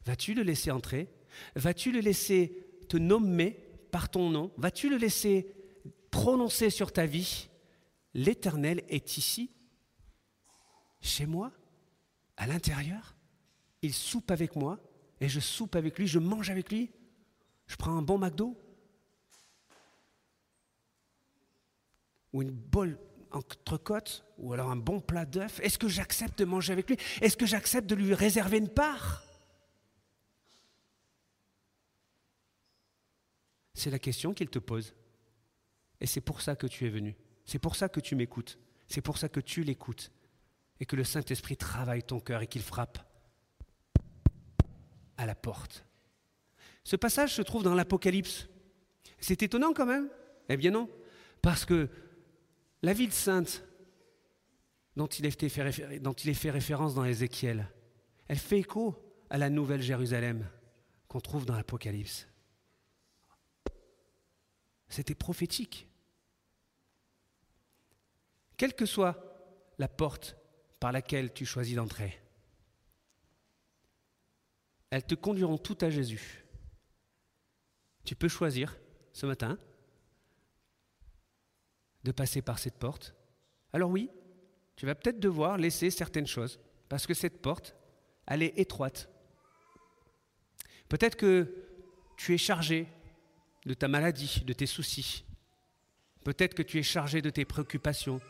Vas-tu 0.05 0.35
le 0.35 0.43
laisser 0.43 0.73
entrer? 0.73 1.09
Vas-tu 1.55 1.93
le 1.93 2.01
laisser 2.01 2.67
te 2.89 2.97
nommer 2.97 3.61
par 3.93 4.11
ton 4.11 4.29
nom? 4.29 4.51
Vas-tu 4.57 4.91
le 4.91 4.97
laisser 4.97 5.55
prononcer 6.11 6.69
sur 6.69 6.93
ta 6.93 7.07
vie? 7.07 7.49
L'Éternel 8.17 8.83
est 8.89 9.19
ici, 9.19 9.51
chez 11.03 11.27
moi, 11.27 11.53
à 12.39 12.47
l'intérieur. 12.47 13.15
Il 13.83 13.93
soupe 13.93 14.31
avec 14.31 14.57
moi 14.57 14.81
et 15.21 15.29
je 15.29 15.39
soupe 15.39 15.77
avec 15.77 15.99
lui, 15.99 16.07
je 16.07 16.19
mange 16.19 16.49
avec 16.49 16.73
lui. 16.73 16.91
Je 17.67 17.77
prends 17.77 17.95
un 17.95 18.01
bon 18.01 18.17
McDo 18.17 18.59
ou 22.33 22.41
une 22.41 22.53
bonne 22.53 22.97
entrecôte 23.33 24.25
ou 24.39 24.55
alors 24.55 24.71
un 24.71 24.77
bon 24.77 24.99
plat 24.99 25.27
d'œufs 25.27 25.61
Est-ce 25.61 25.79
que 25.79 25.89
j'accepte 25.89 26.39
de 26.39 26.47
manger 26.47 26.73
avec 26.73 26.89
lui? 26.89 26.97
Est-ce 27.21 27.37
que 27.37 27.45
j'accepte 27.45 27.87
de 27.87 27.95
lui 27.95 28.15
réserver 28.15 28.57
une 28.57 28.71
part? 28.71 29.27
C'est 33.75 33.91
la 33.91 33.99
question 33.99 34.33
qu'il 34.33 34.49
te 34.49 34.59
pose. 34.59 34.95
Et 36.01 36.07
c'est 36.07 36.23
pour 36.23 36.41
ça 36.41 36.57
que 36.57 36.67
tu 36.67 36.87
es 36.87 36.89
venu. 36.89 37.15
C'est 37.47 37.59
pour 37.59 37.77
ça 37.77 37.89
que 37.89 38.01
tu 38.01 38.15
m'écoutes. 38.17 38.59
C'est 38.89 39.01
pour 39.01 39.19
ça 39.19 39.29
que 39.29 39.41
tu 39.41 39.63
l'écoutes. 39.63 40.13
Et 40.81 40.87
que 40.87 40.97
le 40.97 41.05
Saint-Esprit 41.05 41.57
travaille 41.57 42.03
ton 42.03 42.21
cœur 42.21 42.43
et 42.43 42.47
qu'il 42.47 42.63
frappe 42.63 42.99
à 45.17 45.25
la 45.25 45.35
porte. 45.35 45.87
Ce 46.85 46.97
passage 46.97 47.35
se 47.35 47.43
trouve 47.43 47.63
dans 47.63 47.75
l'Apocalypse. 47.75 48.49
C'est 49.19 49.43
étonnant 49.43 49.73
quand 49.73 49.87
même 49.87 50.09
Eh 50.49 50.57
bien 50.57 50.71
non, 50.71 50.91
parce 51.41 51.65
que 51.65 51.89
la 52.83 52.93
ville 52.93 53.13
sainte 53.13 53.65
dont 54.97 55.07
il, 55.07 55.27
est 55.27 56.35
fait, 56.35 56.51
référence 56.51 56.95
dans 56.95 57.05
Ézéchiel, 57.05 57.69
elle 58.29 58.39
fait 58.39 58.61
écho 58.61 58.95
à 59.31 59.39
la 59.39 59.51
nouvelle 59.51 59.83
Jérusalem 59.83 60.49
qu'on 61.09 61.21
trouve 61.21 61.45
dans 61.45 61.55
l'Apocalypse. 61.55 62.27
C'était 64.89 65.15
prophétique. 65.15 65.86
Quelle 68.57 68.75
que 68.75 68.87
soit 68.87 69.23
la 69.79 69.89
porte 69.89 70.37
par 70.81 70.93
laquelle 70.93 71.33
tu 71.33 71.45
choisis 71.45 71.77
d'entrer, 71.77 72.19
elles 74.91 75.05
te 75.05 75.15
conduiront 75.15 75.59
tout 75.59 75.79
à 75.81 75.91
Jésus. 75.91 76.45
Tu 78.05 78.15
peux 78.15 78.29
choisir 78.29 78.79
ce 79.13 79.27
matin 79.27 79.59
de 82.05 82.13
passer 82.13 82.41
par 82.41 82.59
cette 82.59 82.79
porte. 82.79 83.15
Alors 83.73 83.91
oui, 83.91 84.11
tu 84.77 84.87
vas 84.87 84.95
peut-être 84.95 85.19
devoir 85.19 85.59
laisser 85.59 85.91
certaines 85.91 86.27
choses, 86.27 86.61
parce 86.89 87.07
que 87.07 87.15
cette 87.15 87.43
porte, 87.43 87.75
elle 88.27 88.43
est 88.43 88.59
étroite. 88.59 89.11
Peut-être 90.89 91.17
que 91.17 91.53
tu 92.17 92.33
es 92.35 92.39
chargé 92.39 92.87
de 93.65 93.75
ta 93.75 93.89
maladie, 93.89 94.43
de 94.47 94.53
tes 94.53 94.67
soucis. 94.67 95.25
Peut-être 96.25 96.55
que 96.55 96.63
tu 96.63 96.79
es 96.79 96.83
chargé 96.83 97.21
de 97.23 97.31
tes 97.31 97.45
préoccupations. 97.45 98.21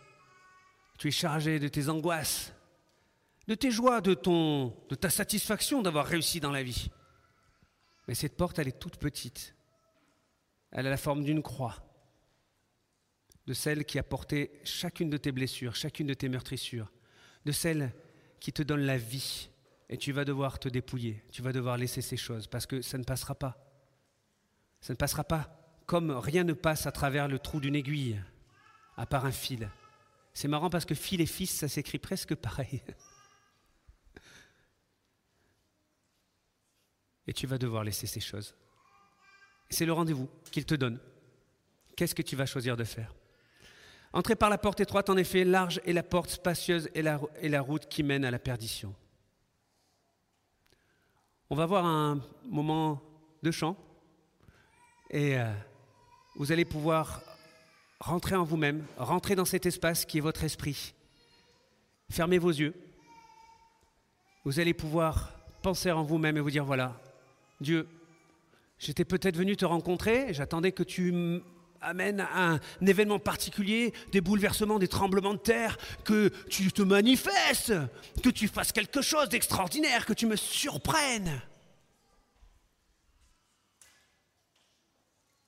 Tu 0.98 1.08
es 1.08 1.12
chargé 1.12 1.58
de 1.58 1.68
tes 1.68 1.88
angoisses, 1.88 2.52
de 3.46 3.54
tes 3.54 3.70
joies, 3.70 4.00
de, 4.00 4.14
ton, 4.14 4.76
de 4.88 4.94
ta 4.94 5.10
satisfaction 5.10 5.82
d'avoir 5.82 6.06
réussi 6.06 6.40
dans 6.40 6.50
la 6.50 6.62
vie. 6.62 6.90
Mais 8.08 8.14
cette 8.14 8.36
porte, 8.36 8.58
elle 8.58 8.68
est 8.68 8.78
toute 8.78 8.96
petite. 8.96 9.54
Elle 10.72 10.86
a 10.86 10.90
la 10.90 10.96
forme 10.96 11.24
d'une 11.24 11.42
croix, 11.42 11.76
de 13.46 13.54
celle 13.54 13.84
qui 13.84 13.98
a 13.98 14.02
porté 14.02 14.60
chacune 14.64 15.10
de 15.10 15.16
tes 15.16 15.32
blessures, 15.32 15.76
chacune 15.76 16.06
de 16.06 16.14
tes 16.14 16.28
meurtrissures, 16.28 16.90
de 17.44 17.52
celle 17.52 17.92
qui 18.40 18.52
te 18.52 18.62
donne 18.62 18.82
la 18.82 18.98
vie. 18.98 19.50
Et 19.88 19.96
tu 19.96 20.12
vas 20.12 20.24
devoir 20.24 20.58
te 20.58 20.68
dépouiller, 20.68 21.22
tu 21.30 21.42
vas 21.42 21.52
devoir 21.52 21.76
laisser 21.76 22.02
ces 22.02 22.16
choses, 22.16 22.48
parce 22.48 22.66
que 22.66 22.82
ça 22.82 22.98
ne 22.98 23.04
passera 23.04 23.36
pas. 23.36 23.56
Ça 24.80 24.92
ne 24.92 24.96
passera 24.96 25.22
pas 25.22 25.66
comme 25.86 26.10
rien 26.10 26.44
ne 26.44 26.52
passe 26.52 26.86
à 26.86 26.92
travers 26.92 27.28
le 27.28 27.38
trou 27.38 27.60
d'une 27.60 27.76
aiguille, 27.76 28.20
à 28.96 29.06
part 29.06 29.24
un 29.24 29.32
fil. 29.32 29.70
C'est 30.36 30.48
marrant 30.48 30.68
parce 30.68 30.84
que 30.84 30.94
fil 30.94 31.22
et 31.22 31.26
fils, 31.26 31.50
ça 31.50 31.66
s'écrit 31.66 31.98
presque 31.98 32.34
pareil. 32.34 32.82
Et 37.26 37.32
tu 37.32 37.46
vas 37.46 37.56
devoir 37.56 37.84
laisser 37.84 38.06
ces 38.06 38.20
choses. 38.20 38.54
C'est 39.70 39.86
le 39.86 39.94
rendez-vous 39.94 40.28
qu'il 40.50 40.66
te 40.66 40.74
donne. 40.74 41.00
Qu'est-ce 41.96 42.14
que 42.14 42.20
tu 42.20 42.36
vas 42.36 42.44
choisir 42.44 42.76
de 42.76 42.84
faire? 42.84 43.14
Entrer 44.12 44.36
par 44.36 44.50
la 44.50 44.58
porte 44.58 44.78
étroite, 44.78 45.08
en 45.08 45.16
effet, 45.16 45.42
large 45.42 45.80
est 45.86 45.94
la 45.94 46.02
porte 46.02 46.28
spacieuse 46.28 46.90
et 46.92 47.00
la 47.00 47.60
route 47.62 47.88
qui 47.88 48.02
mène 48.02 48.26
à 48.26 48.30
la 48.30 48.38
perdition. 48.38 48.94
On 51.48 51.56
va 51.56 51.64
voir 51.64 51.86
un 51.86 52.20
moment 52.44 53.02
de 53.42 53.50
chant 53.50 53.74
et 55.08 55.38
euh, 55.38 55.50
vous 56.34 56.52
allez 56.52 56.66
pouvoir 56.66 57.22
rentrer 58.00 58.36
en 58.36 58.44
vous-même, 58.44 58.84
rentrer 58.96 59.34
dans 59.34 59.44
cet 59.44 59.66
espace 59.66 60.04
qui 60.04 60.18
est 60.18 60.22
votre 60.22 60.44
esprit. 60.44 60.94
Fermez 62.10 62.38
vos 62.38 62.50
yeux. 62.50 62.74
Vous 64.44 64.60
allez 64.60 64.74
pouvoir 64.74 65.32
penser 65.62 65.90
en 65.90 66.04
vous-même 66.04 66.36
et 66.36 66.40
vous 66.40 66.50
dire, 66.50 66.64
voilà, 66.64 67.00
Dieu, 67.60 67.88
J'étais 68.78 69.04
peut-être 69.04 69.36
venu 69.36 69.56
te 69.56 69.64
rencontrer, 69.64 70.34
j'attendais 70.34 70.72
que 70.72 70.82
tu 70.82 71.40
amènes 71.80 72.20
un, 72.20 72.54
un, 72.54 72.86
événement 72.86 73.18
particulier, 73.18 73.94
des 74.12 74.20
bouleversements, 74.20 74.78
des 74.78 74.88
tremblements 74.88 75.34
de 75.34 75.38
terre, 75.38 75.78
que 76.04 76.28
tu 76.50 76.70
te 76.72 76.82
manifestes, 76.82 77.72
que 78.22 78.28
tu 78.28 78.48
fasses 78.48 78.72
quelque 78.72 79.00
chose 79.00 79.28
d'extraordinaire, 79.28 80.04
que 80.04 80.12
tu 80.12 80.26
me 80.26 80.36
surprennes. 80.36 81.40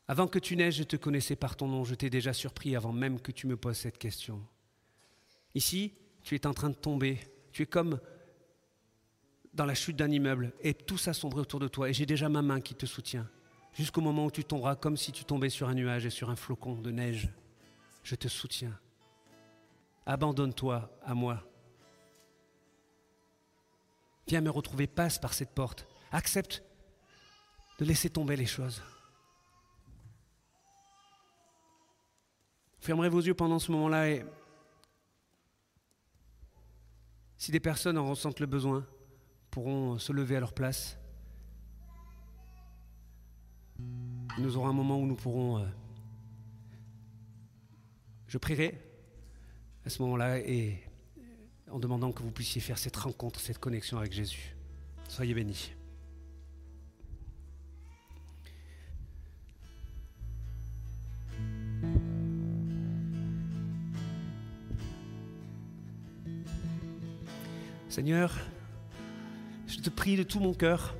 Avant 0.09 0.27
que 0.27 0.39
tu 0.39 0.57
naises, 0.57 0.75
je 0.75 0.85
te 0.85 0.97
connaissais 0.97 1.37
par 1.37 1.55
ton 1.55 1.69
nom, 1.69 1.85
je 1.85 1.95
t'ai 1.95 2.09
déjà 2.09 2.33
surpris 2.33 2.75
avant 2.75 2.93
même 2.93 3.21
que 3.21 3.31
tu 3.31 3.47
me 3.47 3.59
poses 3.59 3.77
cette 3.77 3.99
question. 3.99 4.43
Ici, 5.55 5.93
tu 6.23 6.35
es 6.35 6.47
en 6.47 6.55
train 6.55 6.71
de 6.71 6.75
tomber, 6.75 7.21
tu 7.53 7.63
es 7.63 7.67
comme 7.67 8.01
dans 9.53 9.67
la 9.67 9.75
chute 9.75 9.97
d'un 9.97 10.11
immeuble 10.11 10.53
et 10.63 10.73
tout 10.73 10.99
s'assombrit 10.99 11.41
autour 11.41 11.61
de 11.61 11.69
toi 11.69 11.91
et 11.91 11.93
j'ai 11.93 12.07
déjà 12.07 12.29
ma 12.29 12.43
main 12.43 12.61
qui 12.61 12.75
te 12.75 12.87
soutient 12.87 13.29
jusqu'au 13.73 14.01
moment 14.01 14.27
où 14.27 14.31
tu 14.31 14.45
tomberas 14.45 14.77
comme 14.77 14.97
si 14.97 15.13
tu 15.13 15.25
tombais 15.25 15.51
sur 15.51 15.69
un 15.69 15.75
nuage 15.75 16.07
et 16.07 16.11
sur 16.11 16.31
un 16.31 16.37
flocon 16.37 16.75
de 16.77 16.91
neige. 16.91 17.29
Je 18.03 18.15
te 18.15 18.29
soutiens. 18.29 18.79
Abandonne-toi 20.07 20.91
à 21.05 21.15
moi. 21.15 21.45
Viens 24.27 24.41
me 24.41 24.51
retrouver, 24.51 24.87
passe 24.87 25.19
par 25.19 25.35
cette 25.35 25.55
porte. 25.55 25.87
Accepte 26.13 26.63
de 27.79 27.85
laisser 27.85 28.11
tomber 28.11 28.37
les 28.37 28.47
choses. 28.47 28.83
Fermerez 32.81 33.09
vos 33.09 33.20
yeux 33.20 33.35
pendant 33.35 33.59
ce 33.59 33.72
moment-là 33.72 34.11
et 34.11 34.24
si 37.37 37.53
des 37.53 37.61
personnes 37.61 37.99
en 37.99 38.09
ressentent 38.09 38.41
le 38.41 38.47
besoin, 38.47 38.87
pourront 39.51 39.99
se 39.99 40.12
lever 40.12 40.37
à 40.37 40.41
leur 40.41 40.53
place. 40.53 40.99
Nous 44.39 44.57
aurons 44.57 44.68
un 44.68 44.72
moment 44.72 44.99
où 44.99 45.07
nous 45.07 45.16
pourrons... 45.16 45.59
Euh, 45.59 45.66
je 48.26 48.39
prierai 48.39 48.79
à 49.85 49.91
ce 49.91 50.03
moment-là 50.03 50.39
et 50.39 50.83
en 51.70 51.79
demandant 51.79 52.12
que 52.12 52.22
vous 52.22 52.31
puissiez 52.31 52.61
faire 52.61 52.79
cette 52.79 52.97
rencontre, 52.97 53.41
cette 53.41 53.59
connexion 53.59 53.99
avec 53.99 54.12
Jésus. 54.12 54.55
Soyez 55.09 55.35
bénis. 55.35 55.72
Seigneur, 67.99 68.33
je 69.67 69.79
te 69.79 69.91
prie 69.91 70.17
de 70.17 70.23
tout 70.23 70.39
mon 70.39 70.55
cœur 70.55 70.95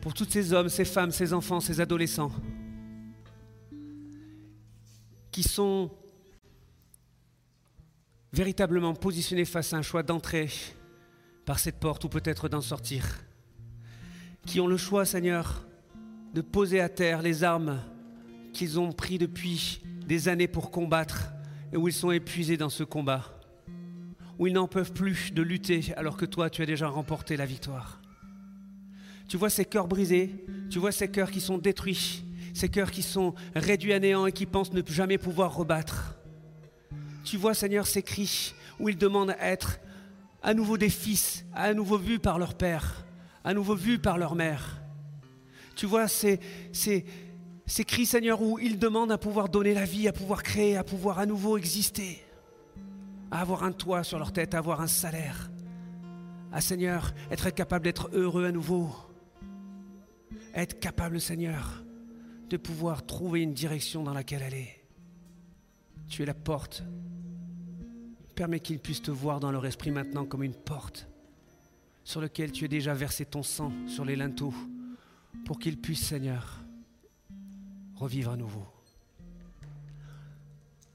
pour 0.00 0.14
tous 0.14 0.24
ces 0.24 0.54
hommes, 0.54 0.70
ces 0.70 0.86
femmes, 0.86 1.10
ces 1.10 1.34
enfants, 1.34 1.60
ces 1.60 1.78
adolescents 1.78 2.32
qui 5.30 5.42
sont 5.42 5.90
véritablement 8.32 8.94
positionnés 8.94 9.44
face 9.44 9.74
à 9.74 9.76
un 9.76 9.82
choix 9.82 10.02
d'entrer 10.02 10.48
par 11.44 11.58
cette 11.58 11.78
porte 11.78 12.04
ou 12.04 12.08
peut-être 12.08 12.48
d'en 12.48 12.62
sortir, 12.62 13.04
qui 14.46 14.58
ont 14.58 14.66
le 14.66 14.78
choix, 14.78 15.04
Seigneur, 15.04 15.66
de 16.32 16.40
poser 16.40 16.80
à 16.80 16.88
terre 16.88 17.20
les 17.20 17.44
armes 17.44 17.78
qu'ils 18.54 18.80
ont 18.80 18.90
pris 18.90 19.18
depuis 19.18 19.82
des 20.06 20.28
années 20.28 20.48
pour 20.48 20.70
combattre 20.70 21.26
et 21.74 21.76
où 21.76 21.88
ils 21.88 21.92
sont 21.92 22.10
épuisés 22.10 22.56
dans 22.56 22.70
ce 22.70 22.84
combat 22.84 23.34
où 24.38 24.46
ils 24.46 24.52
n'en 24.52 24.68
peuvent 24.68 24.92
plus 24.92 25.32
de 25.32 25.42
lutter 25.42 25.92
alors 25.96 26.16
que 26.16 26.24
toi, 26.24 26.50
tu 26.50 26.62
as 26.62 26.66
déjà 26.66 26.88
remporté 26.88 27.36
la 27.36 27.46
victoire. 27.46 28.00
Tu 29.28 29.36
vois 29.36 29.50
ces 29.50 29.64
cœurs 29.64 29.88
brisés, 29.88 30.44
tu 30.70 30.78
vois 30.78 30.92
ces 30.92 31.08
cœurs 31.10 31.30
qui 31.30 31.40
sont 31.40 31.58
détruits, 31.58 32.24
ces 32.52 32.68
cœurs 32.68 32.90
qui 32.90 33.02
sont 33.02 33.34
réduits 33.54 33.92
à 33.92 33.98
néant 33.98 34.26
et 34.26 34.32
qui 34.32 34.46
pensent 34.46 34.72
ne 34.72 34.82
jamais 34.86 35.18
pouvoir 35.18 35.54
rebattre. 35.54 36.16
Tu 37.24 37.36
vois, 37.36 37.54
Seigneur, 37.54 37.86
ces 37.86 38.02
cris 38.02 38.54
où 38.78 38.88
ils 38.88 38.98
demandent 38.98 39.30
à 39.30 39.46
être 39.48 39.78
à 40.42 40.52
nouveau 40.52 40.76
des 40.76 40.90
fils, 40.90 41.46
à 41.54 41.72
nouveau 41.72 41.96
vus 41.96 42.18
par 42.18 42.38
leur 42.38 42.54
père, 42.54 43.06
à 43.44 43.54
nouveau 43.54 43.74
vus 43.74 43.98
par 43.98 44.18
leur 44.18 44.34
mère. 44.34 44.82
Tu 45.74 45.86
vois 45.86 46.06
ces, 46.06 46.38
ces, 46.72 47.06
ces 47.66 47.84
cris, 47.84 48.04
Seigneur, 48.04 48.42
où 48.42 48.58
ils 48.58 48.78
demandent 48.78 49.12
à 49.12 49.18
pouvoir 49.18 49.48
donner 49.48 49.72
la 49.72 49.84
vie, 49.84 50.06
à 50.06 50.12
pouvoir 50.12 50.42
créer, 50.42 50.76
à 50.76 50.84
pouvoir 50.84 51.18
à 51.18 51.26
nouveau 51.26 51.56
exister 51.56 52.22
à 53.34 53.40
avoir 53.40 53.64
un 53.64 53.72
toit 53.72 54.04
sur 54.04 54.16
leur 54.20 54.32
tête, 54.32 54.54
à 54.54 54.58
avoir 54.58 54.80
un 54.80 54.86
salaire, 54.86 55.50
à 56.52 56.60
Seigneur, 56.60 57.12
être 57.32 57.50
capable 57.50 57.84
d'être 57.84 58.08
heureux 58.12 58.44
à 58.44 58.52
nouveau, 58.52 58.94
être 60.54 60.78
capable, 60.78 61.20
Seigneur, 61.20 61.82
de 62.48 62.56
pouvoir 62.56 63.04
trouver 63.04 63.42
une 63.42 63.52
direction 63.52 64.04
dans 64.04 64.14
laquelle 64.14 64.44
aller. 64.44 64.68
Tu 66.06 66.22
es 66.22 66.26
la 66.26 66.34
porte. 66.34 66.84
Permets 68.36 68.60
qu'ils 68.60 68.78
puissent 68.78 69.02
te 69.02 69.10
voir 69.10 69.40
dans 69.40 69.50
leur 69.50 69.66
esprit 69.66 69.90
maintenant 69.90 70.26
comme 70.26 70.44
une 70.44 70.54
porte 70.54 71.08
sur 72.04 72.20
laquelle 72.20 72.52
tu 72.52 72.66
as 72.66 72.68
déjà 72.68 72.94
versé 72.94 73.24
ton 73.24 73.42
sang 73.42 73.72
sur 73.88 74.04
les 74.04 74.14
linteaux 74.14 74.54
pour 75.44 75.58
qu'ils 75.58 75.80
puissent, 75.80 76.06
Seigneur, 76.06 76.60
revivre 77.96 78.30
à 78.30 78.36
nouveau. 78.36 78.73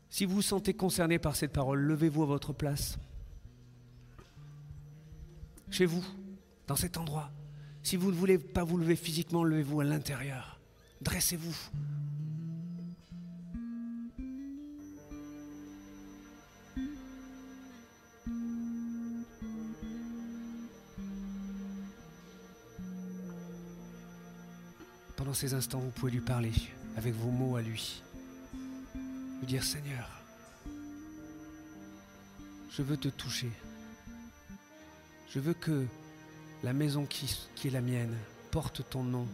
Si 0.10 0.26
vous 0.26 0.36
vous 0.36 0.42
sentez 0.42 0.74
concerné 0.74 1.20
par 1.20 1.36
cette 1.36 1.54
parole, 1.54 1.80
levez-vous 1.80 2.24
à 2.24 2.26
votre 2.26 2.52
place. 2.52 2.98
Chez 5.70 5.86
vous, 5.86 6.04
dans 6.68 6.76
cet 6.76 6.98
endroit. 6.98 7.30
Si 7.84 7.96
vous 7.96 8.12
ne 8.12 8.16
voulez 8.16 8.40
pas 8.40 8.64
vous 8.64 8.78
lever 8.78 8.96
physiquement, 8.96 9.44
levez-vous 9.44 9.82
à 9.82 9.84
l'intérieur. 9.84 10.60
Dressez-vous. 11.02 11.56
Pendant 25.16 25.34
ces 25.34 25.54
instants, 25.54 25.80
vous 25.80 25.92
pouvez 25.92 26.14
lui 26.14 26.22
parler 26.22 26.52
avec 26.98 27.14
vos 27.14 27.30
mots 27.30 27.56
à 27.56 27.62
lui 27.62 28.02
lui 29.40 29.48
dire 29.48 29.64
Seigneur, 29.64 30.10
je 32.72 32.82
veux 32.82 32.98
te 32.98 33.10
toucher. 33.10 33.52
Je 35.30 35.40
veux 35.40 35.54
que 35.54 35.86
la 36.64 36.74
maison 36.74 37.06
qui, 37.06 37.38
qui 37.56 37.68
est 37.68 37.72
la 37.72 37.82
mienne 37.82 38.16
porte 38.52 38.88
ton 38.90 39.04
nom, 39.04 39.28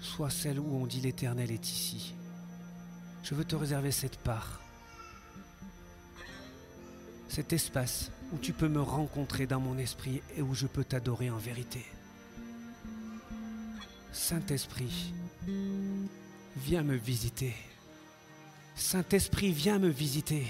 soit 0.00 0.30
celle 0.30 0.58
où 0.58 0.74
on 0.74 0.86
dit 0.86 1.00
l'Éternel 1.00 1.50
est 1.50 1.68
ici. 1.68 2.14
Je 3.22 3.34
veux 3.34 3.44
te 3.44 3.54
réserver 3.56 3.92
cette 3.92 4.18
part, 4.18 4.60
cet 7.28 7.52
espace 7.52 8.10
où 8.32 8.38
tu 8.38 8.52
peux 8.52 8.68
me 8.68 8.80
rencontrer 8.80 9.46
dans 9.46 9.60
mon 9.60 9.78
esprit 9.78 10.22
et 10.36 10.42
où 10.42 10.54
je 10.54 10.66
peux 10.66 10.84
t'adorer 10.84 11.30
en 11.30 11.38
vérité. 11.38 11.84
Saint-Esprit, 14.12 15.14
viens 16.56 16.82
me 16.82 16.96
visiter. 16.96 17.54
Saint-Esprit, 18.74 19.52
viens 19.52 19.78
me 19.78 19.88
visiter. 19.88 20.46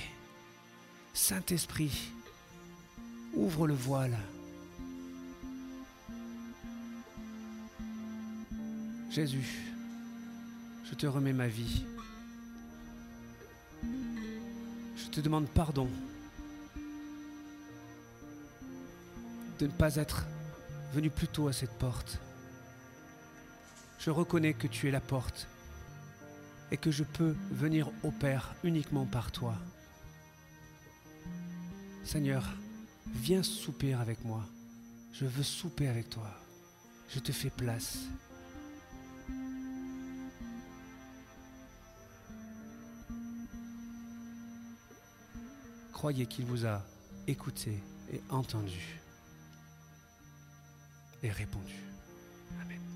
Saint-Esprit, 1.12 2.12
ouvre 3.34 3.66
le 3.66 3.74
voile. 3.74 4.16
Jésus, 9.10 9.74
je 10.84 10.94
te 10.94 11.06
remets 11.06 11.32
ma 11.32 11.48
vie. 11.48 11.84
Je 13.82 15.08
te 15.10 15.20
demande 15.20 15.48
pardon 15.48 15.88
de 19.58 19.66
ne 19.66 19.72
pas 19.72 19.96
être 19.96 20.26
venu 20.94 21.10
plus 21.10 21.28
tôt 21.28 21.48
à 21.48 21.52
cette 21.52 21.76
porte. 21.78 22.18
Je 23.98 24.10
reconnais 24.10 24.54
que 24.54 24.66
tu 24.66 24.88
es 24.88 24.90
la 24.90 25.00
porte 25.00 25.48
et 26.70 26.76
que 26.76 26.90
je 26.90 27.04
peux 27.04 27.34
venir 27.50 27.90
au 28.02 28.10
Père 28.10 28.54
uniquement 28.62 29.06
par 29.06 29.32
toi. 29.32 29.54
Seigneur, 32.04 32.44
viens 33.06 33.42
souper 33.42 33.94
avec 33.94 34.24
moi. 34.24 34.44
Je 35.12 35.26
veux 35.26 35.42
souper 35.42 35.88
avec 35.88 36.10
toi. 36.10 36.30
Je 37.08 37.18
te 37.18 37.32
fais 37.32 37.50
place. 37.50 38.06
Croyez 45.92 46.26
qu'il 46.26 46.46
vous 46.46 46.66
a 46.66 46.82
écouté 47.26 47.82
et 48.12 48.22
entendu 48.30 49.00
et 51.22 51.30
répondu. 51.30 51.74
Amen. 52.62 52.89